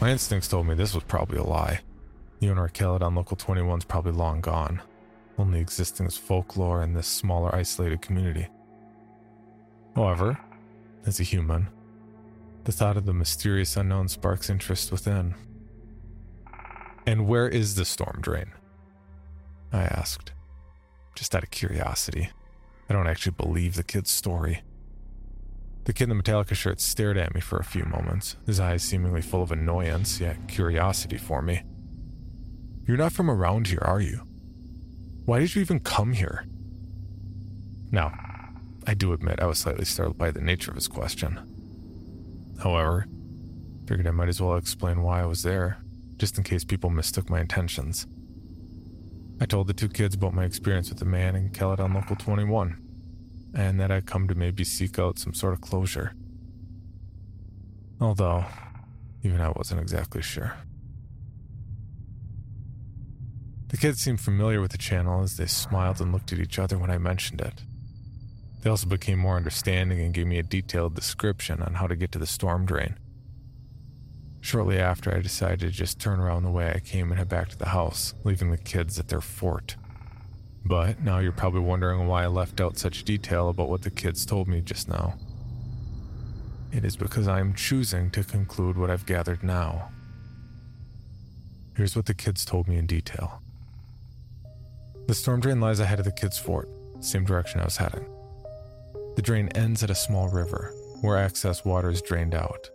My 0.00 0.10
instincts 0.10 0.48
told 0.48 0.66
me 0.66 0.74
this 0.74 0.94
was 0.94 1.04
probably 1.04 1.38
a 1.38 1.44
lie. 1.44 1.80
The 2.40 2.50
owner 2.50 2.64
of 2.64 2.72
Caledon 2.72 3.14
Local 3.14 3.36
21's 3.36 3.84
probably 3.84 4.12
long 4.12 4.40
gone 4.40 4.82
only 5.38 5.60
existing 5.60 6.06
as 6.06 6.16
folklore 6.16 6.82
in 6.82 6.92
this 6.92 7.06
smaller, 7.06 7.54
isolated 7.54 8.02
community. 8.02 8.48
However, 9.94 10.38
as 11.06 11.20
a 11.20 11.24
human, 11.24 11.68
the 12.64 12.72
thought 12.72 12.96
of 12.96 13.06
the 13.06 13.12
mysterious 13.12 13.76
unknown 13.76 14.08
sparks 14.08 14.48
interest 14.48 14.92
within. 14.92 15.34
And 17.06 17.26
where 17.26 17.48
is 17.48 17.74
the 17.74 17.84
storm 17.84 18.18
drain? 18.20 18.52
I 19.72 19.82
asked, 19.82 20.32
just 21.14 21.34
out 21.34 21.42
of 21.42 21.50
curiosity. 21.50 22.30
I 22.88 22.92
don't 22.92 23.08
actually 23.08 23.34
believe 23.36 23.74
the 23.74 23.82
kid's 23.82 24.10
story. 24.10 24.62
The 25.84 25.92
kid 25.92 26.08
in 26.08 26.16
the 26.16 26.22
Metallica 26.22 26.54
shirt 26.54 26.80
stared 26.80 27.16
at 27.16 27.34
me 27.34 27.40
for 27.40 27.58
a 27.58 27.64
few 27.64 27.84
moments, 27.84 28.36
his 28.46 28.60
eyes 28.60 28.84
seemingly 28.84 29.22
full 29.22 29.42
of 29.42 29.50
annoyance 29.50 30.20
yet 30.20 30.46
curiosity 30.46 31.18
for 31.18 31.42
me. 31.42 31.64
You're 32.86 32.96
not 32.96 33.12
from 33.12 33.30
around 33.30 33.66
here, 33.68 33.82
are 33.82 34.00
you? 34.00 34.26
Why 35.24 35.40
did 35.40 35.54
you 35.54 35.62
even 35.62 35.80
come 35.80 36.12
here? 36.12 36.46
Now, 37.90 38.12
I 38.86 38.94
do 38.94 39.12
admit 39.12 39.40
I 39.40 39.46
was 39.46 39.58
slightly 39.58 39.84
startled 39.84 40.18
by 40.18 40.30
the 40.30 40.40
nature 40.40 40.70
of 40.70 40.76
his 40.76 40.88
question. 40.88 41.51
However, 42.62 43.06
figured 43.86 44.06
I 44.06 44.12
might 44.12 44.28
as 44.28 44.40
well 44.40 44.56
explain 44.56 45.02
why 45.02 45.20
I 45.20 45.26
was 45.26 45.42
there, 45.42 45.78
just 46.16 46.38
in 46.38 46.44
case 46.44 46.64
people 46.64 46.90
mistook 46.90 47.28
my 47.28 47.40
intentions. 47.40 48.06
I 49.40 49.46
told 49.46 49.66
the 49.66 49.74
two 49.74 49.88
kids 49.88 50.14
about 50.14 50.34
my 50.34 50.44
experience 50.44 50.88
with 50.88 51.00
the 51.00 51.04
man 51.04 51.34
in 51.34 51.50
Caledon 51.50 51.92
Local 51.92 52.14
21, 52.14 52.76
and 53.54 53.80
that 53.80 53.90
I'd 53.90 54.06
come 54.06 54.28
to 54.28 54.36
maybe 54.36 54.62
seek 54.62 54.96
out 55.00 55.18
some 55.18 55.34
sort 55.34 55.54
of 55.54 55.60
closure. 55.60 56.14
Although, 58.00 58.44
even 59.24 59.40
I 59.40 59.50
wasn't 59.50 59.80
exactly 59.80 60.22
sure. 60.22 60.54
The 63.68 63.76
kids 63.76 64.00
seemed 64.00 64.20
familiar 64.20 64.60
with 64.60 64.70
the 64.70 64.78
channel 64.78 65.22
as 65.22 65.36
they 65.36 65.46
smiled 65.46 66.00
and 66.00 66.12
looked 66.12 66.32
at 66.32 66.38
each 66.38 66.60
other 66.60 66.78
when 66.78 66.90
I 66.90 66.98
mentioned 66.98 67.40
it. 67.40 67.62
They 68.62 68.70
also 68.70 68.86
became 68.86 69.18
more 69.18 69.36
understanding 69.36 70.00
and 70.00 70.14
gave 70.14 70.26
me 70.26 70.38
a 70.38 70.44
detailed 70.44 70.94
description 70.94 71.62
on 71.62 71.74
how 71.74 71.88
to 71.88 71.96
get 71.96 72.12
to 72.12 72.18
the 72.18 72.26
storm 72.26 72.64
drain. 72.64 72.96
Shortly 74.40 74.78
after, 74.78 75.14
I 75.14 75.20
decided 75.20 75.60
to 75.60 75.70
just 75.70 76.00
turn 76.00 76.20
around 76.20 76.44
the 76.44 76.50
way 76.50 76.72
I 76.74 76.78
came 76.78 77.10
and 77.10 77.18
head 77.18 77.28
back 77.28 77.48
to 77.50 77.58
the 77.58 77.68
house, 77.68 78.14
leaving 78.24 78.50
the 78.50 78.58
kids 78.58 78.98
at 78.98 79.08
their 79.08 79.20
fort. 79.20 79.76
But 80.64 81.00
now 81.00 81.18
you're 81.18 81.32
probably 81.32 81.60
wondering 81.60 82.06
why 82.06 82.24
I 82.24 82.28
left 82.28 82.60
out 82.60 82.78
such 82.78 83.04
detail 83.04 83.48
about 83.48 83.68
what 83.68 83.82
the 83.82 83.90
kids 83.90 84.24
told 84.24 84.46
me 84.46 84.60
just 84.60 84.88
now. 84.88 85.14
It 86.72 86.84
is 86.84 86.96
because 86.96 87.28
I 87.28 87.40
am 87.40 87.54
choosing 87.54 88.10
to 88.12 88.22
conclude 88.22 88.78
what 88.78 88.90
I've 88.90 89.06
gathered 89.06 89.42
now. 89.42 89.90
Here's 91.76 91.96
what 91.96 92.06
the 92.06 92.14
kids 92.14 92.44
told 92.44 92.68
me 92.68 92.76
in 92.76 92.86
detail. 92.86 93.42
The 95.06 95.14
storm 95.14 95.40
drain 95.40 95.60
lies 95.60 95.80
ahead 95.80 95.98
of 95.98 96.04
the 96.04 96.12
kids' 96.12 96.38
fort, 96.38 96.68
same 97.00 97.24
direction 97.24 97.60
I 97.60 97.64
was 97.64 97.76
heading. 97.76 98.06
The 99.16 99.22
drain 99.22 99.48
ends 99.54 99.82
at 99.82 99.90
a 99.90 99.94
small 99.94 100.28
river, 100.28 100.74
where 101.00 101.18
excess 101.18 101.64
water 101.64 101.90
is 101.90 102.02
drained 102.02 102.34
out, 102.34 102.70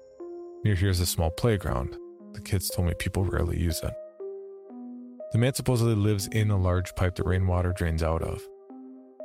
Near 0.63 0.75
here 0.75 0.89
is 0.89 0.99
a 0.99 1.05
small 1.05 1.29
playground. 1.29 1.95
The 2.33 2.41
kids 2.41 2.69
told 2.69 2.87
me 2.87 2.93
people 2.95 3.23
rarely 3.23 3.57
use 3.57 3.81
it. 3.83 3.93
The 5.31 5.37
man 5.37 5.53
supposedly 5.53 5.95
lives 5.95 6.27
in 6.27 6.51
a 6.51 6.57
large 6.57 6.95
pipe 6.95 7.15
that 7.15 7.25
rainwater 7.25 7.73
drains 7.73 8.03
out 8.03 8.21
of. 8.21 8.41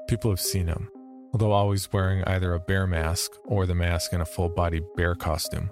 People 0.08 0.30
have 0.30 0.40
seen 0.40 0.66
him, 0.66 0.88
although 1.32 1.52
always 1.52 1.92
wearing 1.92 2.22
either 2.24 2.54
a 2.54 2.60
bear 2.60 2.86
mask 2.86 3.32
or 3.44 3.66
the 3.66 3.74
mask 3.74 4.12
in 4.12 4.20
a 4.20 4.24
full 4.26 4.50
body 4.50 4.80
bear 4.94 5.14
costume. 5.14 5.70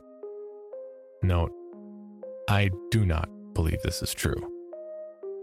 Note, 1.23 1.53
I 2.49 2.71
do 2.91 3.05
not 3.05 3.29
believe 3.53 3.83
this 3.83 4.03
is 4.03 4.15
true, 4.15 4.53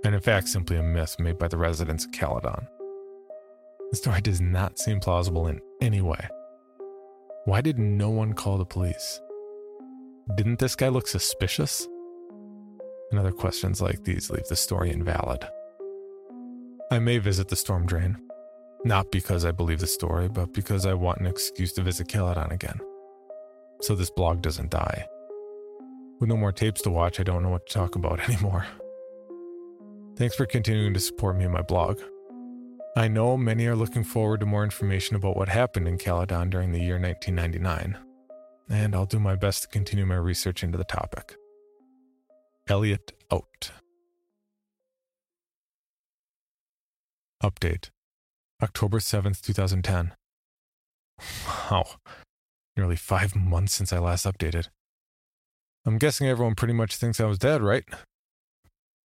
and 0.04 0.16
in 0.16 0.22
fact, 0.22 0.50
simply 0.50 0.78
a 0.78 0.84
myth 0.84 1.16
made 1.20 1.38
by 1.38 1.48
the 1.48 1.58
residents 1.58 2.06
of 2.06 2.12
Caledon. 2.12 2.68
The 3.92 3.98
story 3.98 4.22
does 4.22 4.42
not 4.42 4.78
seem 4.78 5.00
plausible 5.00 5.48
in 5.48 5.62
any 5.82 6.02
way. 6.02 6.28
Why 7.46 7.62
did 7.62 7.80
no 7.80 8.10
one 8.10 8.34
call 8.34 8.58
the 8.58 8.66
police? 8.66 9.22
Didn't 10.36 10.60
this 10.60 10.76
guy 10.76 10.90
look 10.90 11.08
suspicious? 11.08 11.88
And 13.10 13.20
other 13.20 13.32
questions 13.32 13.82
like 13.82 14.04
these 14.04 14.30
leave 14.30 14.48
the 14.50 14.58
story 14.58 14.92
invalid. 14.92 15.48
I 16.92 17.00
may 17.00 17.20
visit 17.20 17.48
the 17.48 17.56
storm 17.56 17.86
drain, 17.86 18.18
not 18.84 19.10
because 19.12 19.46
I 19.46 19.52
believe 19.52 19.80
the 19.80 19.88
story, 19.88 20.28
but 20.28 20.54
because 20.54 20.86
I 20.86 20.94
want 20.94 21.20
an 21.20 21.26
excuse 21.26 21.72
to 21.74 21.82
visit 21.82 22.10
Caledon 22.10 22.52
again. 22.52 22.80
So 23.82 23.96
this 23.96 24.10
blog 24.10 24.42
doesn't 24.42 24.72
die. 24.72 25.06
With 26.20 26.28
no 26.28 26.36
more 26.36 26.52
tapes 26.52 26.82
to 26.82 26.90
watch, 26.90 27.22
I 27.22 27.24
don't 27.24 27.44
know 27.44 27.50
what 27.50 27.68
to 27.68 27.74
talk 27.74 27.96
about 27.96 28.20
anymore. 28.30 28.66
Thanks 30.18 30.36
for 30.36 30.46
continuing 30.46 30.94
to 30.94 31.00
support 31.00 31.38
me 31.38 31.46
in 31.46 31.52
my 31.52 31.62
blog. 31.62 32.02
I 32.98 33.08
know 33.08 33.38
many 33.38 33.68
are 33.68 33.76
looking 33.76 34.04
forward 34.04 34.40
to 34.40 34.48
more 34.48 34.64
information 34.64 35.16
about 35.16 35.38
what 35.38 35.50
happened 35.50 35.88
in 35.88 36.00
Caledon 36.00 36.50
during 36.50 36.72
the 36.72 36.80
year 36.80 37.00
1999, 37.00 37.96
and 38.72 38.96
I'll 38.96 39.06
do 39.06 39.20
my 39.20 39.36
best 39.36 39.62
to 39.62 39.68
continue 39.68 40.04
my 40.04 40.16
research 40.16 40.64
into 40.64 40.80
the 40.80 40.84
topic. 40.84 41.36
Elliot 42.68 43.12
out. 43.32 43.70
Update 47.44 47.92
October 48.64 48.98
7th, 48.98 49.42
2010. 49.42 50.14
Wow, 51.70 51.86
nearly 52.76 52.96
five 52.96 53.36
months 53.36 53.76
since 53.76 53.94
I 53.94 54.00
last 54.00 54.26
updated. 54.26 54.70
I'm 55.86 56.00
guessing 56.00 56.28
everyone 56.28 56.56
pretty 56.56 56.74
much 56.74 56.96
thinks 56.96 57.20
I 57.20 57.26
was 57.26 57.38
dead, 57.38 57.62
right? 57.62 57.86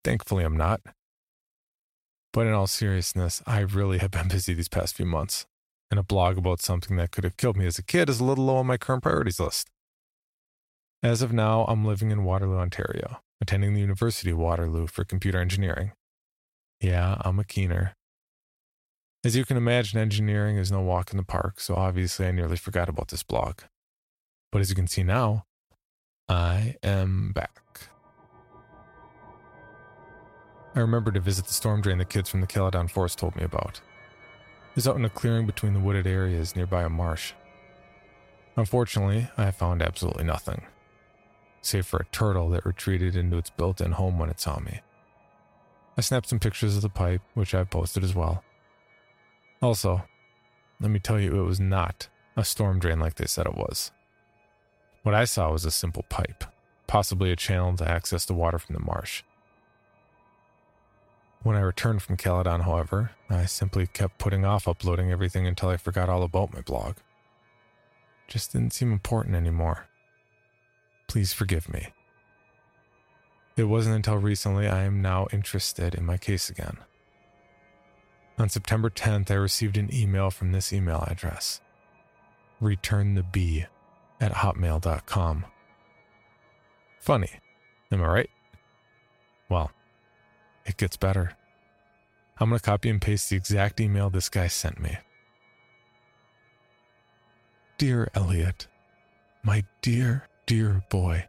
Thankfully, 0.03 0.43
I'm 0.43 0.57
not. 0.57 0.81
But 2.33 2.47
in 2.47 2.53
all 2.53 2.67
seriousness, 2.67 3.43
I 3.45 3.59
really 3.59 3.99
have 3.99 4.11
been 4.11 4.27
busy 4.27 4.53
these 4.53 4.67
past 4.67 4.95
few 4.95 5.05
months, 5.05 5.45
and 5.91 5.99
a 5.99 6.03
blog 6.03 6.37
about 6.37 6.61
something 6.61 6.97
that 6.97 7.11
could 7.11 7.23
have 7.23 7.37
killed 7.37 7.55
me 7.55 7.67
as 7.67 7.77
a 7.77 7.83
kid 7.83 8.09
is 8.09 8.19
a 8.19 8.23
little 8.23 8.45
low 8.45 8.57
on 8.57 8.65
my 8.65 8.77
current 8.77 9.03
priorities 9.03 9.39
list. 9.39 9.69
As 11.03 11.21
of 11.21 11.31
now, 11.31 11.65
I'm 11.65 11.85
living 11.85 12.11
in 12.11 12.23
Waterloo, 12.23 12.57
Ontario, 12.57 13.21
attending 13.39 13.73
the 13.73 13.81
University 13.81 14.31
of 14.31 14.39
Waterloo 14.39 14.87
for 14.87 15.03
computer 15.03 15.37
engineering. 15.39 15.91
Yeah, 16.81 17.17
I'm 17.21 17.39
a 17.39 17.43
keener. 17.43 17.93
As 19.23 19.35
you 19.35 19.45
can 19.45 19.55
imagine, 19.55 19.99
engineering 19.99 20.57
is 20.57 20.71
no 20.71 20.81
walk 20.81 21.11
in 21.11 21.17
the 21.17 21.23
park, 21.23 21.59
so 21.59 21.75
obviously 21.75 22.25
I 22.25 22.31
nearly 22.31 22.57
forgot 22.57 22.89
about 22.89 23.09
this 23.09 23.23
blog. 23.23 23.59
But 24.51 24.61
as 24.61 24.69
you 24.69 24.75
can 24.75 24.87
see 24.87 25.03
now, 25.03 25.45
I 26.27 26.77
am 26.83 27.31
back. 27.31 27.59
I 30.75 30.79
remember 30.79 31.11
to 31.11 31.19
visit 31.19 31.45
the 31.45 31.53
storm 31.53 31.81
drain 31.81 31.99
the 31.99 32.05
kids 32.05 32.29
from 32.29 32.41
the 32.41 32.47
Caledon 32.47 32.87
Forest 32.87 33.19
told 33.19 33.35
me 33.35 33.43
about. 33.43 33.79
It's 34.75 34.87
out 34.87 34.95
in 34.95 35.05
a 35.05 35.09
clearing 35.09 35.45
between 35.45 35.73
the 35.73 35.79
wooded 35.79 36.07
areas 36.07 36.55
nearby 36.55 36.81
a 36.81 36.89
marsh. 36.89 37.33
Unfortunately, 38.55 39.29
I 39.37 39.51
found 39.51 39.83
absolutely 39.83 40.23
nothing, 40.23 40.63
save 41.61 41.85
for 41.85 41.97
a 41.99 42.05
turtle 42.05 42.49
that 42.49 42.65
retreated 42.65 43.15
into 43.15 43.37
its 43.37 43.51
built 43.51 43.81
in 43.81 43.91
home 43.93 44.17
when 44.17 44.29
it 44.29 44.39
saw 44.39 44.59
me. 44.59 44.81
I 45.95 46.01
snapped 46.01 46.29
some 46.29 46.39
pictures 46.39 46.75
of 46.75 46.81
the 46.81 46.89
pipe, 46.89 47.21
which 47.35 47.53
I've 47.53 47.69
posted 47.69 48.03
as 48.03 48.15
well. 48.15 48.43
Also, 49.61 50.03
let 50.79 50.89
me 50.89 50.99
tell 50.99 51.19
you, 51.19 51.39
it 51.39 51.45
was 51.45 51.59
not 51.59 52.07
a 52.35 52.43
storm 52.43 52.79
drain 52.79 52.99
like 52.99 53.15
they 53.15 53.27
said 53.27 53.45
it 53.45 53.55
was. 53.55 53.91
What 55.03 55.13
I 55.13 55.25
saw 55.25 55.51
was 55.51 55.65
a 55.65 55.71
simple 55.71 56.03
pipe, 56.09 56.43
possibly 56.87 57.31
a 57.31 57.35
channel 57.35 57.75
to 57.77 57.87
access 57.87 58.25
the 58.25 58.33
water 58.33 58.57
from 58.57 58.73
the 58.73 58.81
marsh. 58.81 59.21
When 61.43 61.57
I 61.57 61.61
returned 61.61 62.01
from 62.01 62.15
Caledon, 62.15 62.61
however, 62.61 63.11
I 63.29 63.45
simply 63.45 63.85
kept 63.85 64.17
putting 64.17 64.45
off 64.45 64.67
uploading 64.67 65.11
everything 65.11 65.45
until 65.45 65.69
I 65.69 65.77
forgot 65.77 66.07
all 66.07 66.23
about 66.23 66.53
my 66.53 66.61
blog. 66.61 66.95
Just 68.29 68.53
didn't 68.53 68.73
seem 68.73 68.93
important 68.93 69.35
anymore. 69.35 69.87
Please 71.07 71.33
forgive 71.33 71.71
me. 71.71 71.89
It 73.57 73.65
wasn't 73.65 73.97
until 73.97 74.17
recently 74.17 74.67
I 74.67 74.83
am 74.83 75.01
now 75.01 75.27
interested 75.33 75.93
in 75.93 76.05
my 76.05 76.17
case 76.17 76.49
again. 76.49 76.77
On 78.39 78.49
September 78.49 78.89
10th, 78.89 79.29
I 79.29 79.35
received 79.35 79.77
an 79.77 79.93
email 79.93 80.31
from 80.31 80.53
this 80.53 80.73
email 80.73 81.03
address 81.07 81.59
return 82.61 83.15
the 83.15 83.23
bee 83.23 83.65
at 84.21 84.31
hotmail.com. 84.31 85.45
Funny, 86.99 87.29
am 87.91 88.01
I 88.01 88.07
right? 88.07 88.29
Well, 89.49 89.71
it 90.65 90.77
gets 90.77 90.97
better. 90.97 91.35
I'm 92.39 92.49
going 92.49 92.59
to 92.59 92.65
copy 92.65 92.89
and 92.89 93.01
paste 93.01 93.29
the 93.29 93.35
exact 93.35 93.79
email 93.79 94.09
this 94.09 94.29
guy 94.29 94.47
sent 94.47 94.79
me. 94.79 94.97
Dear 97.77 98.09
Elliot, 98.13 98.67
my 99.43 99.63
dear, 99.81 100.27
dear 100.45 100.83
boy. 100.89 101.27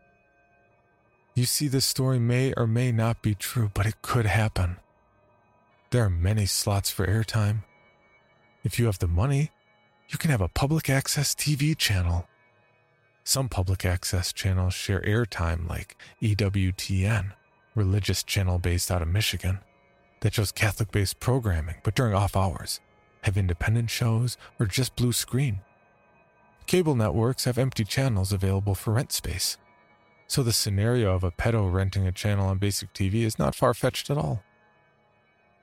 You 1.35 1.47
see, 1.47 1.69
this 1.69 1.85
story 1.85 2.19
may 2.19 2.53
or 2.57 2.67
may 2.67 2.93
not 2.93 3.23
be 3.23 3.35
true, 3.35 3.71
but 3.75 3.87
it 3.87 4.03
could 4.03 4.27
happen. 4.27 4.77
There 5.91 6.05
are 6.05 6.11
many 6.11 6.47
slots 6.47 6.91
for 6.91 7.07
airtime. 7.07 7.65
If 8.63 8.79
you 8.79 8.87
have 8.87 8.99
the 8.99 9.09
money, 9.09 9.51
you 10.09 10.19
can 10.19 10.31
have 10.31 10.41
a 10.41 10.49
public 10.49 10.89
access 10.89 11.35
TV 11.35 11.77
channel. 11.77 12.27
Some 13.25 13.49
public 13.49 13.85
access 13.85 14.33
channels 14.33 14.75
share 14.75 15.01
airtime, 15.01 15.69
like 15.69 15.97
EWTN, 16.23 17.33
religious 17.75 18.23
channel 18.23 18.59
based 18.59 18.91
out 18.91 19.03
of 19.03 19.09
Michigan, 19.09 19.59
that 20.21 20.35
shows 20.35 20.53
Catholic 20.53 20.91
based 20.91 21.21
programming, 21.21 21.77
but 21.83 21.95
during 21.95 22.15
off 22.15 22.37
hours, 22.37 22.81
have 23.23 23.37
independent 23.37 23.91
shows, 23.91 24.37
or 24.59 24.67
just 24.67 24.97
blue 24.97 25.13
screen. 25.13 25.61
Cable 26.67 26.95
networks 26.95 27.45
have 27.45 27.59
empty 27.59 27.85
channels 27.85 28.33
available 28.33 28.75
for 28.75 28.93
rent 28.93 29.13
space. 29.13 29.59
So 30.27 30.43
the 30.43 30.53
scenario 30.53 31.15
of 31.15 31.25
a 31.25 31.31
pedo 31.31 31.71
renting 31.71 32.07
a 32.07 32.13
channel 32.13 32.49
on 32.49 32.59
basic 32.59 32.93
TV 32.95 33.23
is 33.23 33.39
not 33.39 33.55
far 33.55 33.75
fetched 33.75 34.11
at 34.11 34.17
all. 34.17 34.43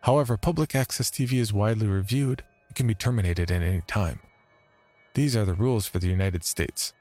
However, 0.01 0.37
public 0.37 0.75
access 0.75 1.09
TV 1.09 1.33
is 1.33 1.53
widely 1.53 1.87
reviewed 1.87 2.43
and 2.67 2.75
can 2.75 2.87
be 2.87 2.95
terminated 2.95 3.51
at 3.51 3.61
any 3.61 3.81
time. 3.81 4.19
These 5.13 5.35
are 5.35 5.45
the 5.45 5.53
rules 5.53 5.87
for 5.87 5.99
the 5.99 6.07
United 6.07 6.43
States, 6.43 6.93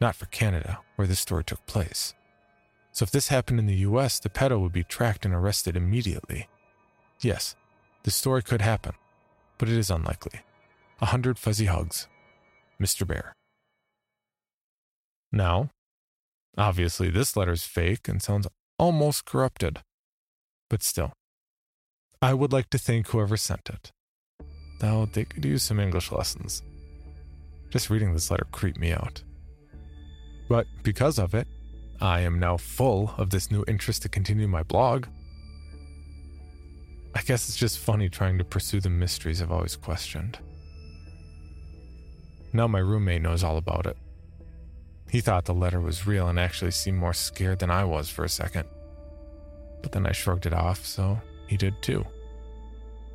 not 0.00 0.14
for 0.14 0.26
Canada, 0.26 0.80
where 0.96 1.08
this 1.08 1.20
story 1.20 1.44
took 1.44 1.64
place. 1.66 2.14
So 2.96 3.02
if 3.02 3.10
this 3.10 3.28
happened 3.28 3.58
in 3.58 3.66
the 3.66 3.84
US, 3.90 4.18
the 4.18 4.30
pedo 4.30 4.58
would 4.58 4.72
be 4.72 4.82
tracked 4.82 5.26
and 5.26 5.34
arrested 5.34 5.76
immediately. 5.76 6.48
Yes, 7.20 7.54
the 8.04 8.10
story 8.10 8.42
could 8.42 8.62
happen, 8.62 8.94
but 9.58 9.68
it 9.68 9.76
is 9.76 9.90
unlikely. 9.90 10.40
A 11.02 11.06
hundred 11.06 11.38
fuzzy 11.38 11.66
hugs. 11.66 12.08
Mr. 12.80 13.06
Bear. 13.06 13.34
Now, 15.30 15.68
obviously, 16.56 17.10
this 17.10 17.36
letter's 17.36 17.64
fake 17.64 18.08
and 18.08 18.22
sounds 18.22 18.48
almost 18.78 19.26
corrupted. 19.26 19.80
But 20.70 20.82
still, 20.82 21.12
I 22.22 22.32
would 22.32 22.54
like 22.54 22.70
to 22.70 22.78
thank 22.78 23.08
whoever 23.08 23.36
sent 23.36 23.68
it. 23.68 23.90
Though 24.80 25.04
they 25.04 25.26
could 25.26 25.44
use 25.44 25.64
some 25.64 25.80
English 25.80 26.10
lessons. 26.12 26.62
Just 27.68 27.90
reading 27.90 28.14
this 28.14 28.30
letter 28.30 28.46
creeped 28.52 28.80
me 28.80 28.92
out. 28.92 29.22
But 30.48 30.66
because 30.82 31.18
of 31.18 31.34
it, 31.34 31.46
I 32.00 32.20
am 32.20 32.38
now 32.38 32.56
full 32.56 33.14
of 33.16 33.30
this 33.30 33.50
new 33.50 33.64
interest 33.66 34.02
to 34.02 34.08
continue 34.08 34.46
my 34.46 34.62
blog. 34.62 35.06
I 37.14 37.22
guess 37.22 37.48
it's 37.48 37.56
just 37.56 37.78
funny 37.78 38.10
trying 38.10 38.36
to 38.38 38.44
pursue 38.44 38.80
the 38.80 38.90
mysteries 38.90 39.40
I've 39.40 39.50
always 39.50 39.76
questioned. 39.76 40.38
Now 42.52 42.66
my 42.66 42.80
roommate 42.80 43.22
knows 43.22 43.42
all 43.42 43.56
about 43.56 43.86
it. 43.86 43.96
He 45.08 45.20
thought 45.22 45.46
the 45.46 45.54
letter 45.54 45.80
was 45.80 46.06
real 46.06 46.28
and 46.28 46.38
actually 46.38 46.72
seemed 46.72 46.98
more 46.98 47.14
scared 47.14 47.60
than 47.60 47.70
I 47.70 47.84
was 47.84 48.10
for 48.10 48.24
a 48.24 48.28
second. 48.28 48.68
But 49.82 49.92
then 49.92 50.06
I 50.06 50.12
shrugged 50.12 50.46
it 50.46 50.52
off, 50.52 50.84
so 50.84 51.18
he 51.46 51.56
did 51.56 51.80
too. 51.80 52.04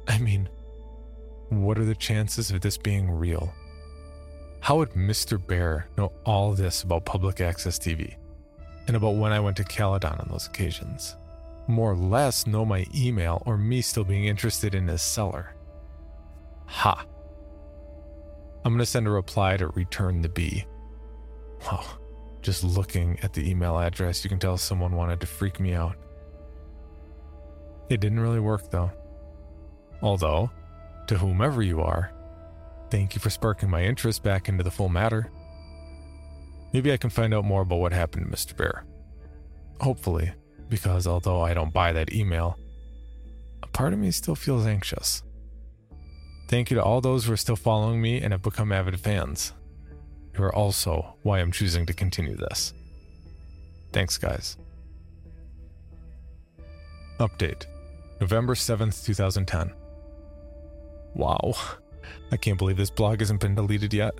I 0.08 0.18
mean, 0.18 0.50
what 1.50 1.78
are 1.78 1.86
the 1.86 1.96
chances 1.96 2.50
of 2.50 2.62
this 2.62 2.78
being 2.78 3.12
real? 3.12 3.54
How 4.62 4.78
would 4.78 4.92
Mr. 4.92 5.46
Bear 5.46 5.88
know 5.98 6.12
all 6.26 6.54
this 6.54 6.82
about 6.82 7.06
public 7.06 7.42
access 7.42 7.78
TV 7.78 8.16
and 8.88 8.96
about 8.96 9.16
when 9.16 9.32
I 9.32 9.40
went 9.40 9.58
to 9.58 9.64
Caledon 9.64 10.20
on 10.20 10.28
those 10.30 10.48
occasions? 10.48 11.16
More 11.68 11.92
or 11.92 11.96
less 11.96 12.48
know 12.48 12.66
my 12.66 12.86
email 12.96 13.44
or 13.46 13.58
me 13.58 13.82
still 13.82 14.04
being 14.04 14.26
interested 14.26 14.76
in 14.76 14.88
his 14.88 15.02
seller. 15.02 15.56
Ha. 16.66 17.06
I'm 18.64 18.74
going 18.74 18.80
to 18.80 18.86
send 18.86 19.08
a 19.08 19.12
reply 19.12 19.58
to 19.58 19.68
return 19.70 20.22
the 20.22 20.30
bee. 20.30 20.66
Wow, 21.66 21.86
Just 22.42 22.64
looking 22.64 23.20
at 23.22 23.34
the 23.34 23.50
email 23.50 23.78
address, 23.78 24.24
you 24.24 24.30
can 24.30 24.40
tell 24.40 24.58
someone 24.58 24.96
wanted 24.96 25.20
to 25.22 25.28
freak 25.28 25.60
me 25.60 25.74
out. 25.74 25.96
It 27.90 28.00
didn't 28.00 28.20
really 28.20 28.40
work 28.40 28.72
though. 28.72 28.92
Although, 30.02 30.50
to 31.08 31.18
whomever 31.18 31.62
you 31.62 31.82
are, 31.82 32.12
thank 32.90 33.16
you 33.16 33.22
for 33.22 33.30
sparking 33.30 33.70
my 33.70 33.84
interest 33.84 34.24
back 34.24 34.50
into 34.50 34.64
the 34.64 34.72
full 34.72 34.90
matter. 34.90 35.30
Maybe 36.74 36.92
I 36.92 36.98
can 36.98 37.10
find 37.10 37.34
out 37.34 37.46
more 37.46 37.62
about 37.62 37.80
what 37.80 37.94
happened 37.94 38.26
to 38.26 38.32
Mr. 38.32 38.56
Bear. 38.56 38.86
Hopefully, 39.82 40.32
because 40.70 41.06
although 41.08 41.42
I 41.42 41.54
don't 41.54 41.74
buy 41.74 41.92
that 41.92 42.14
email, 42.14 42.58
a 43.62 43.68
part 43.68 43.94
of 43.94 44.00
me 44.00 44.12
still 44.12 44.36
feels 44.36 44.66
anxious. 44.66 45.24
Thank 46.48 46.72
you 46.72 46.76
to 46.76 46.84
all 46.84 47.02
those 47.02 47.26
who 47.26 47.34
are 47.34 47.38
still 47.38 47.56
following 47.56 48.02
me 48.02 48.22
and 48.22 48.34
have 48.34 48.42
become 48.42 48.72
avid 48.72 49.00
fans. 49.00 49.54
You 50.34 50.44
are 50.44 50.56
also 50.56 51.16
why 51.24 51.40
I'm 51.40 51.52
choosing 51.52 51.86
to 51.86 51.94
continue 51.94 52.36
this. 52.36 52.74
Thanks, 53.92 54.18
guys. 54.18 54.58
Update 57.20 57.66
November 58.20 58.56
7th, 58.56 59.06
2010. 59.06 59.74
Wow, 61.14 61.54
I 62.32 62.38
can't 62.38 62.58
believe 62.58 62.78
this 62.78 62.90
blog 62.90 63.20
hasn't 63.20 63.42
been 63.42 63.56
deleted 63.56 63.94
yet. 63.94 64.14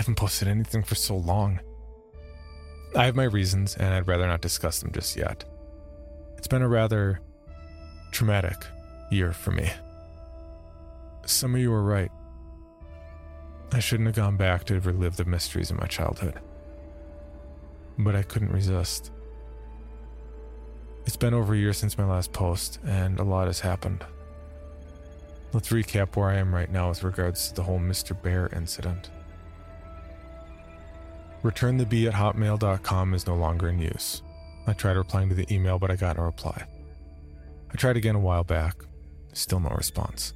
I 0.00 0.02
haven't 0.02 0.14
posted 0.14 0.48
anything 0.48 0.82
for 0.82 0.94
so 0.94 1.14
long. 1.14 1.60
I 2.96 3.04
have 3.04 3.14
my 3.14 3.24
reasons, 3.24 3.76
and 3.76 3.92
I'd 3.92 4.08
rather 4.08 4.26
not 4.26 4.40
discuss 4.40 4.80
them 4.80 4.92
just 4.92 5.14
yet. 5.14 5.44
It's 6.38 6.46
been 6.46 6.62
a 6.62 6.68
rather 6.68 7.20
traumatic 8.10 8.56
year 9.10 9.32
for 9.34 9.50
me. 9.50 9.70
Some 11.26 11.54
of 11.54 11.60
you 11.60 11.70
are 11.74 11.82
right. 11.82 12.10
I 13.72 13.80
shouldn't 13.80 14.06
have 14.06 14.16
gone 14.16 14.38
back 14.38 14.64
to 14.64 14.80
relive 14.80 15.16
the 15.16 15.26
mysteries 15.26 15.70
of 15.70 15.78
my 15.78 15.86
childhood. 15.86 16.40
But 17.98 18.16
I 18.16 18.22
couldn't 18.22 18.52
resist. 18.52 19.12
It's 21.04 21.18
been 21.18 21.34
over 21.34 21.52
a 21.52 21.58
year 21.58 21.74
since 21.74 21.98
my 21.98 22.06
last 22.06 22.32
post, 22.32 22.78
and 22.86 23.20
a 23.20 23.22
lot 23.22 23.48
has 23.48 23.60
happened. 23.60 24.02
Let's 25.52 25.68
recap 25.68 26.16
where 26.16 26.30
I 26.30 26.36
am 26.36 26.54
right 26.54 26.72
now 26.72 26.88
with 26.88 27.04
regards 27.04 27.48
to 27.48 27.54
the 27.54 27.64
whole 27.64 27.78
Mr. 27.78 28.16
Bear 28.22 28.48
incident. 28.56 29.10
ReturnTheBee 31.42 32.06
at 32.06 32.14
hotmail.com 32.14 33.14
is 33.14 33.26
no 33.26 33.34
longer 33.34 33.68
in 33.68 33.78
use. 33.78 34.22
I 34.66 34.74
tried 34.74 34.96
replying 34.96 35.30
to 35.30 35.34
the 35.34 35.52
email, 35.52 35.78
but 35.78 35.90
I 35.90 35.96
got 35.96 36.16
no 36.16 36.24
reply. 36.24 36.64
I 37.72 37.76
tried 37.76 37.96
again 37.96 38.14
a 38.14 38.20
while 38.20 38.44
back, 38.44 38.76
still 39.32 39.60
no 39.60 39.70
response. 39.70 40.34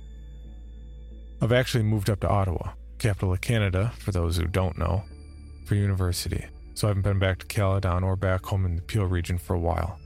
I've 1.42 1.52
actually 1.52 1.84
moved 1.84 2.08
up 2.08 2.20
to 2.20 2.28
Ottawa, 2.28 2.72
capital 2.98 3.32
of 3.32 3.40
Canada, 3.42 3.92
for 3.98 4.12
those 4.12 4.36
who 4.36 4.46
don't 4.46 4.78
know, 4.78 5.04
for 5.66 5.74
university, 5.74 6.46
so 6.72 6.86
I 6.86 6.90
haven't 6.90 7.02
been 7.02 7.18
back 7.18 7.40
to 7.40 7.46
Caledon 7.46 8.02
or 8.02 8.16
back 8.16 8.46
home 8.46 8.64
in 8.64 8.76
the 8.76 8.82
Peel 8.82 9.04
region 9.04 9.36
for 9.36 9.54
a 9.54 9.60
while. 9.60 9.98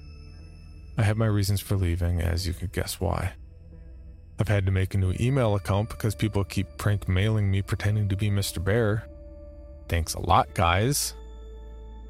I 0.97 1.03
have 1.03 1.17
my 1.17 1.27
reasons 1.27 1.61
for 1.61 1.77
leaving, 1.77 2.21
as 2.21 2.47
you 2.47 2.55
could 2.55 2.73
guess 2.73 3.01
why. 3.01 3.35
I've 4.41 4.49
had 4.49 4.67
to 4.67 4.73
make 4.73 4.95
a 4.95 4.99
new 4.99 5.15
email 5.21 5.55
account 5.55 5.91
because 5.91 6.15
people 6.15 6.45
keep 6.45 6.77
prank 6.77 7.09
mailing 7.09 7.51
me 7.51 7.63
pretending 7.63 8.09
to 8.09 8.17
be 8.17 8.31
Mr. 8.31 8.63
Bear. 8.63 9.09
Thanks 9.89 10.15
a 10.15 10.21
lot, 10.21 10.53
guys. 10.55 11.15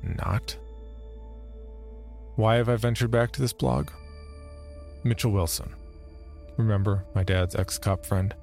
Not. 0.03 0.57
Why 2.37 2.57
have 2.57 2.69
I 2.69 2.77
ventured 2.77 3.11
back 3.11 3.33
to 3.33 3.41
this 3.41 3.53
blog? 3.53 3.91
Mitchell 5.05 5.33
Wilson. 5.33 5.75
Remember, 6.57 7.05
my 7.15 7.23
dad's 7.23 7.55
ex 7.55 7.79
cop 7.79 8.05
friend? 8.05 8.35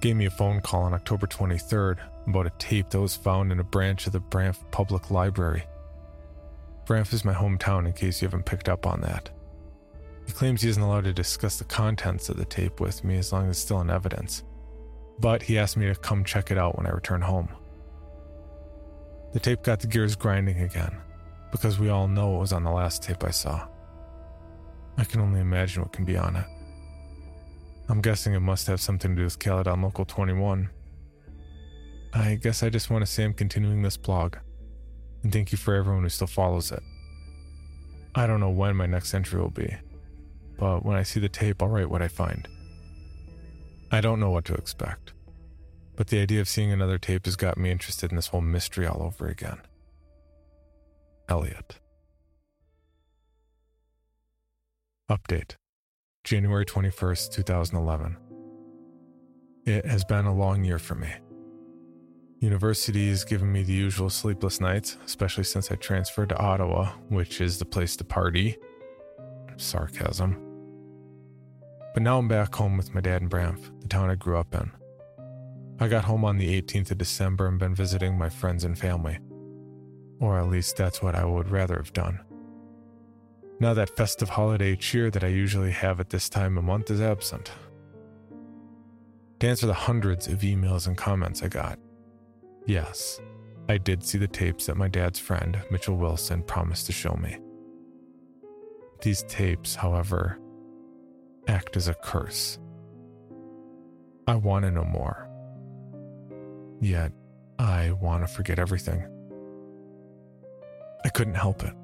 Gave 0.00 0.16
me 0.16 0.26
a 0.26 0.30
phone 0.30 0.60
call 0.60 0.82
on 0.82 0.94
October 0.94 1.26
23rd 1.26 1.98
about 2.26 2.46
a 2.46 2.52
tape 2.58 2.90
that 2.90 3.00
was 3.00 3.16
found 3.16 3.52
in 3.52 3.60
a 3.60 3.64
branch 3.64 4.06
of 4.06 4.12
the 4.12 4.20
Banff 4.20 4.64
Public 4.70 5.10
Library. 5.10 5.64
Banff 6.88 7.12
is 7.12 7.24
my 7.24 7.34
hometown, 7.34 7.86
in 7.86 7.92
case 7.92 8.20
you 8.20 8.26
haven't 8.26 8.46
picked 8.46 8.68
up 8.68 8.86
on 8.86 9.00
that. 9.02 9.30
He 10.26 10.32
claims 10.32 10.62
he 10.62 10.68
isn't 10.68 10.82
allowed 10.82 11.04
to 11.04 11.12
discuss 11.12 11.56
the 11.56 11.64
contents 11.64 12.28
of 12.28 12.36
the 12.36 12.44
tape 12.44 12.80
with 12.80 13.04
me 13.04 13.18
as 13.18 13.32
long 13.32 13.44
as 13.44 13.50
it's 13.50 13.60
still 13.60 13.80
in 13.80 13.90
evidence, 13.90 14.42
but 15.18 15.42
he 15.42 15.58
asked 15.58 15.76
me 15.76 15.86
to 15.86 15.94
come 15.94 16.24
check 16.24 16.50
it 16.50 16.58
out 16.58 16.76
when 16.76 16.86
I 16.86 16.90
return 16.90 17.20
home. 17.20 17.48
The 19.32 19.40
tape 19.40 19.62
got 19.62 19.80
the 19.80 19.86
gears 19.86 20.16
grinding 20.16 20.60
again, 20.60 20.96
because 21.52 21.78
we 21.78 21.88
all 21.88 22.08
know 22.08 22.36
it 22.36 22.40
was 22.40 22.52
on 22.52 22.64
the 22.64 22.70
last 22.70 23.02
tape 23.02 23.22
I 23.22 23.30
saw. 23.30 23.66
I 24.98 25.04
can 25.04 25.20
only 25.20 25.40
imagine 25.40 25.82
what 25.82 25.92
can 25.92 26.04
be 26.04 26.16
on 26.16 26.36
it. 26.36 26.46
I'm 27.88 28.00
guessing 28.00 28.34
it 28.34 28.40
must 28.40 28.66
have 28.66 28.80
something 28.80 29.12
to 29.12 29.16
do 29.16 29.24
with 29.24 29.38
Caledon 29.38 29.82
Local 29.82 30.04
21. 30.04 30.68
I 32.12 32.34
guess 32.34 32.62
I 32.64 32.70
just 32.70 32.90
want 32.90 33.02
to 33.04 33.10
say 33.10 33.22
I'm 33.22 33.32
continuing 33.32 33.82
this 33.82 33.96
blog, 33.96 34.36
and 35.22 35.32
thank 35.32 35.52
you 35.52 35.58
for 35.58 35.74
everyone 35.74 36.02
who 36.02 36.08
still 36.08 36.26
follows 36.26 36.72
it. 36.72 36.82
I 38.14 38.26
don't 38.26 38.40
know 38.40 38.50
when 38.50 38.74
my 38.74 38.86
next 38.86 39.14
entry 39.14 39.40
will 39.40 39.50
be, 39.50 39.72
but 40.58 40.84
when 40.84 40.96
I 40.96 41.04
see 41.04 41.20
the 41.20 41.28
tape, 41.28 41.62
I'll 41.62 41.68
write 41.68 41.88
what 41.88 42.02
I 42.02 42.08
find. 42.08 42.48
I 43.92 44.00
don't 44.00 44.18
know 44.18 44.30
what 44.30 44.44
to 44.46 44.54
expect, 44.54 45.12
but 46.00 46.06
the 46.06 46.18
idea 46.18 46.40
of 46.40 46.48
seeing 46.48 46.72
another 46.72 46.96
tape 46.96 47.26
has 47.26 47.36
got 47.36 47.58
me 47.58 47.70
interested 47.70 48.10
in 48.10 48.16
this 48.16 48.28
whole 48.28 48.40
mystery 48.40 48.86
all 48.86 49.02
over 49.02 49.28
again. 49.28 49.58
Elliot. 51.28 51.78
Update 55.10 55.56
January 56.24 56.64
21st, 56.64 57.32
2011. 57.32 58.16
It 59.66 59.84
has 59.84 60.02
been 60.02 60.24
a 60.24 60.34
long 60.34 60.64
year 60.64 60.78
for 60.78 60.94
me. 60.94 61.12
University 62.38 63.10
has 63.10 63.22
given 63.22 63.52
me 63.52 63.62
the 63.62 63.74
usual 63.74 64.08
sleepless 64.08 64.58
nights, 64.58 64.96
especially 65.04 65.44
since 65.44 65.70
I 65.70 65.74
transferred 65.74 66.30
to 66.30 66.38
Ottawa, 66.38 66.92
which 67.10 67.42
is 67.42 67.58
the 67.58 67.66
place 67.66 67.94
to 67.96 68.04
party. 68.04 68.56
Sarcasm. 69.58 70.42
But 71.92 72.02
now 72.02 72.16
I'm 72.16 72.26
back 72.26 72.54
home 72.54 72.78
with 72.78 72.94
my 72.94 73.02
dad 73.02 73.20
in 73.20 73.28
Banff, 73.28 73.70
the 73.82 73.88
town 73.88 74.08
I 74.08 74.14
grew 74.14 74.38
up 74.38 74.54
in. 74.54 74.79
I 75.82 75.88
got 75.88 76.04
home 76.04 76.26
on 76.26 76.36
the 76.36 76.60
18th 76.60 76.90
of 76.90 76.98
December 76.98 77.46
and 77.46 77.58
been 77.58 77.74
visiting 77.74 78.18
my 78.18 78.28
friends 78.28 78.64
and 78.64 78.78
family. 78.78 79.18
Or 80.20 80.38
at 80.38 80.50
least 80.50 80.76
that's 80.76 81.02
what 81.02 81.14
I 81.14 81.24
would 81.24 81.50
rather 81.50 81.76
have 81.76 81.94
done. 81.94 82.20
Now 83.60 83.72
that 83.72 83.96
festive 83.96 84.28
holiday 84.28 84.76
cheer 84.76 85.10
that 85.10 85.24
I 85.24 85.28
usually 85.28 85.70
have 85.70 85.98
at 85.98 86.10
this 86.10 86.28
time 86.28 86.58
of 86.58 86.64
month 86.64 86.90
is 86.90 87.00
absent. 87.00 87.50
To 89.38 89.48
answer 89.48 89.66
the 89.66 89.72
hundreds 89.72 90.26
of 90.28 90.40
emails 90.40 90.86
and 90.86 90.98
comments 90.98 91.42
I 91.42 91.48
got, 91.48 91.78
yes, 92.66 93.18
I 93.66 93.78
did 93.78 94.04
see 94.04 94.18
the 94.18 94.28
tapes 94.28 94.66
that 94.66 94.76
my 94.76 94.88
dad's 94.88 95.18
friend, 95.18 95.58
Mitchell 95.70 95.96
Wilson, 95.96 96.42
promised 96.42 96.86
to 96.86 96.92
show 96.92 97.14
me. 97.14 97.38
These 99.00 99.22
tapes, 99.22 99.74
however, 99.74 100.38
act 101.48 101.78
as 101.78 101.88
a 101.88 101.94
curse. 101.94 102.58
I 104.26 104.34
want 104.34 104.66
to 104.66 104.70
know 104.70 104.84
more. 104.84 105.29
Yet, 106.80 107.12
I 107.58 107.92
want 107.92 108.26
to 108.26 108.32
forget 108.32 108.58
everything. 108.58 109.06
I 111.04 111.08
couldn't 111.10 111.34
help 111.34 111.62
it. 111.62 111.74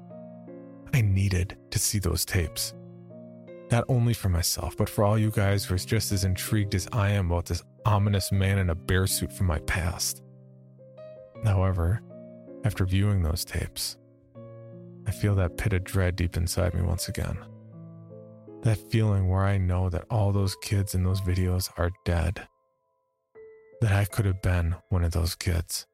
I 0.93 1.01
needed 1.01 1.57
to 1.71 1.79
see 1.79 1.99
those 1.99 2.25
tapes. 2.25 2.73
Not 3.71 3.83
only 3.89 4.13
for 4.13 4.29
myself, 4.29 4.75
but 4.77 4.89
for 4.89 5.03
all 5.03 5.17
you 5.17 5.29
guys 5.29 5.65
who 5.65 5.75
are 5.75 5.77
just 5.77 6.11
as 6.11 6.23
intrigued 6.23 6.73
as 6.73 6.87
I 6.91 7.11
am 7.11 7.29
about 7.29 7.45
this 7.45 7.63
ominous 7.85 8.31
man 8.31 8.57
in 8.57 8.69
a 8.69 8.75
bear 8.75 9.05
suit 9.05 9.31
from 9.31 9.47
my 9.47 9.59
past. 9.59 10.23
However, 11.43 12.01
after 12.63 12.85
viewing 12.85 13.21
those 13.21 13.45
tapes, 13.45 13.97
I 15.05 15.11
feel 15.11 15.35
that 15.35 15.57
pit 15.57 15.73
of 15.73 15.83
dread 15.83 16.15
deep 16.15 16.37
inside 16.37 16.73
me 16.73 16.81
once 16.81 17.07
again. 17.07 17.37
That 18.63 18.77
feeling 18.89 19.29
where 19.29 19.43
I 19.43 19.57
know 19.57 19.89
that 19.89 20.05
all 20.09 20.31
those 20.31 20.55
kids 20.63 20.95
in 20.95 21.03
those 21.03 21.21
videos 21.21 21.69
are 21.77 21.91
dead. 22.03 22.47
That 23.81 23.91
I 23.91 24.05
could 24.05 24.25
have 24.25 24.41
been 24.41 24.75
one 24.89 25.03
of 25.03 25.11
those 25.11 25.35
kids. 25.35 25.85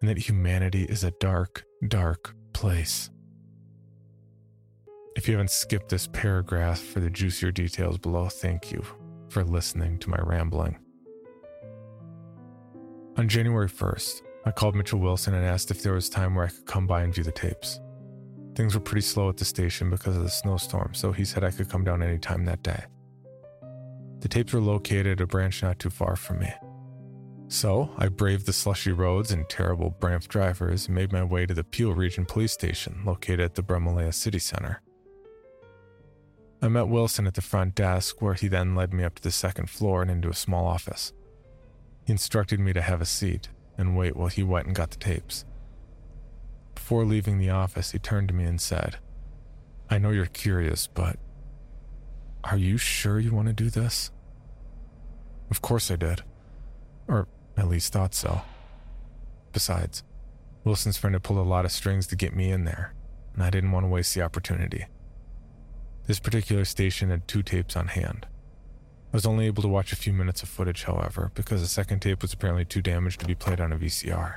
And 0.00 0.08
that 0.08 0.18
humanity 0.18 0.84
is 0.84 1.04
a 1.04 1.10
dark, 1.12 1.64
dark 1.86 2.34
place. 2.52 3.10
If 5.16 5.28
you 5.28 5.34
haven't 5.34 5.50
skipped 5.50 5.90
this 5.90 6.08
paragraph 6.08 6.80
for 6.80 7.00
the 7.00 7.10
juicier 7.10 7.52
details 7.52 7.98
below, 7.98 8.28
thank 8.28 8.72
you 8.72 8.82
for 9.28 9.44
listening 9.44 9.98
to 10.00 10.10
my 10.10 10.18
rambling. 10.22 10.78
On 13.16 13.28
January 13.28 13.68
1st, 13.68 14.22
I 14.46 14.50
called 14.50 14.74
Mitchell 14.74 14.98
Wilson 14.98 15.34
and 15.34 15.44
asked 15.44 15.70
if 15.70 15.82
there 15.82 15.92
was 15.92 16.08
time 16.08 16.34
where 16.34 16.46
I 16.46 16.48
could 16.48 16.66
come 16.66 16.86
by 16.86 17.02
and 17.02 17.14
view 17.14 17.22
the 17.22 17.32
tapes. 17.32 17.80
Things 18.56 18.74
were 18.74 18.80
pretty 18.80 19.02
slow 19.02 19.28
at 19.28 19.36
the 19.36 19.44
station 19.44 19.88
because 19.88 20.16
of 20.16 20.22
the 20.22 20.30
snowstorm, 20.30 20.94
so 20.94 21.12
he 21.12 21.24
said 21.24 21.44
I 21.44 21.50
could 21.50 21.68
come 21.68 21.84
down 21.84 22.02
any 22.02 22.18
time 22.18 22.44
that 22.44 22.62
day. 22.62 22.84
The 24.20 24.28
tapes 24.28 24.52
were 24.52 24.60
located 24.60 25.06
at 25.06 25.20
a 25.20 25.26
branch 25.26 25.62
not 25.62 25.78
too 25.78 25.90
far 25.90 26.16
from 26.16 26.40
me. 26.40 26.52
So 27.54 27.88
I 27.96 28.08
braved 28.08 28.46
the 28.46 28.52
slushy 28.52 28.90
roads 28.90 29.30
and 29.30 29.48
terrible 29.48 29.90
Banff 29.90 30.26
drivers 30.26 30.86
and 30.86 30.94
made 30.96 31.12
my 31.12 31.22
way 31.22 31.46
to 31.46 31.54
the 31.54 31.62
Peel 31.62 31.94
Region 31.94 32.24
Police 32.24 32.50
Station 32.50 33.02
located 33.06 33.38
at 33.38 33.54
the 33.54 33.62
Bramalea 33.62 34.12
City 34.12 34.40
Center. 34.40 34.82
I 36.60 36.66
met 36.66 36.88
Wilson 36.88 37.28
at 37.28 37.34
the 37.34 37.40
front 37.40 37.76
desk, 37.76 38.20
where 38.20 38.34
he 38.34 38.48
then 38.48 38.74
led 38.74 38.92
me 38.92 39.04
up 39.04 39.14
to 39.14 39.22
the 39.22 39.30
second 39.30 39.70
floor 39.70 40.02
and 40.02 40.10
into 40.10 40.28
a 40.28 40.34
small 40.34 40.66
office. 40.66 41.12
He 42.04 42.12
instructed 42.12 42.58
me 42.58 42.72
to 42.72 42.82
have 42.82 43.00
a 43.00 43.06
seat 43.06 43.50
and 43.78 43.96
wait 43.96 44.16
while 44.16 44.26
he 44.26 44.42
went 44.42 44.66
and 44.66 44.74
got 44.74 44.90
the 44.90 44.96
tapes. 44.96 45.44
Before 46.74 47.04
leaving 47.04 47.38
the 47.38 47.50
office, 47.50 47.92
he 47.92 48.00
turned 48.00 48.26
to 48.28 48.34
me 48.34 48.44
and 48.44 48.60
said, 48.60 48.96
I 49.88 49.98
know 49.98 50.10
you're 50.10 50.26
curious, 50.26 50.88
but 50.88 51.20
are 52.42 52.58
you 52.58 52.78
sure 52.78 53.20
you 53.20 53.32
want 53.32 53.46
to 53.46 53.54
do 53.54 53.70
this? 53.70 54.10
Of 55.52 55.62
course 55.62 55.88
I 55.92 55.94
did. 55.94 56.24
Or 57.06 57.28
at 57.56 57.68
least 57.68 57.92
thought 57.92 58.14
so. 58.14 58.42
Besides, 59.52 60.02
Wilson's 60.64 60.96
friend 60.96 61.14
had 61.14 61.22
pulled 61.22 61.38
a 61.38 61.42
lot 61.42 61.64
of 61.64 61.72
strings 61.72 62.06
to 62.08 62.16
get 62.16 62.34
me 62.34 62.50
in 62.50 62.64
there, 62.64 62.94
and 63.34 63.42
I 63.42 63.50
didn't 63.50 63.72
want 63.72 63.84
to 63.84 63.90
waste 63.90 64.14
the 64.14 64.22
opportunity. 64.22 64.86
This 66.06 66.20
particular 66.20 66.64
station 66.64 67.10
had 67.10 67.28
two 67.28 67.42
tapes 67.42 67.76
on 67.76 67.88
hand. 67.88 68.26
I 69.12 69.16
was 69.16 69.26
only 69.26 69.46
able 69.46 69.62
to 69.62 69.68
watch 69.68 69.92
a 69.92 69.96
few 69.96 70.12
minutes 70.12 70.42
of 70.42 70.48
footage, 70.48 70.84
however, 70.84 71.30
because 71.34 71.60
the 71.60 71.68
second 71.68 72.00
tape 72.00 72.22
was 72.22 72.32
apparently 72.32 72.64
too 72.64 72.82
damaged 72.82 73.20
to 73.20 73.26
be 73.26 73.34
played 73.34 73.60
on 73.60 73.72
a 73.72 73.76
VCR. 73.78 74.36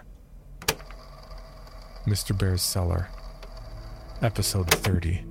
Mr. 2.06 2.38
Bear's 2.38 2.62
Cellar, 2.62 3.10
Episode 4.22 4.70
30. 4.70 5.24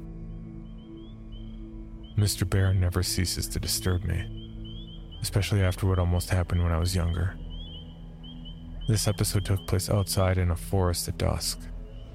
Mr. 2.16 2.49
Bear 2.49 2.72
never 2.72 3.03
ceases 3.03 3.49
to 3.49 3.59
disturb 3.59 4.05
me, 4.05 5.18
especially 5.22 5.61
after 5.61 5.87
what 5.87 5.99
almost 5.99 6.30
happened 6.30 6.62
when 6.62 6.70
I 6.70 6.78
was 6.78 6.95
younger. 6.95 7.37
This 8.87 9.09
episode 9.09 9.45
took 9.45 9.66
place 9.66 9.91
outside 9.91 10.39
in 10.39 10.53
a 10.53 10.57
forest 10.57 11.09
at 11.09 11.18
dusk, 11.18 11.59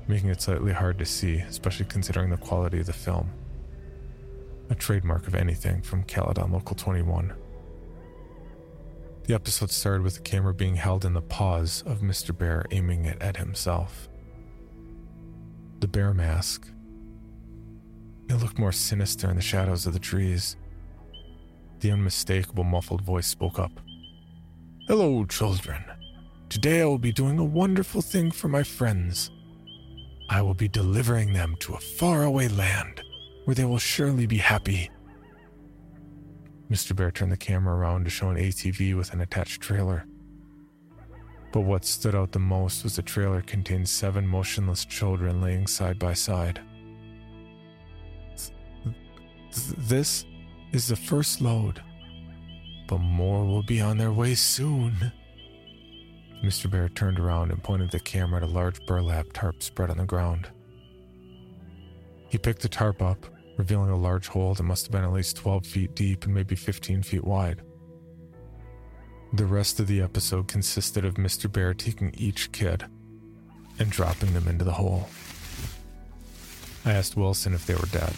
making 0.07 0.29
it 0.29 0.41
slightly 0.41 0.71
hard 0.71 0.97
to 0.99 1.05
see, 1.05 1.35
especially 1.35 1.85
considering 1.85 2.29
the 2.29 2.37
quality 2.37 2.79
of 2.79 2.85
the 2.85 2.93
film. 2.93 3.29
A 4.69 4.75
trademark 4.75 5.27
of 5.27 5.35
anything 5.35 5.81
from 5.81 6.03
Caledon 6.03 6.53
Local 6.53 6.77
21. 6.77 7.33
The 9.25 9.33
episode 9.33 9.69
started 9.69 10.01
with 10.01 10.15
the 10.15 10.21
camera 10.21 10.53
being 10.53 10.77
held 10.77 11.03
in 11.03 11.11
the 11.11 11.21
paws 11.21 11.83
of 11.85 11.99
Mr. 11.99 12.35
Bear 12.35 12.65
aiming 12.71 13.03
it 13.03 13.21
at 13.21 13.35
himself. 13.35 14.07
The 15.81 15.89
bear 15.89 16.13
mask. 16.13 16.69
It 18.29 18.35
looked 18.35 18.57
more 18.57 18.71
sinister 18.71 19.29
in 19.29 19.35
the 19.35 19.41
shadows 19.41 19.85
of 19.85 19.91
the 19.91 19.99
trees. 19.99 20.55
The 21.81 21.91
unmistakable 21.91 22.63
muffled 22.63 23.01
voice 23.01 23.27
spoke 23.27 23.59
up. 23.59 23.73
Hello, 24.87 25.25
children. 25.25 25.83
Today 26.51 26.81
I 26.81 26.85
will 26.85 26.97
be 26.97 27.13
doing 27.13 27.39
a 27.39 27.45
wonderful 27.45 28.01
thing 28.01 28.29
for 28.29 28.49
my 28.49 28.61
friends. 28.61 29.31
I 30.27 30.41
will 30.41 30.53
be 30.53 30.67
delivering 30.67 31.31
them 31.31 31.55
to 31.61 31.75
a 31.75 31.79
faraway 31.79 32.49
land 32.49 33.01
where 33.45 33.55
they 33.55 33.63
will 33.63 33.77
surely 33.77 34.25
be 34.25 34.39
happy. 34.39 34.91
Mr. 36.69 36.93
Bear 36.93 37.09
turned 37.09 37.31
the 37.31 37.37
camera 37.37 37.77
around 37.77 38.03
to 38.03 38.09
show 38.09 38.31
an 38.31 38.35
ATV 38.35 38.97
with 38.97 39.13
an 39.13 39.21
attached 39.21 39.61
trailer. 39.61 40.05
But 41.53 41.61
what 41.61 41.85
stood 41.85 42.15
out 42.15 42.33
the 42.33 42.39
most 42.39 42.83
was 42.83 42.97
the 42.97 43.01
trailer 43.01 43.41
contained 43.41 43.87
seven 43.87 44.27
motionless 44.27 44.83
children 44.83 45.39
laying 45.39 45.67
side 45.67 45.97
by 45.97 46.13
side. 46.13 46.59
This 49.77 50.25
is 50.73 50.89
the 50.89 50.97
first 50.97 51.39
load, 51.39 51.81
but 52.89 52.97
more 52.97 53.45
will 53.45 53.63
be 53.63 53.79
on 53.79 53.97
their 53.97 54.11
way 54.11 54.35
soon. 54.35 55.13
Mr. 56.43 56.69
Bear 56.69 56.89
turned 56.89 57.19
around 57.19 57.51
and 57.51 57.61
pointed 57.61 57.91
the 57.91 57.99
camera 57.99 58.37
at 58.37 58.49
a 58.49 58.51
large 58.51 58.83
burlap 58.87 59.27
tarp 59.33 59.61
spread 59.61 59.91
on 59.91 59.97
the 59.97 60.05
ground. 60.05 60.49
He 62.29 62.37
picked 62.37 62.61
the 62.61 62.69
tarp 62.69 63.01
up, 63.01 63.25
revealing 63.57 63.91
a 63.91 63.97
large 63.97 64.27
hole 64.27 64.55
that 64.55 64.63
must 64.63 64.85
have 64.85 64.91
been 64.91 65.03
at 65.03 65.13
least 65.13 65.37
12 65.37 65.65
feet 65.65 65.95
deep 65.95 66.25
and 66.25 66.33
maybe 66.33 66.55
15 66.55 67.03
feet 67.03 67.23
wide. 67.23 67.61
The 69.33 69.45
rest 69.45 69.79
of 69.79 69.87
the 69.87 70.01
episode 70.01 70.47
consisted 70.47 71.05
of 71.05 71.15
Mr. 71.15 71.51
Bear 71.51 71.73
taking 71.73 72.13
each 72.17 72.51
kid 72.51 72.85
and 73.77 73.89
dropping 73.89 74.33
them 74.33 74.47
into 74.47 74.65
the 74.65 74.73
hole. 74.73 75.09
I 76.85 76.93
asked 76.93 77.15
Wilson 77.15 77.53
if 77.53 77.67
they 77.67 77.75
were 77.75 77.85
dead, 77.91 78.13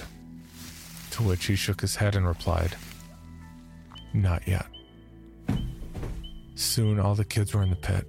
to 1.12 1.24
which 1.24 1.46
he 1.46 1.56
shook 1.56 1.82
his 1.82 1.98
head 1.98 2.16
and 2.16 2.26
replied, 2.26 2.78
Not 4.14 4.48
yet. 4.48 4.66
Soon 6.56 7.00
all 7.00 7.16
the 7.16 7.26
kids 7.26 7.54
were 7.54 7.64
in 7.64 7.70
the 7.70 7.76
pit. 7.76 8.08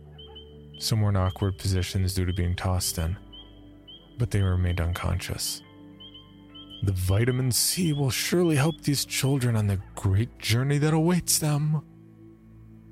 Some 0.85 1.01
were 1.01 1.09
in 1.09 1.17
awkward 1.17 1.57
positions 1.57 2.13
due 2.13 2.27
to 2.27 2.33
being 2.35 2.55
tossed 2.55 2.99
in, 2.99 3.17
but 4.19 4.31
they 4.31 4.43
remained 4.43 4.83
unconscious. 4.83 5.63
The 6.83 6.93
vitamin 6.93 7.53
C 7.53 7.95
will 7.95 8.11
surely 8.11 8.57
help 8.57 8.83
these 8.83 9.07
children 9.07 9.57
on 9.57 9.67
the 9.67 9.81
great 9.95 10.39
journey 10.39 10.77
that 10.77 10.93
awaits 10.93 11.39
them. 11.39 11.81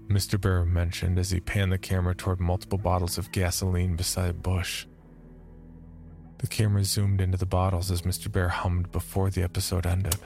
Mr. 0.08 0.40
Bear 0.40 0.64
mentioned 0.64 1.18
as 1.18 1.32
he 1.32 1.40
panned 1.40 1.70
the 1.70 1.76
camera 1.76 2.14
toward 2.14 2.40
multiple 2.40 2.78
bottles 2.78 3.18
of 3.18 3.30
gasoline 3.30 3.94
beside 3.94 4.42
bush. 4.42 4.86
The 6.38 6.46
camera 6.46 6.84
zoomed 6.84 7.20
into 7.20 7.36
the 7.36 7.44
bottles 7.44 7.90
as 7.90 8.02
Mr. 8.02 8.32
Bear 8.32 8.48
hummed 8.48 8.90
before 8.90 9.28
the 9.28 9.42
episode 9.42 9.84
ended. 9.84 10.16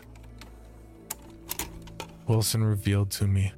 Wilson 2.28 2.62
revealed 2.62 3.10
to 3.10 3.26
me 3.26 3.52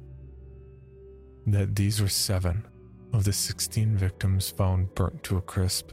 that 1.45 1.75
these 1.75 2.01
were 2.01 2.09
seven 2.09 2.65
of 3.13 3.23
the 3.23 3.33
16 3.33 3.97
victims 3.97 4.49
found 4.49 4.93
burnt 4.95 5.23
to 5.23 5.37
a 5.37 5.41
crisp. 5.41 5.91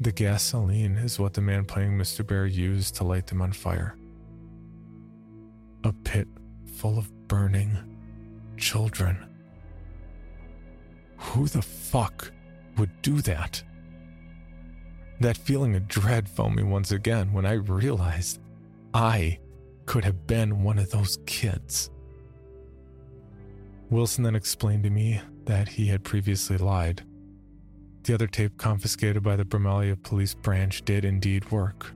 The 0.00 0.12
gasoline 0.12 0.96
is 0.96 1.18
what 1.18 1.34
the 1.34 1.40
man 1.40 1.64
playing 1.64 1.96
Mr. 1.96 2.26
Bear 2.26 2.46
used 2.46 2.96
to 2.96 3.04
light 3.04 3.26
them 3.26 3.40
on 3.40 3.52
fire. 3.52 3.96
A 5.84 5.92
pit 5.92 6.26
full 6.76 6.98
of 6.98 7.28
burning 7.28 7.78
children. 8.56 9.28
Who 11.16 11.46
the 11.46 11.62
fuck 11.62 12.32
would 12.76 12.90
do 13.02 13.20
that? 13.22 13.62
That 15.20 15.36
feeling 15.36 15.76
of 15.76 15.86
dread 15.86 16.28
found 16.28 16.56
me 16.56 16.64
once 16.64 16.90
again 16.90 17.32
when 17.32 17.46
I 17.46 17.52
realized 17.52 18.40
I 18.92 19.38
could 19.86 20.04
have 20.04 20.26
been 20.26 20.62
one 20.62 20.78
of 20.78 20.90
those 20.90 21.18
kids. 21.26 21.90
Wilson 23.90 24.24
then 24.24 24.34
explained 24.34 24.82
to 24.84 24.90
me 24.90 25.20
that 25.46 25.68
he 25.68 25.86
had 25.86 26.04
previously 26.04 26.56
lied. 26.56 27.02
The 28.04 28.14
other 28.14 28.26
tape 28.26 28.58
confiscated 28.58 29.22
by 29.22 29.36
the 29.36 29.44
Bramalea 29.44 30.02
police 30.02 30.34
branch 30.34 30.84
did 30.84 31.04
indeed 31.04 31.50
work 31.50 31.92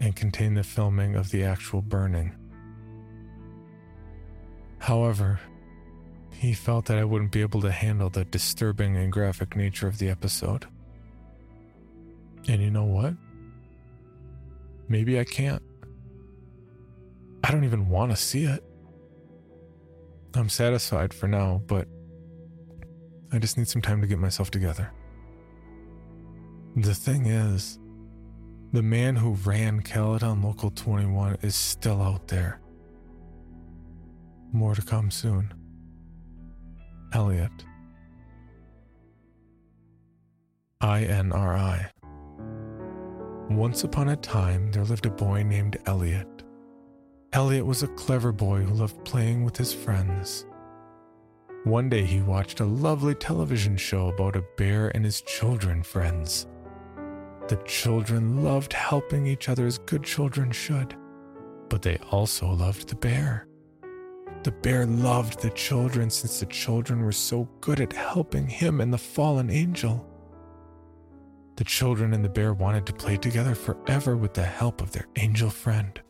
and 0.00 0.16
contained 0.16 0.56
the 0.56 0.62
filming 0.62 1.14
of 1.14 1.30
the 1.30 1.44
actual 1.44 1.82
burning. 1.82 2.34
However, 4.78 5.40
he 6.30 6.52
felt 6.52 6.86
that 6.86 6.98
I 6.98 7.04
wouldn't 7.04 7.32
be 7.32 7.40
able 7.40 7.62
to 7.62 7.70
handle 7.70 8.10
the 8.10 8.24
disturbing 8.24 8.96
and 8.96 9.10
graphic 9.10 9.56
nature 9.56 9.88
of 9.88 9.98
the 9.98 10.08
episode. 10.08 10.66
And 12.48 12.62
you 12.62 12.70
know 12.70 12.84
what? 12.84 13.14
Maybe 14.88 15.18
I 15.18 15.24
can't. 15.24 15.62
I 17.42 17.50
don't 17.50 17.64
even 17.64 17.88
want 17.88 18.12
to 18.12 18.16
see 18.16 18.44
it. 18.44 18.62
I'm 20.34 20.48
satisfied 20.48 21.14
for 21.14 21.26
now, 21.26 21.62
but 21.66 21.88
I 23.32 23.38
just 23.38 23.58
need 23.58 23.68
some 23.68 23.82
time 23.82 24.00
to 24.00 24.06
get 24.06 24.18
myself 24.18 24.50
together. 24.50 24.92
The 26.76 26.94
thing 26.94 27.26
is, 27.26 27.78
the 28.72 28.82
man 28.82 29.16
who 29.16 29.32
ran 29.44 29.80
Caledon 29.80 30.42
Local 30.42 30.70
21 30.70 31.38
is 31.42 31.54
still 31.54 32.02
out 32.02 32.28
there. 32.28 32.60
More 34.52 34.74
to 34.74 34.82
come 34.82 35.10
soon. 35.10 35.52
Elliot. 37.12 37.50
INRI. 40.82 41.90
Once 43.48 43.84
upon 43.84 44.10
a 44.10 44.16
time, 44.16 44.70
there 44.72 44.84
lived 44.84 45.06
a 45.06 45.10
boy 45.10 45.42
named 45.42 45.78
Elliot. 45.86 46.42
Elliot 47.32 47.64
was 47.64 47.82
a 47.82 47.88
clever 47.88 48.32
boy 48.32 48.60
who 48.60 48.74
loved 48.74 49.04
playing 49.04 49.44
with 49.44 49.56
his 49.56 49.72
friends. 49.72 50.46
One 51.66 51.88
day 51.88 52.04
he 52.04 52.22
watched 52.22 52.60
a 52.60 52.64
lovely 52.64 53.16
television 53.16 53.76
show 53.76 54.06
about 54.06 54.36
a 54.36 54.44
bear 54.56 54.92
and 54.94 55.04
his 55.04 55.20
children 55.22 55.82
friends. 55.82 56.46
The 57.48 57.60
children 57.64 58.44
loved 58.44 58.72
helping 58.72 59.26
each 59.26 59.48
other 59.48 59.66
as 59.66 59.78
good 59.78 60.04
children 60.04 60.52
should, 60.52 60.94
but 61.68 61.82
they 61.82 61.98
also 62.12 62.48
loved 62.52 62.88
the 62.88 62.94
bear. 62.94 63.48
The 64.44 64.52
bear 64.52 64.86
loved 64.86 65.42
the 65.42 65.50
children 65.50 66.08
since 66.08 66.38
the 66.38 66.46
children 66.46 67.02
were 67.02 67.10
so 67.10 67.48
good 67.60 67.80
at 67.80 67.92
helping 67.92 68.46
him 68.46 68.80
and 68.80 68.92
the 68.92 68.98
fallen 68.98 69.50
angel. 69.50 70.08
The 71.56 71.64
children 71.64 72.14
and 72.14 72.24
the 72.24 72.28
bear 72.28 72.54
wanted 72.54 72.86
to 72.86 72.92
play 72.92 73.16
together 73.16 73.56
forever 73.56 74.16
with 74.16 74.34
the 74.34 74.44
help 74.44 74.80
of 74.80 74.92
their 74.92 75.08
angel 75.16 75.50
friend. 75.50 76.00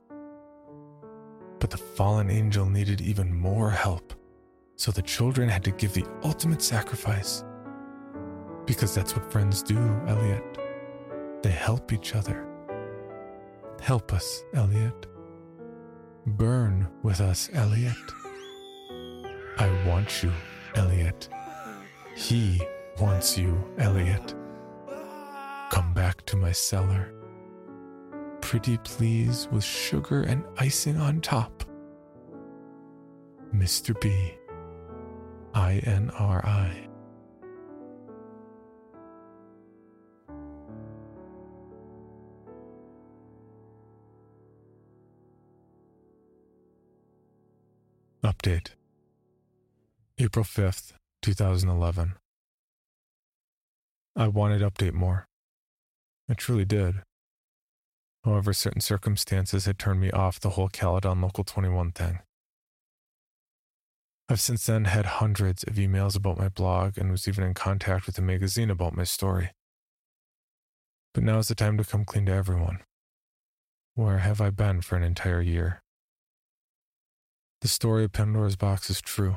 But 1.61 1.70
the 1.70 1.78
fallen 1.78 2.28
angel 2.28 2.66
needed 2.66 3.00
even 3.00 3.32
more 3.32 3.70
help, 3.70 4.12
so 4.77 4.93
the 4.93 5.03
children 5.03 5.49
had 5.49 5.64
to 5.64 5.70
give 5.70 5.95
the 5.95 6.07
ultimate 6.22 6.62
sacrifice. 6.62 7.43
Because 8.66 8.95
that's 8.95 9.16
what 9.16 9.31
friends 9.33 9.62
do, 9.62 9.79
Elliot. 10.07 10.45
They 11.43 11.51
help 11.51 11.93
each 11.93 12.14
other. 12.14 12.47
Help 13.81 14.12
us, 14.12 14.45
Elliot. 14.55 15.07
Burn 16.27 16.89
with 17.03 17.20
us, 17.20 17.49
Elliot. 17.55 17.95
I 19.59 19.70
want 19.87 20.22
you, 20.22 20.33
Elliot. 20.74 21.29
He 22.14 22.61
wants 23.01 23.39
you, 23.39 23.57
Elliot. 23.79 24.35
Come 25.70 25.95
back 25.95 26.24
to 26.27 26.37
my 26.37 26.53
cellar. 26.53 27.12
Pretty 28.41 28.77
please 28.79 29.49
with 29.51 29.64
sugar 29.64 30.22
and 30.22 30.45
icing 30.59 30.97
on 30.99 31.20
top. 31.20 31.64
Mr. 33.55 33.99
B. 34.01 34.37
I 35.57 35.80
N 35.84 36.11
R 36.11 36.44
I. 36.44 36.86
Update 48.22 48.72
April 50.18 50.44
5th, 50.44 50.92
2011. 51.22 52.16
I 54.14 54.28
wanted 54.28 54.61
update 54.61 54.92
more. 54.92 55.24
I 56.28 56.34
truly 56.34 56.66
did. 56.66 56.96
However, 58.26 58.52
certain 58.52 58.82
circumstances 58.82 59.64
had 59.64 59.78
turned 59.78 60.00
me 60.00 60.11
off 60.11 60.38
the 60.38 60.50
whole 60.50 60.68
Caledon 60.68 61.22
Local 61.22 61.44
21 61.44 61.92
thing. 61.92 62.18
I've 64.29 64.41
since 64.41 64.66
then 64.66 64.87
had 64.87 65.07
hundreds 65.07 65.62
of 65.62 65.74
emails 65.74 66.16
about 66.16 66.39
my 66.39 66.49
blog 66.49 66.99
and 66.99 67.12
was 67.12 67.29
even 67.29 67.45
in 67.45 67.55
contact 67.55 68.07
with 68.07 68.18
a 68.18 68.22
magazine 68.22 68.70
about 68.70 68.97
my 68.97 69.05
story. 69.05 69.53
But 71.14 71.22
now 71.22 71.39
is 71.39 71.49
the 71.49 71.55
time 71.55 71.79
to 71.79 71.85
come 71.85 72.05
clean 72.05 72.27
to 72.27 72.33
everyone. 72.33 72.81
Where 73.95 74.18
have 74.18 74.41
I 74.41 74.51
been 74.51 74.81
for 74.81 74.97
an 74.97 75.05
entire 75.05 75.41
year? 75.41 75.81
The 77.61 77.68
story 77.68 78.05
of 78.05 78.12
Pandora's 78.12 78.57
box 78.57 78.91
is 78.91 79.01
true, 79.01 79.37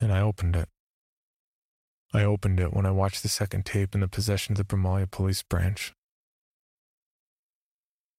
and 0.00 0.12
I 0.12 0.20
opened 0.20 0.56
it. 0.56 0.68
I 2.14 2.24
opened 2.24 2.58
it 2.58 2.72
when 2.72 2.86
I 2.86 2.90
watched 2.90 3.22
the 3.22 3.28
second 3.28 3.66
tape 3.66 3.94
in 3.94 4.00
the 4.00 4.08
possession 4.08 4.54
of 4.54 4.56
the 4.56 4.64
Bramalea 4.64 5.10
Police 5.10 5.42
Branch. 5.42 5.92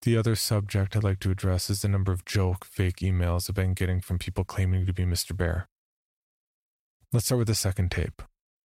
The 0.04 0.16
other 0.16 0.36
subject 0.36 0.95
I'd 0.95 1.04
like 1.04 1.20
to 1.20 1.32
address 1.32 1.70
is 1.70 1.82
the 1.82 1.89
number 1.89 2.14
of 2.14 2.24
joke, 2.24 2.64
fake 2.64 2.97
emails 2.97 3.50
I've 3.50 3.56
been 3.56 3.74
getting 3.74 4.00
from 4.00 4.18
people 4.18 4.45
claiming 4.45 4.86
to 4.86 4.93
be 4.93 5.04
Mr. 5.04 5.36
Bear. 5.36 5.68
Let's 7.12 7.26
start 7.26 7.39
with 7.39 7.47
the 7.50 7.56
second 7.56 7.91
tape, 7.91 8.22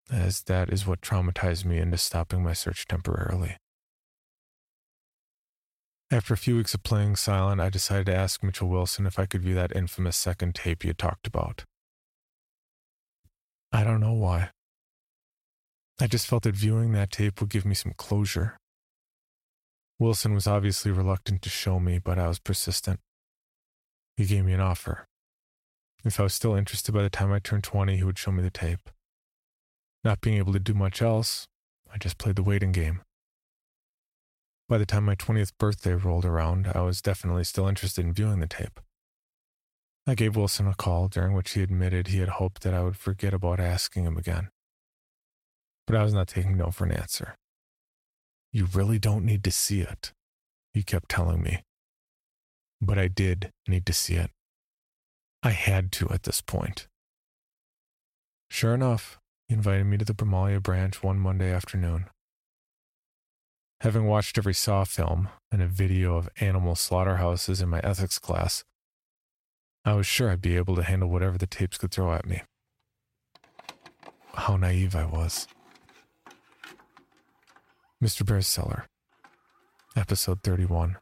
as 0.09 0.43
that 0.43 0.73
is 0.73 0.87
what 0.87 1.01
traumatized 1.01 1.65
me 1.65 1.79
into 1.79 1.99
stopping 1.99 2.45
my 2.45 2.53
search 2.53 2.87
temporarily. 2.87 3.57
After 6.09 6.35
a 6.35 6.37
few 6.37 6.57
weeks 6.57 6.75
of 6.75 6.85
playing 6.85 7.17
silent, 7.17 7.61
I 7.61 7.69
decided 7.69 8.07
to 8.07 8.15
ask 8.15 8.41
Mitchell 8.43 8.69
Wilson 8.69 9.05
if 9.05 9.19
I 9.19 9.27
could 9.27 9.43
view 9.43 9.55
that 9.55 9.75
infamous 9.75 10.17
second 10.17 10.55
tape 10.55 10.83
he 10.83 10.89
had 10.89 10.99
talked 10.99 11.27
about. 11.27 11.65
I 13.73 13.83
don't 13.83 14.01
know 14.01 14.13
why. 14.13 14.51
I 16.01 16.07
just 16.07 16.29
felt 16.29 16.45
that 16.45 16.55
viewing 16.55 16.93
that 16.93 17.11
tape 17.11 17.41
would 17.41 17.51
give 17.51 17.65
me 17.65 17.75
some 17.75 17.95
closure. 17.97 18.57
Wilson 19.99 20.35
was 20.35 20.47
obviously 20.47 20.91
reluctant 20.91 21.43
to 21.43 21.49
show 21.49 21.79
me, 21.79 21.99
but 21.99 22.19
I 22.19 22.29
was 22.29 22.39
persistent. 22.39 23.01
He 24.17 24.27
gave 24.27 24.45
me 24.45 24.53
an 24.53 24.61
offer. 24.61 25.07
If 26.05 26.21
I 26.21 26.25
was 26.25 26.35
still 26.35 26.55
interested 26.55 26.93
by 26.93 27.03
the 27.03 27.11
time 27.11 27.33
I 27.33 27.39
turned 27.39 27.65
20, 27.65 27.97
he 27.97 28.05
would 28.05 28.19
show 28.19 28.33
me 28.33 28.43
the 28.43 28.51
tape. 28.51 28.91
Not 30.03 30.21
being 30.21 30.37
able 30.37 30.53
to 30.53 30.59
do 30.59 30.75
much 30.75 31.01
else, 31.01 31.47
I 31.93 31.97
just 31.97 32.19
played 32.19 32.37
the 32.37 32.43
waiting 32.43 32.73
game. 32.73 33.03
By 34.69 34.79
the 34.79 34.87
time 34.87 35.05
my 35.05 35.15
20th 35.15 35.53
birthday 35.59 35.95
rolled 35.95 36.25
around, 36.25 36.71
I 36.75 36.81
was 36.83 37.01
definitely 37.01 37.45
still 37.45 37.69
interested 37.69 38.05
in 38.05 38.13
viewing 38.13 38.41
the 38.41 38.47
tape. 38.47 38.81
I 40.07 40.15
gave 40.15 40.37
Wilson 40.37 40.67
a 40.67 40.75
call, 40.75 41.09
during 41.09 41.33
which 41.35 41.53
he 41.53 41.63
admitted 41.63 42.09
he 42.09 42.19
had 42.19 42.31
hoped 42.31 42.63
that 42.63 42.75
I 42.75 42.83
would 42.83 42.97
forget 42.97 43.33
about 43.33 43.61
asking 43.61 44.05
him 44.05 44.19
again. 44.19 44.51
But 45.87 45.97
I 45.97 46.03
was 46.03 46.13
not 46.13 46.29
taking 46.29 46.57
no 46.57 46.71
for 46.71 46.85
an 46.85 46.93
answer. 46.93 47.37
You 48.55 48.69
really 48.73 49.01
don't 49.01 49.25
need 49.25 49.43
to 49.45 49.51
see 49.51 49.81
it, 49.81 50.13
he 50.73 50.85
kept 50.85 51.09
telling 51.09 51.43
me. 51.43 51.65
But 52.81 53.01
I 53.01 53.09
did 53.09 53.51
need 53.67 53.85
to 53.87 53.93
see 53.93 54.15
it. 54.15 54.31
I 55.43 55.51
had 55.51 55.91
to 55.93 56.09
at 56.11 56.23
this 56.23 56.41
point. 56.41 56.87
Sure 58.49 58.73
enough, 58.73 59.19
he 59.49 59.55
invited 59.55 59.87
me 59.87 59.97
to 59.97 60.05
the 60.05 60.15
Bramalea 60.15 60.63
branch 60.63 61.03
one 61.03 61.19
Monday 61.19 61.53
afternoon. 61.53 62.07
Having 63.81 64.07
watched 64.07 64.39
every 64.39 64.55
Saw 64.55 64.85
film 64.85 65.31
and 65.51 65.61
a 65.61 65.67
video 65.67 66.17
of 66.17 66.29
animal 66.41 66.77
slaughterhouses 66.77 67.61
in 67.61 67.69
my 67.69 67.81
ethics 67.81 68.21
class, 68.21 68.63
I 69.85 69.95
was 69.95 70.07
sure 70.07 70.31
I'd 70.31 70.41
be 70.41 70.57
able 70.57 70.77
to 70.77 70.85
handle 70.85 71.11
whatever 71.11 71.37
the 71.37 71.49
tapes 71.49 71.77
could 71.77 71.91
throw 71.91 72.15
at 72.15 72.25
me. 72.25 72.43
How 74.35 74.57
naive 74.57 74.95
I 74.95 75.07
was. 75.07 75.49
Mr. 78.05 78.23
Bear's 78.23 78.47
Cellar, 78.47 78.85
Episode 79.97 80.43
31. 80.43 80.99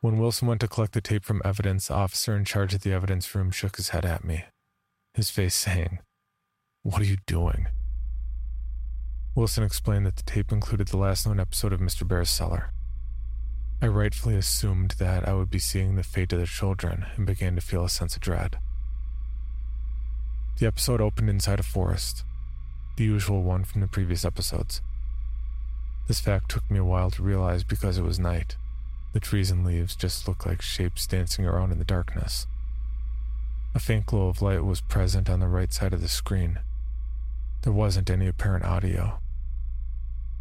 When 0.00 0.16
Wilson 0.16 0.48
went 0.48 0.62
to 0.62 0.66
collect 0.66 0.94
the 0.94 1.02
tape 1.02 1.26
from 1.26 1.42
evidence, 1.44 1.88
the 1.88 1.94
officer 1.94 2.34
in 2.34 2.46
charge 2.46 2.72
of 2.72 2.80
the 2.80 2.94
evidence 2.94 3.34
room 3.34 3.50
shook 3.50 3.76
his 3.76 3.90
head 3.90 4.06
at 4.06 4.24
me, 4.24 4.44
his 5.12 5.28
face 5.28 5.54
saying, 5.54 5.98
What 6.84 7.02
are 7.02 7.04
you 7.04 7.18
doing? 7.26 7.66
Wilson 9.34 9.62
explained 9.62 10.06
that 10.06 10.16
the 10.16 10.22
tape 10.22 10.50
included 10.50 10.88
the 10.88 10.96
last 10.96 11.26
known 11.26 11.38
episode 11.38 11.74
of 11.74 11.80
Mr. 11.80 12.08
Bear's 12.08 12.30
Cellar. 12.30 12.72
I 13.82 13.88
rightfully 13.88 14.36
assumed 14.36 14.92
that 14.92 15.28
I 15.28 15.34
would 15.34 15.50
be 15.50 15.58
seeing 15.58 15.96
the 15.96 16.02
fate 16.02 16.32
of 16.32 16.40
the 16.40 16.46
children 16.46 17.04
and 17.16 17.26
began 17.26 17.56
to 17.56 17.60
feel 17.60 17.84
a 17.84 17.90
sense 17.90 18.16
of 18.16 18.22
dread. 18.22 18.56
The 20.58 20.66
episode 20.66 21.02
opened 21.02 21.28
inside 21.28 21.60
a 21.60 21.62
forest, 21.62 22.24
the 22.96 23.04
usual 23.04 23.42
one 23.42 23.64
from 23.64 23.82
the 23.82 23.86
previous 23.86 24.24
episodes. 24.24 24.80
This 26.06 26.20
fact 26.20 26.50
took 26.50 26.70
me 26.70 26.78
a 26.78 26.84
while 26.84 27.10
to 27.12 27.22
realize 27.22 27.64
because 27.64 27.96
it 27.96 28.04
was 28.04 28.18
night. 28.18 28.56
The 29.14 29.20
trees 29.20 29.50
and 29.50 29.64
leaves 29.64 29.96
just 29.96 30.28
looked 30.28 30.46
like 30.46 30.60
shapes 30.60 31.06
dancing 31.06 31.46
around 31.46 31.72
in 31.72 31.78
the 31.78 31.84
darkness. 31.84 32.46
A 33.74 33.78
faint 33.78 34.06
glow 34.06 34.28
of 34.28 34.42
light 34.42 34.64
was 34.64 34.80
present 34.80 35.30
on 35.30 35.40
the 35.40 35.48
right 35.48 35.72
side 35.72 35.92
of 35.92 36.00
the 36.00 36.08
screen. 36.08 36.60
There 37.62 37.72
wasn't 37.72 38.10
any 38.10 38.26
apparent 38.26 38.64
audio. 38.64 39.18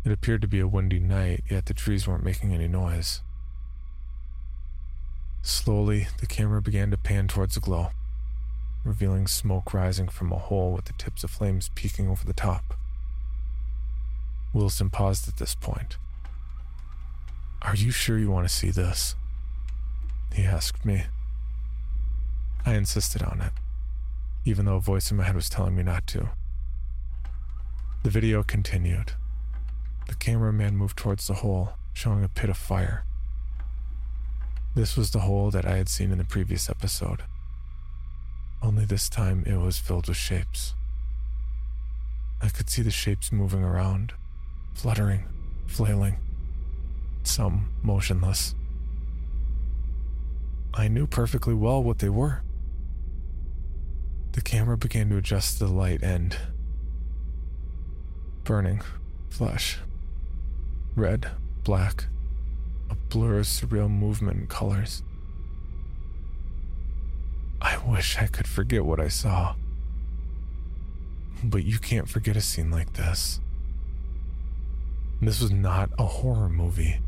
It 0.04 0.12
appeared 0.12 0.42
to 0.42 0.48
be 0.48 0.60
a 0.60 0.68
windy 0.68 1.00
night, 1.00 1.44
yet 1.50 1.66
the 1.66 1.74
trees 1.74 2.08
weren't 2.08 2.26
making 2.26 2.54
any 2.54 2.68
noise. 2.68 3.22
Slowly, 5.42 6.08
the 6.20 6.28
camera 6.28 6.62
began 6.62 6.92
to 6.92 6.98
pan 6.98 7.28
towards 7.28 7.56
the 7.56 7.62
glow, 7.62 7.92
revealing 8.84 9.28
smoke 9.28 9.74
rising 9.74 10.10
from 10.10 10.32
a 10.32 10.38
hole 10.38 10.74
with 10.74 10.86
the 10.86 10.94
tips 10.94 11.24
of 11.24 11.32
flames 11.32 11.70
peeking 11.74 12.10
over 12.10 12.26
the 12.26 12.34
top. 12.34 12.74
Wilson 14.54 14.90
paused 14.90 15.28
at 15.28 15.38
this 15.38 15.56
point. 15.56 15.98
Are 17.62 17.76
you 17.76 17.92
sure 17.92 18.20
you 18.20 18.30
want 18.30 18.48
to 18.48 18.54
see 18.54 18.70
this? 18.70 19.16
He 20.34 20.44
asked 20.44 20.86
me. 20.86 21.06
I 22.66 22.76
insisted 22.76 23.24
on 23.24 23.42
it, 23.42 23.52
even 24.46 24.66
though 24.66 24.76
a 24.76 24.82
voice 24.82 25.12
in 25.12 25.18
my 25.18 25.24
head 25.24 25.36
was 25.36 25.50
telling 25.50 25.76
me 25.76 25.84
not 25.84 26.08
to. 26.08 26.30
The 28.04 28.10
video 28.10 28.44
continued. 28.44 29.14
The 30.08 30.16
cameraman 30.16 30.78
moved 30.78 30.98
towards 30.98 31.28
the 31.28 31.36
hole, 31.36 31.74
showing 31.94 32.24
a 32.24 32.30
pit 32.30 32.50
of 32.50 32.58
fire. 32.58 33.06
This 34.76 34.98
was 34.98 35.12
the 35.12 35.20
hole 35.20 35.52
that 35.52 35.66
I 35.66 35.78
had 35.78 35.88
seen 35.88 36.12
in 36.12 36.18
the 36.18 36.24
previous 36.24 36.70
episode. 36.70 37.24
Only 38.62 38.86
this 38.86 39.10
time 39.10 39.44
it 39.46 39.58
was 39.58 39.78
filled 39.78 40.08
with 40.08 40.18
shapes. 40.18 40.74
I 42.42 42.50
could 42.50 42.70
see 42.70 42.82
the 42.82 42.92
shapes 42.92 43.32
moving 43.32 43.64
around, 43.64 44.14
fluttering, 44.74 45.26
flailing, 45.68 46.18
some 47.24 47.70
motionless. 47.82 48.56
I 50.74 50.88
knew 50.88 51.06
perfectly 51.06 51.54
well 51.54 51.84
what 51.84 52.00
they 52.00 52.10
were. 52.10 52.42
The 54.34 54.42
camera 54.42 54.78
began 54.78 55.10
to 55.10 55.18
adjust 55.18 55.60
to 55.60 55.66
the 55.66 55.74
light 55.74 56.02
and. 56.02 56.36
Burning, 58.44 58.82
flesh. 59.30 59.80
Red, 60.96 61.32
black, 61.64 62.08
a 62.90 62.96
blur 62.96 63.40
of 63.40 63.46
surreal 63.46 63.90
movement 63.90 64.38
and 64.38 64.50
colors. 64.50 65.04
I 67.62 67.78
wish 67.78 68.18
I 68.18 68.28
could 68.28 68.48
forget 68.48 68.84
what 68.84 69.00
I 69.00 69.08
saw. 69.08 69.56
But 71.44 71.64
you 71.64 71.80
can't 71.80 72.10
forget 72.10 72.36
a 72.36 72.42
scene 72.42 72.72
like 72.72 72.94
this. 72.94 73.40
This 75.26 75.40
was 75.40 75.52
not 75.52 75.90
a 75.98 76.06
horror 76.06 76.50
movie. 76.50 77.00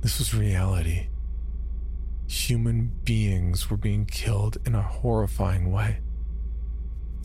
This 0.00 0.18
was 0.18 0.34
reality. 0.34 1.06
Human 2.26 2.90
beings 3.04 3.70
were 3.70 3.76
being 3.76 4.04
killed 4.04 4.58
in 4.66 4.74
a 4.74 4.82
horrifying 4.82 5.70
way. 5.70 6.00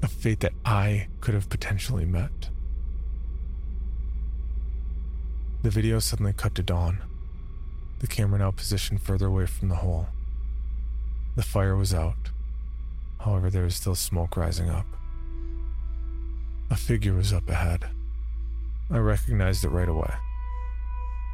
A 0.03 0.07
fate 0.07 0.41
that 0.41 0.53
I 0.63 1.07
could 1.21 1.33
have 1.33 1.49
potentially 1.49 2.05
met. 2.05 2.49
The 5.63 5.71
video 5.71 5.97
suddenly 5.97 6.33
cut 6.33 6.53
to 6.55 6.63
dawn, 6.63 7.01
the 7.97 8.07
camera 8.07 8.37
now 8.37 8.51
positioned 8.51 9.01
further 9.01 9.25
away 9.25 9.47
from 9.47 9.69
the 9.69 9.77
hole. 9.77 10.09
The 11.35 11.41
fire 11.41 11.75
was 11.75 11.95
out. 11.95 12.29
However, 13.21 13.49
there 13.49 13.63
was 13.63 13.75
still 13.75 13.95
smoke 13.95 14.37
rising 14.37 14.69
up. 14.69 14.85
A 16.69 16.75
figure 16.75 17.13
was 17.13 17.33
up 17.33 17.49
ahead 17.49 17.89
I 18.91 18.97
recognized 18.97 19.63
it 19.63 19.69
right 19.69 19.89
away. 19.89 20.13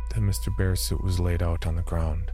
The 0.10 0.22
Mr. 0.22 0.56
Bear 0.58 0.76
suit 0.76 1.04
was 1.04 1.20
laid 1.20 1.44
out 1.44 1.68
on 1.68 1.76
the 1.76 1.82
ground. 1.82 2.32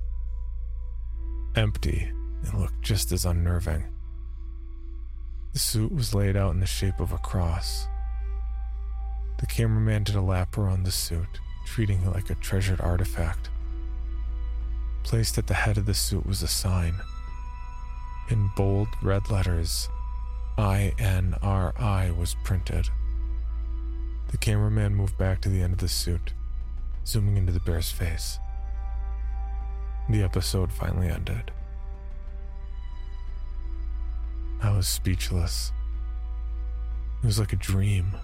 Empty, 1.56 2.12
it 2.44 2.54
looked 2.54 2.82
just 2.82 3.12
as 3.12 3.26
unnerving. 3.26 3.86
The 5.54 5.60
suit 5.60 5.92
was 5.92 6.14
laid 6.14 6.36
out 6.36 6.54
in 6.54 6.60
the 6.60 6.68
shape 6.68 7.00
of 7.00 7.12
a 7.14 7.18
cross. 7.18 7.88
The 9.40 9.48
cameraman 9.48 10.04
did 10.04 10.16
a 10.16 10.22
lap 10.22 10.58
around 10.58 10.84
the 10.84 10.92
suit, 10.92 11.40
treating 11.66 12.02
it 12.04 12.14
like 12.14 12.30
a 12.30 12.36
treasured 12.36 12.82
artifact. 12.82 13.50
Placed 15.04 15.38
at 15.38 15.48
the 15.48 15.54
head 15.54 15.78
of 15.78 15.88
the 15.88 15.94
suit 15.94 16.26
was 16.26 16.44
a 16.44 16.48
sign. 16.48 16.96
In 18.30 18.52
bold 18.56 18.90
red 19.02 19.30
letters, 19.32 19.90
INRI 20.58 22.16
was 22.16 22.36
printed. 22.44 22.90
The 24.30 24.38
cameraman 24.38 24.96
moved 24.96 25.18
back 25.18 25.42
to 25.42 25.50
the 25.50 25.62
end 25.62 25.74
of 25.74 25.80
the 25.80 25.88
suit, 25.88 26.34
zooming 27.06 27.38
into 27.38 27.52
the 27.52 27.60
bear's 27.60 27.92
face. 27.92 28.40
The 30.10 30.24
episode 30.24 30.72
finally 30.72 31.08
ended. 31.08 31.52
I 34.62 34.72
was 34.72 34.88
speechless. 34.88 35.72
It 37.24 37.26
was 37.26 37.40
like 37.40 37.54
a 37.54 37.58
dream. 37.58 38.16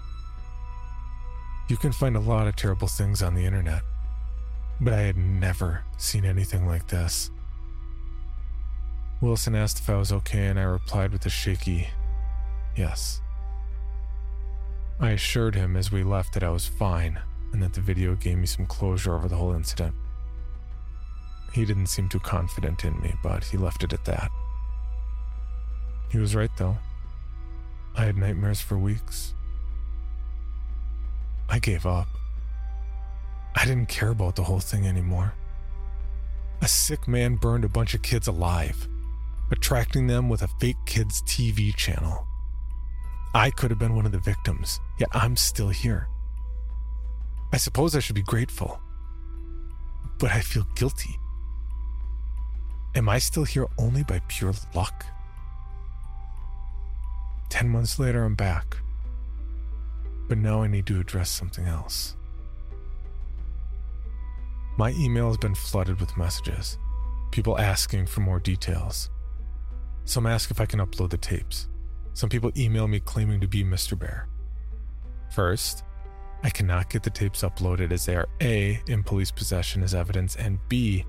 You 1.68 1.76
can 1.76 1.92
find 1.92 2.16
a 2.16 2.20
lot 2.20 2.46
of 2.46 2.56
terrible 2.56 2.88
things 2.88 3.22
on 3.22 3.34
the 3.34 3.44
internet, 3.44 3.82
but 4.80 4.92
I 4.92 5.00
had 5.00 5.16
never 5.16 5.84
seen 5.96 6.24
anything 6.24 6.66
like 6.66 6.88
this. 6.88 7.30
Wilson 9.20 9.54
asked 9.54 9.78
if 9.78 9.88
I 9.88 9.96
was 9.96 10.12
okay, 10.12 10.46
and 10.46 10.58
I 10.58 10.64
replied 10.64 11.12
with 11.12 11.24
a 11.24 11.30
shaky 11.30 11.88
yes. 12.76 13.20
I 15.00 15.10
assured 15.10 15.54
him 15.54 15.76
as 15.76 15.90
we 15.90 16.02
left 16.02 16.34
that 16.34 16.42
I 16.44 16.50
was 16.50 16.66
fine 16.66 17.20
and 17.52 17.62
that 17.62 17.72
the 17.72 17.80
video 17.80 18.14
gave 18.14 18.38
me 18.38 18.46
some 18.46 18.66
closure 18.66 19.14
over 19.14 19.28
the 19.28 19.36
whole 19.36 19.52
incident. 19.52 19.94
He 21.52 21.64
didn't 21.64 21.86
seem 21.86 22.08
too 22.08 22.20
confident 22.20 22.84
in 22.84 23.00
me, 23.00 23.14
but 23.22 23.44
he 23.44 23.56
left 23.56 23.84
it 23.84 23.92
at 23.92 24.04
that. 24.06 24.30
He 26.10 26.18
was 26.18 26.34
right, 26.34 26.50
though. 26.58 26.78
I 27.96 28.04
had 28.04 28.16
nightmares 28.16 28.60
for 28.60 28.76
weeks. 28.76 29.34
I 31.48 31.58
gave 31.58 31.86
up. 31.86 32.08
I 33.54 33.64
didn't 33.64 33.88
care 33.88 34.10
about 34.10 34.34
the 34.34 34.42
whole 34.42 34.60
thing 34.60 34.86
anymore. 34.86 35.34
A 36.60 36.66
sick 36.66 37.06
man 37.06 37.36
burned 37.36 37.64
a 37.64 37.68
bunch 37.68 37.94
of 37.94 38.02
kids 38.02 38.26
alive, 38.26 38.88
attracting 39.52 40.06
them 40.06 40.28
with 40.28 40.42
a 40.42 40.48
fake 40.60 40.76
kids' 40.86 41.22
TV 41.22 41.74
channel. 41.74 42.26
I 43.34 43.50
could 43.50 43.70
have 43.70 43.80
been 43.80 43.96
one 43.96 44.06
of 44.06 44.12
the 44.12 44.20
victims, 44.20 44.80
yet 44.98 45.08
I'm 45.12 45.36
still 45.36 45.68
here. 45.68 46.06
I 47.52 47.56
suppose 47.56 47.96
I 47.96 47.98
should 47.98 48.14
be 48.14 48.22
grateful, 48.22 48.80
but 50.18 50.30
I 50.30 50.40
feel 50.40 50.64
guilty. 50.76 51.18
Am 52.94 53.08
I 53.08 53.18
still 53.18 53.42
here 53.42 53.66
only 53.76 54.04
by 54.04 54.20
pure 54.28 54.54
luck? 54.72 55.04
Ten 57.48 57.68
months 57.68 57.98
later, 57.98 58.22
I'm 58.24 58.36
back. 58.36 58.76
But 60.28 60.38
now 60.38 60.62
I 60.62 60.68
need 60.68 60.86
to 60.86 61.00
address 61.00 61.28
something 61.28 61.66
else. 61.66 62.16
My 64.78 64.90
email 64.92 65.26
has 65.26 65.36
been 65.36 65.54
flooded 65.56 66.00
with 66.00 66.16
messages, 66.16 66.78
people 67.32 67.58
asking 67.58 68.06
for 68.06 68.20
more 68.20 68.38
details. 68.38 69.10
Some 70.04 70.26
ask 70.26 70.52
if 70.52 70.60
I 70.60 70.66
can 70.66 70.80
upload 70.80 71.10
the 71.10 71.18
tapes. 71.18 71.68
Some 72.14 72.28
people 72.28 72.52
email 72.56 72.88
me 72.88 73.00
claiming 73.00 73.40
to 73.40 73.48
be 73.48 73.64
Mr. 73.64 73.98
Bear. 73.98 74.28
First, 75.30 75.84
I 76.44 76.50
cannot 76.50 76.90
get 76.90 77.02
the 77.02 77.10
tapes 77.10 77.42
uploaded 77.42 77.90
as 77.90 78.06
they 78.06 78.14
are 78.14 78.28
A, 78.40 78.80
in 78.86 79.02
police 79.02 79.30
possession 79.30 79.82
as 79.82 79.94
evidence, 79.94 80.36
and 80.36 80.58
B, 80.68 81.04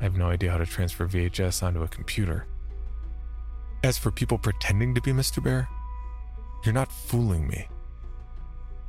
I 0.00 0.04
have 0.04 0.16
no 0.16 0.26
idea 0.26 0.50
how 0.52 0.58
to 0.58 0.66
transfer 0.66 1.06
VHS 1.06 1.62
onto 1.62 1.82
a 1.82 1.88
computer. 1.88 2.46
As 3.82 3.98
for 3.98 4.10
people 4.10 4.38
pretending 4.38 4.94
to 4.94 5.00
be 5.00 5.12
Mr. 5.12 5.42
Bear, 5.42 5.68
you're 6.64 6.74
not 6.74 6.92
fooling 6.92 7.48
me. 7.48 7.68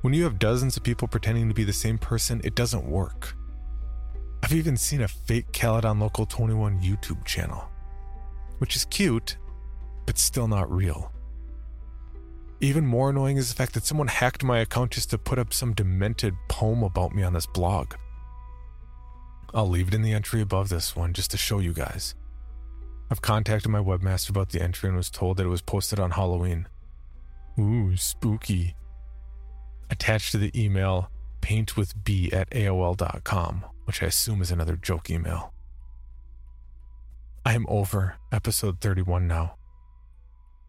When 0.02 0.14
you 0.14 0.26
have 0.26 0.40
dozens 0.40 0.78
of 0.78 0.84
people 0.84 1.08
pretending 1.08 1.48
to 1.48 1.56
be 1.56 1.64
the 1.64 1.74
same 1.74 1.98
person, 1.98 2.40
it 2.44 2.56
doesn't 2.56 2.86
work. 2.86 3.36
I've 4.44 4.54
even 4.54 4.78
seen 4.78 5.02
a 5.02 5.08
fake 5.08 5.52
Caledon 5.54 6.00
Local 6.00 6.26
21 6.26 6.82
YouTube 6.82 7.26
channel, 7.26 7.68
which 8.60 8.76
is 8.76 8.86
cute, 8.86 9.38
but 10.06 10.18
still 10.20 10.48
not 10.48 10.72
real. 10.72 11.12
Even 12.60 12.88
more 12.88 13.12
annoying 13.12 13.38
is 13.38 13.50
the 13.50 13.56
fact 13.56 13.74
that 13.76 13.86
someone 13.86 14.08
hacked 14.08 14.44
my 14.44 14.60
account 14.60 14.92
just 14.92 15.12
to 15.12 15.18
put 15.18 15.38
up 15.38 15.54
some 15.54 15.74
demented 15.74 16.34
poem 16.48 16.82
about 16.82 17.14
me 17.14 17.22
on 17.22 17.34
this 17.34 17.46
blog. 17.46 17.94
I'll 19.54 19.70
leave 19.70 19.90
it 19.90 19.94
in 19.94 20.02
the 20.02 20.14
entry 20.14 20.42
above 20.42 20.70
this 20.70 20.96
one 20.96 21.14
just 21.14 21.32
to 21.32 21.38
show 21.38 21.60
you 21.60 21.72
guys. 21.72 22.16
I've 23.10 23.22
contacted 23.22 23.72
my 23.72 23.80
webmaster 23.80 24.32
about 24.32 24.50
the 24.50 24.62
entry 24.62 24.90
and 24.90 24.98
was 24.98 25.10
told 25.10 25.38
that 25.38 25.46
it 25.46 25.50
was 25.50 25.62
posted 25.62 26.00
on 26.00 26.12
Halloween. 26.12 26.68
Ooh, 27.60 27.96
spooky. 27.96 28.76
Attached 29.90 30.32
to 30.32 30.38
the 30.38 30.52
email, 30.60 31.10
paintwithb 31.42 32.34
at 32.34 32.50
AOL.com, 32.50 33.66
which 33.86 34.04
I 34.04 34.08
assume 34.08 34.42
is 34.42 34.52
another 34.52 34.76
joke 34.76 35.10
email. 35.10 35.54
I 37.46 37.54
am 37.54 37.66
over 37.70 38.16
episode 38.32 38.82
31 38.82 39.28
now. 39.28 39.56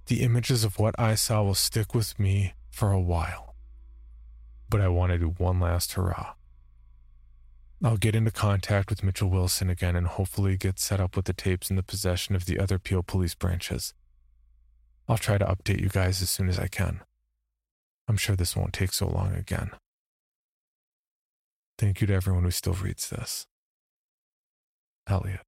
The 0.09 0.23
images 0.23 0.65
of 0.65 0.79
what 0.79 0.95
I 0.99 1.15
saw 1.15 1.43
will 1.43 1.55
stick 1.55 1.95
with 1.95 2.19
me 2.19 2.55
for 2.71 2.93
a 2.93 3.01
while. 3.01 3.55
But 4.71 4.81
I 4.81 4.89
want 4.89 5.13
to 5.13 5.19
do 5.19 5.35
one 5.37 5.61
last 5.61 5.93
hurrah. 5.93 6.33
I'll 7.85 7.99
get 7.99 8.15
into 8.15 8.31
contact 8.31 8.89
with 8.89 9.05
Mitchell 9.05 9.29
Wilson 9.29 9.69
again 9.69 9.95
and 9.95 10.07
hopefully 10.07 10.57
get 10.57 10.79
set 10.79 10.99
up 10.99 11.15
with 11.15 11.27
the 11.27 11.35
tapes 11.35 11.69
in 11.69 11.77
the 11.77 11.83
possession 11.83 12.35
of 12.35 12.47
the 12.47 12.59
other 12.59 12.79
Peel 12.79 13.03
police 13.03 13.35
branches. 13.35 13.93
I'll 15.07 15.19
try 15.19 15.37
to 15.37 15.45
update 15.45 15.83
you 15.83 15.91
guys 15.91 16.23
as 16.23 16.31
soon 16.31 16.49
as 16.49 16.59
I 16.59 16.69
can. 16.69 17.03
I'm 18.09 18.17
sure 18.17 18.35
this 18.35 18.57
won't 18.57 18.73
take 18.73 18.95
so 18.95 19.07
long 19.07 19.35
again. 19.35 19.73
Thank 21.77 22.01
you 22.01 22.07
to 22.07 22.15
everyone 22.15 22.45
who 22.45 22.51
still 22.51 22.73
reads 22.73 23.11
this. 23.11 23.47
Elliot. 25.07 25.47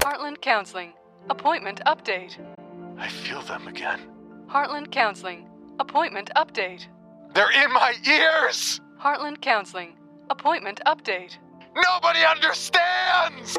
Heartland 0.00 0.40
Counseling. 0.40 0.94
Appointment 1.28 1.82
update. 1.86 2.38
I 2.96 3.08
feel 3.08 3.42
them 3.42 3.68
again. 3.68 4.00
Heartland 4.48 4.90
Counseling. 4.90 5.46
Appointment 5.78 6.30
update. 6.36 6.86
They're 7.34 7.50
in 7.62 7.70
my 7.72 7.94
ears! 8.06 8.80
Heartland 8.98 9.42
Counseling. 9.42 9.96
Appointment 10.30 10.80
update. 10.86 11.36
Nobody 11.76 12.20
understands! 12.24 13.58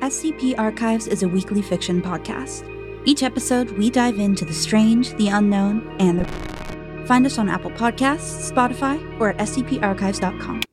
SCP 0.00 0.58
Archives 0.58 1.06
is 1.06 1.22
a 1.22 1.28
weekly 1.28 1.60
fiction 1.60 2.00
podcast. 2.00 2.64
Each 3.04 3.22
episode, 3.22 3.72
we 3.72 3.90
dive 3.90 4.18
into 4.18 4.46
the 4.46 4.54
strange, 4.54 5.14
the 5.16 5.28
unknown, 5.28 5.94
and 6.00 6.20
the. 6.20 6.55
Find 7.06 7.24
us 7.24 7.38
on 7.38 7.48
Apple 7.48 7.70
Podcasts, 7.70 8.52
Spotify, 8.52 8.98
or 9.20 9.30
at 9.30 9.48
scparchives.com. 9.48 10.65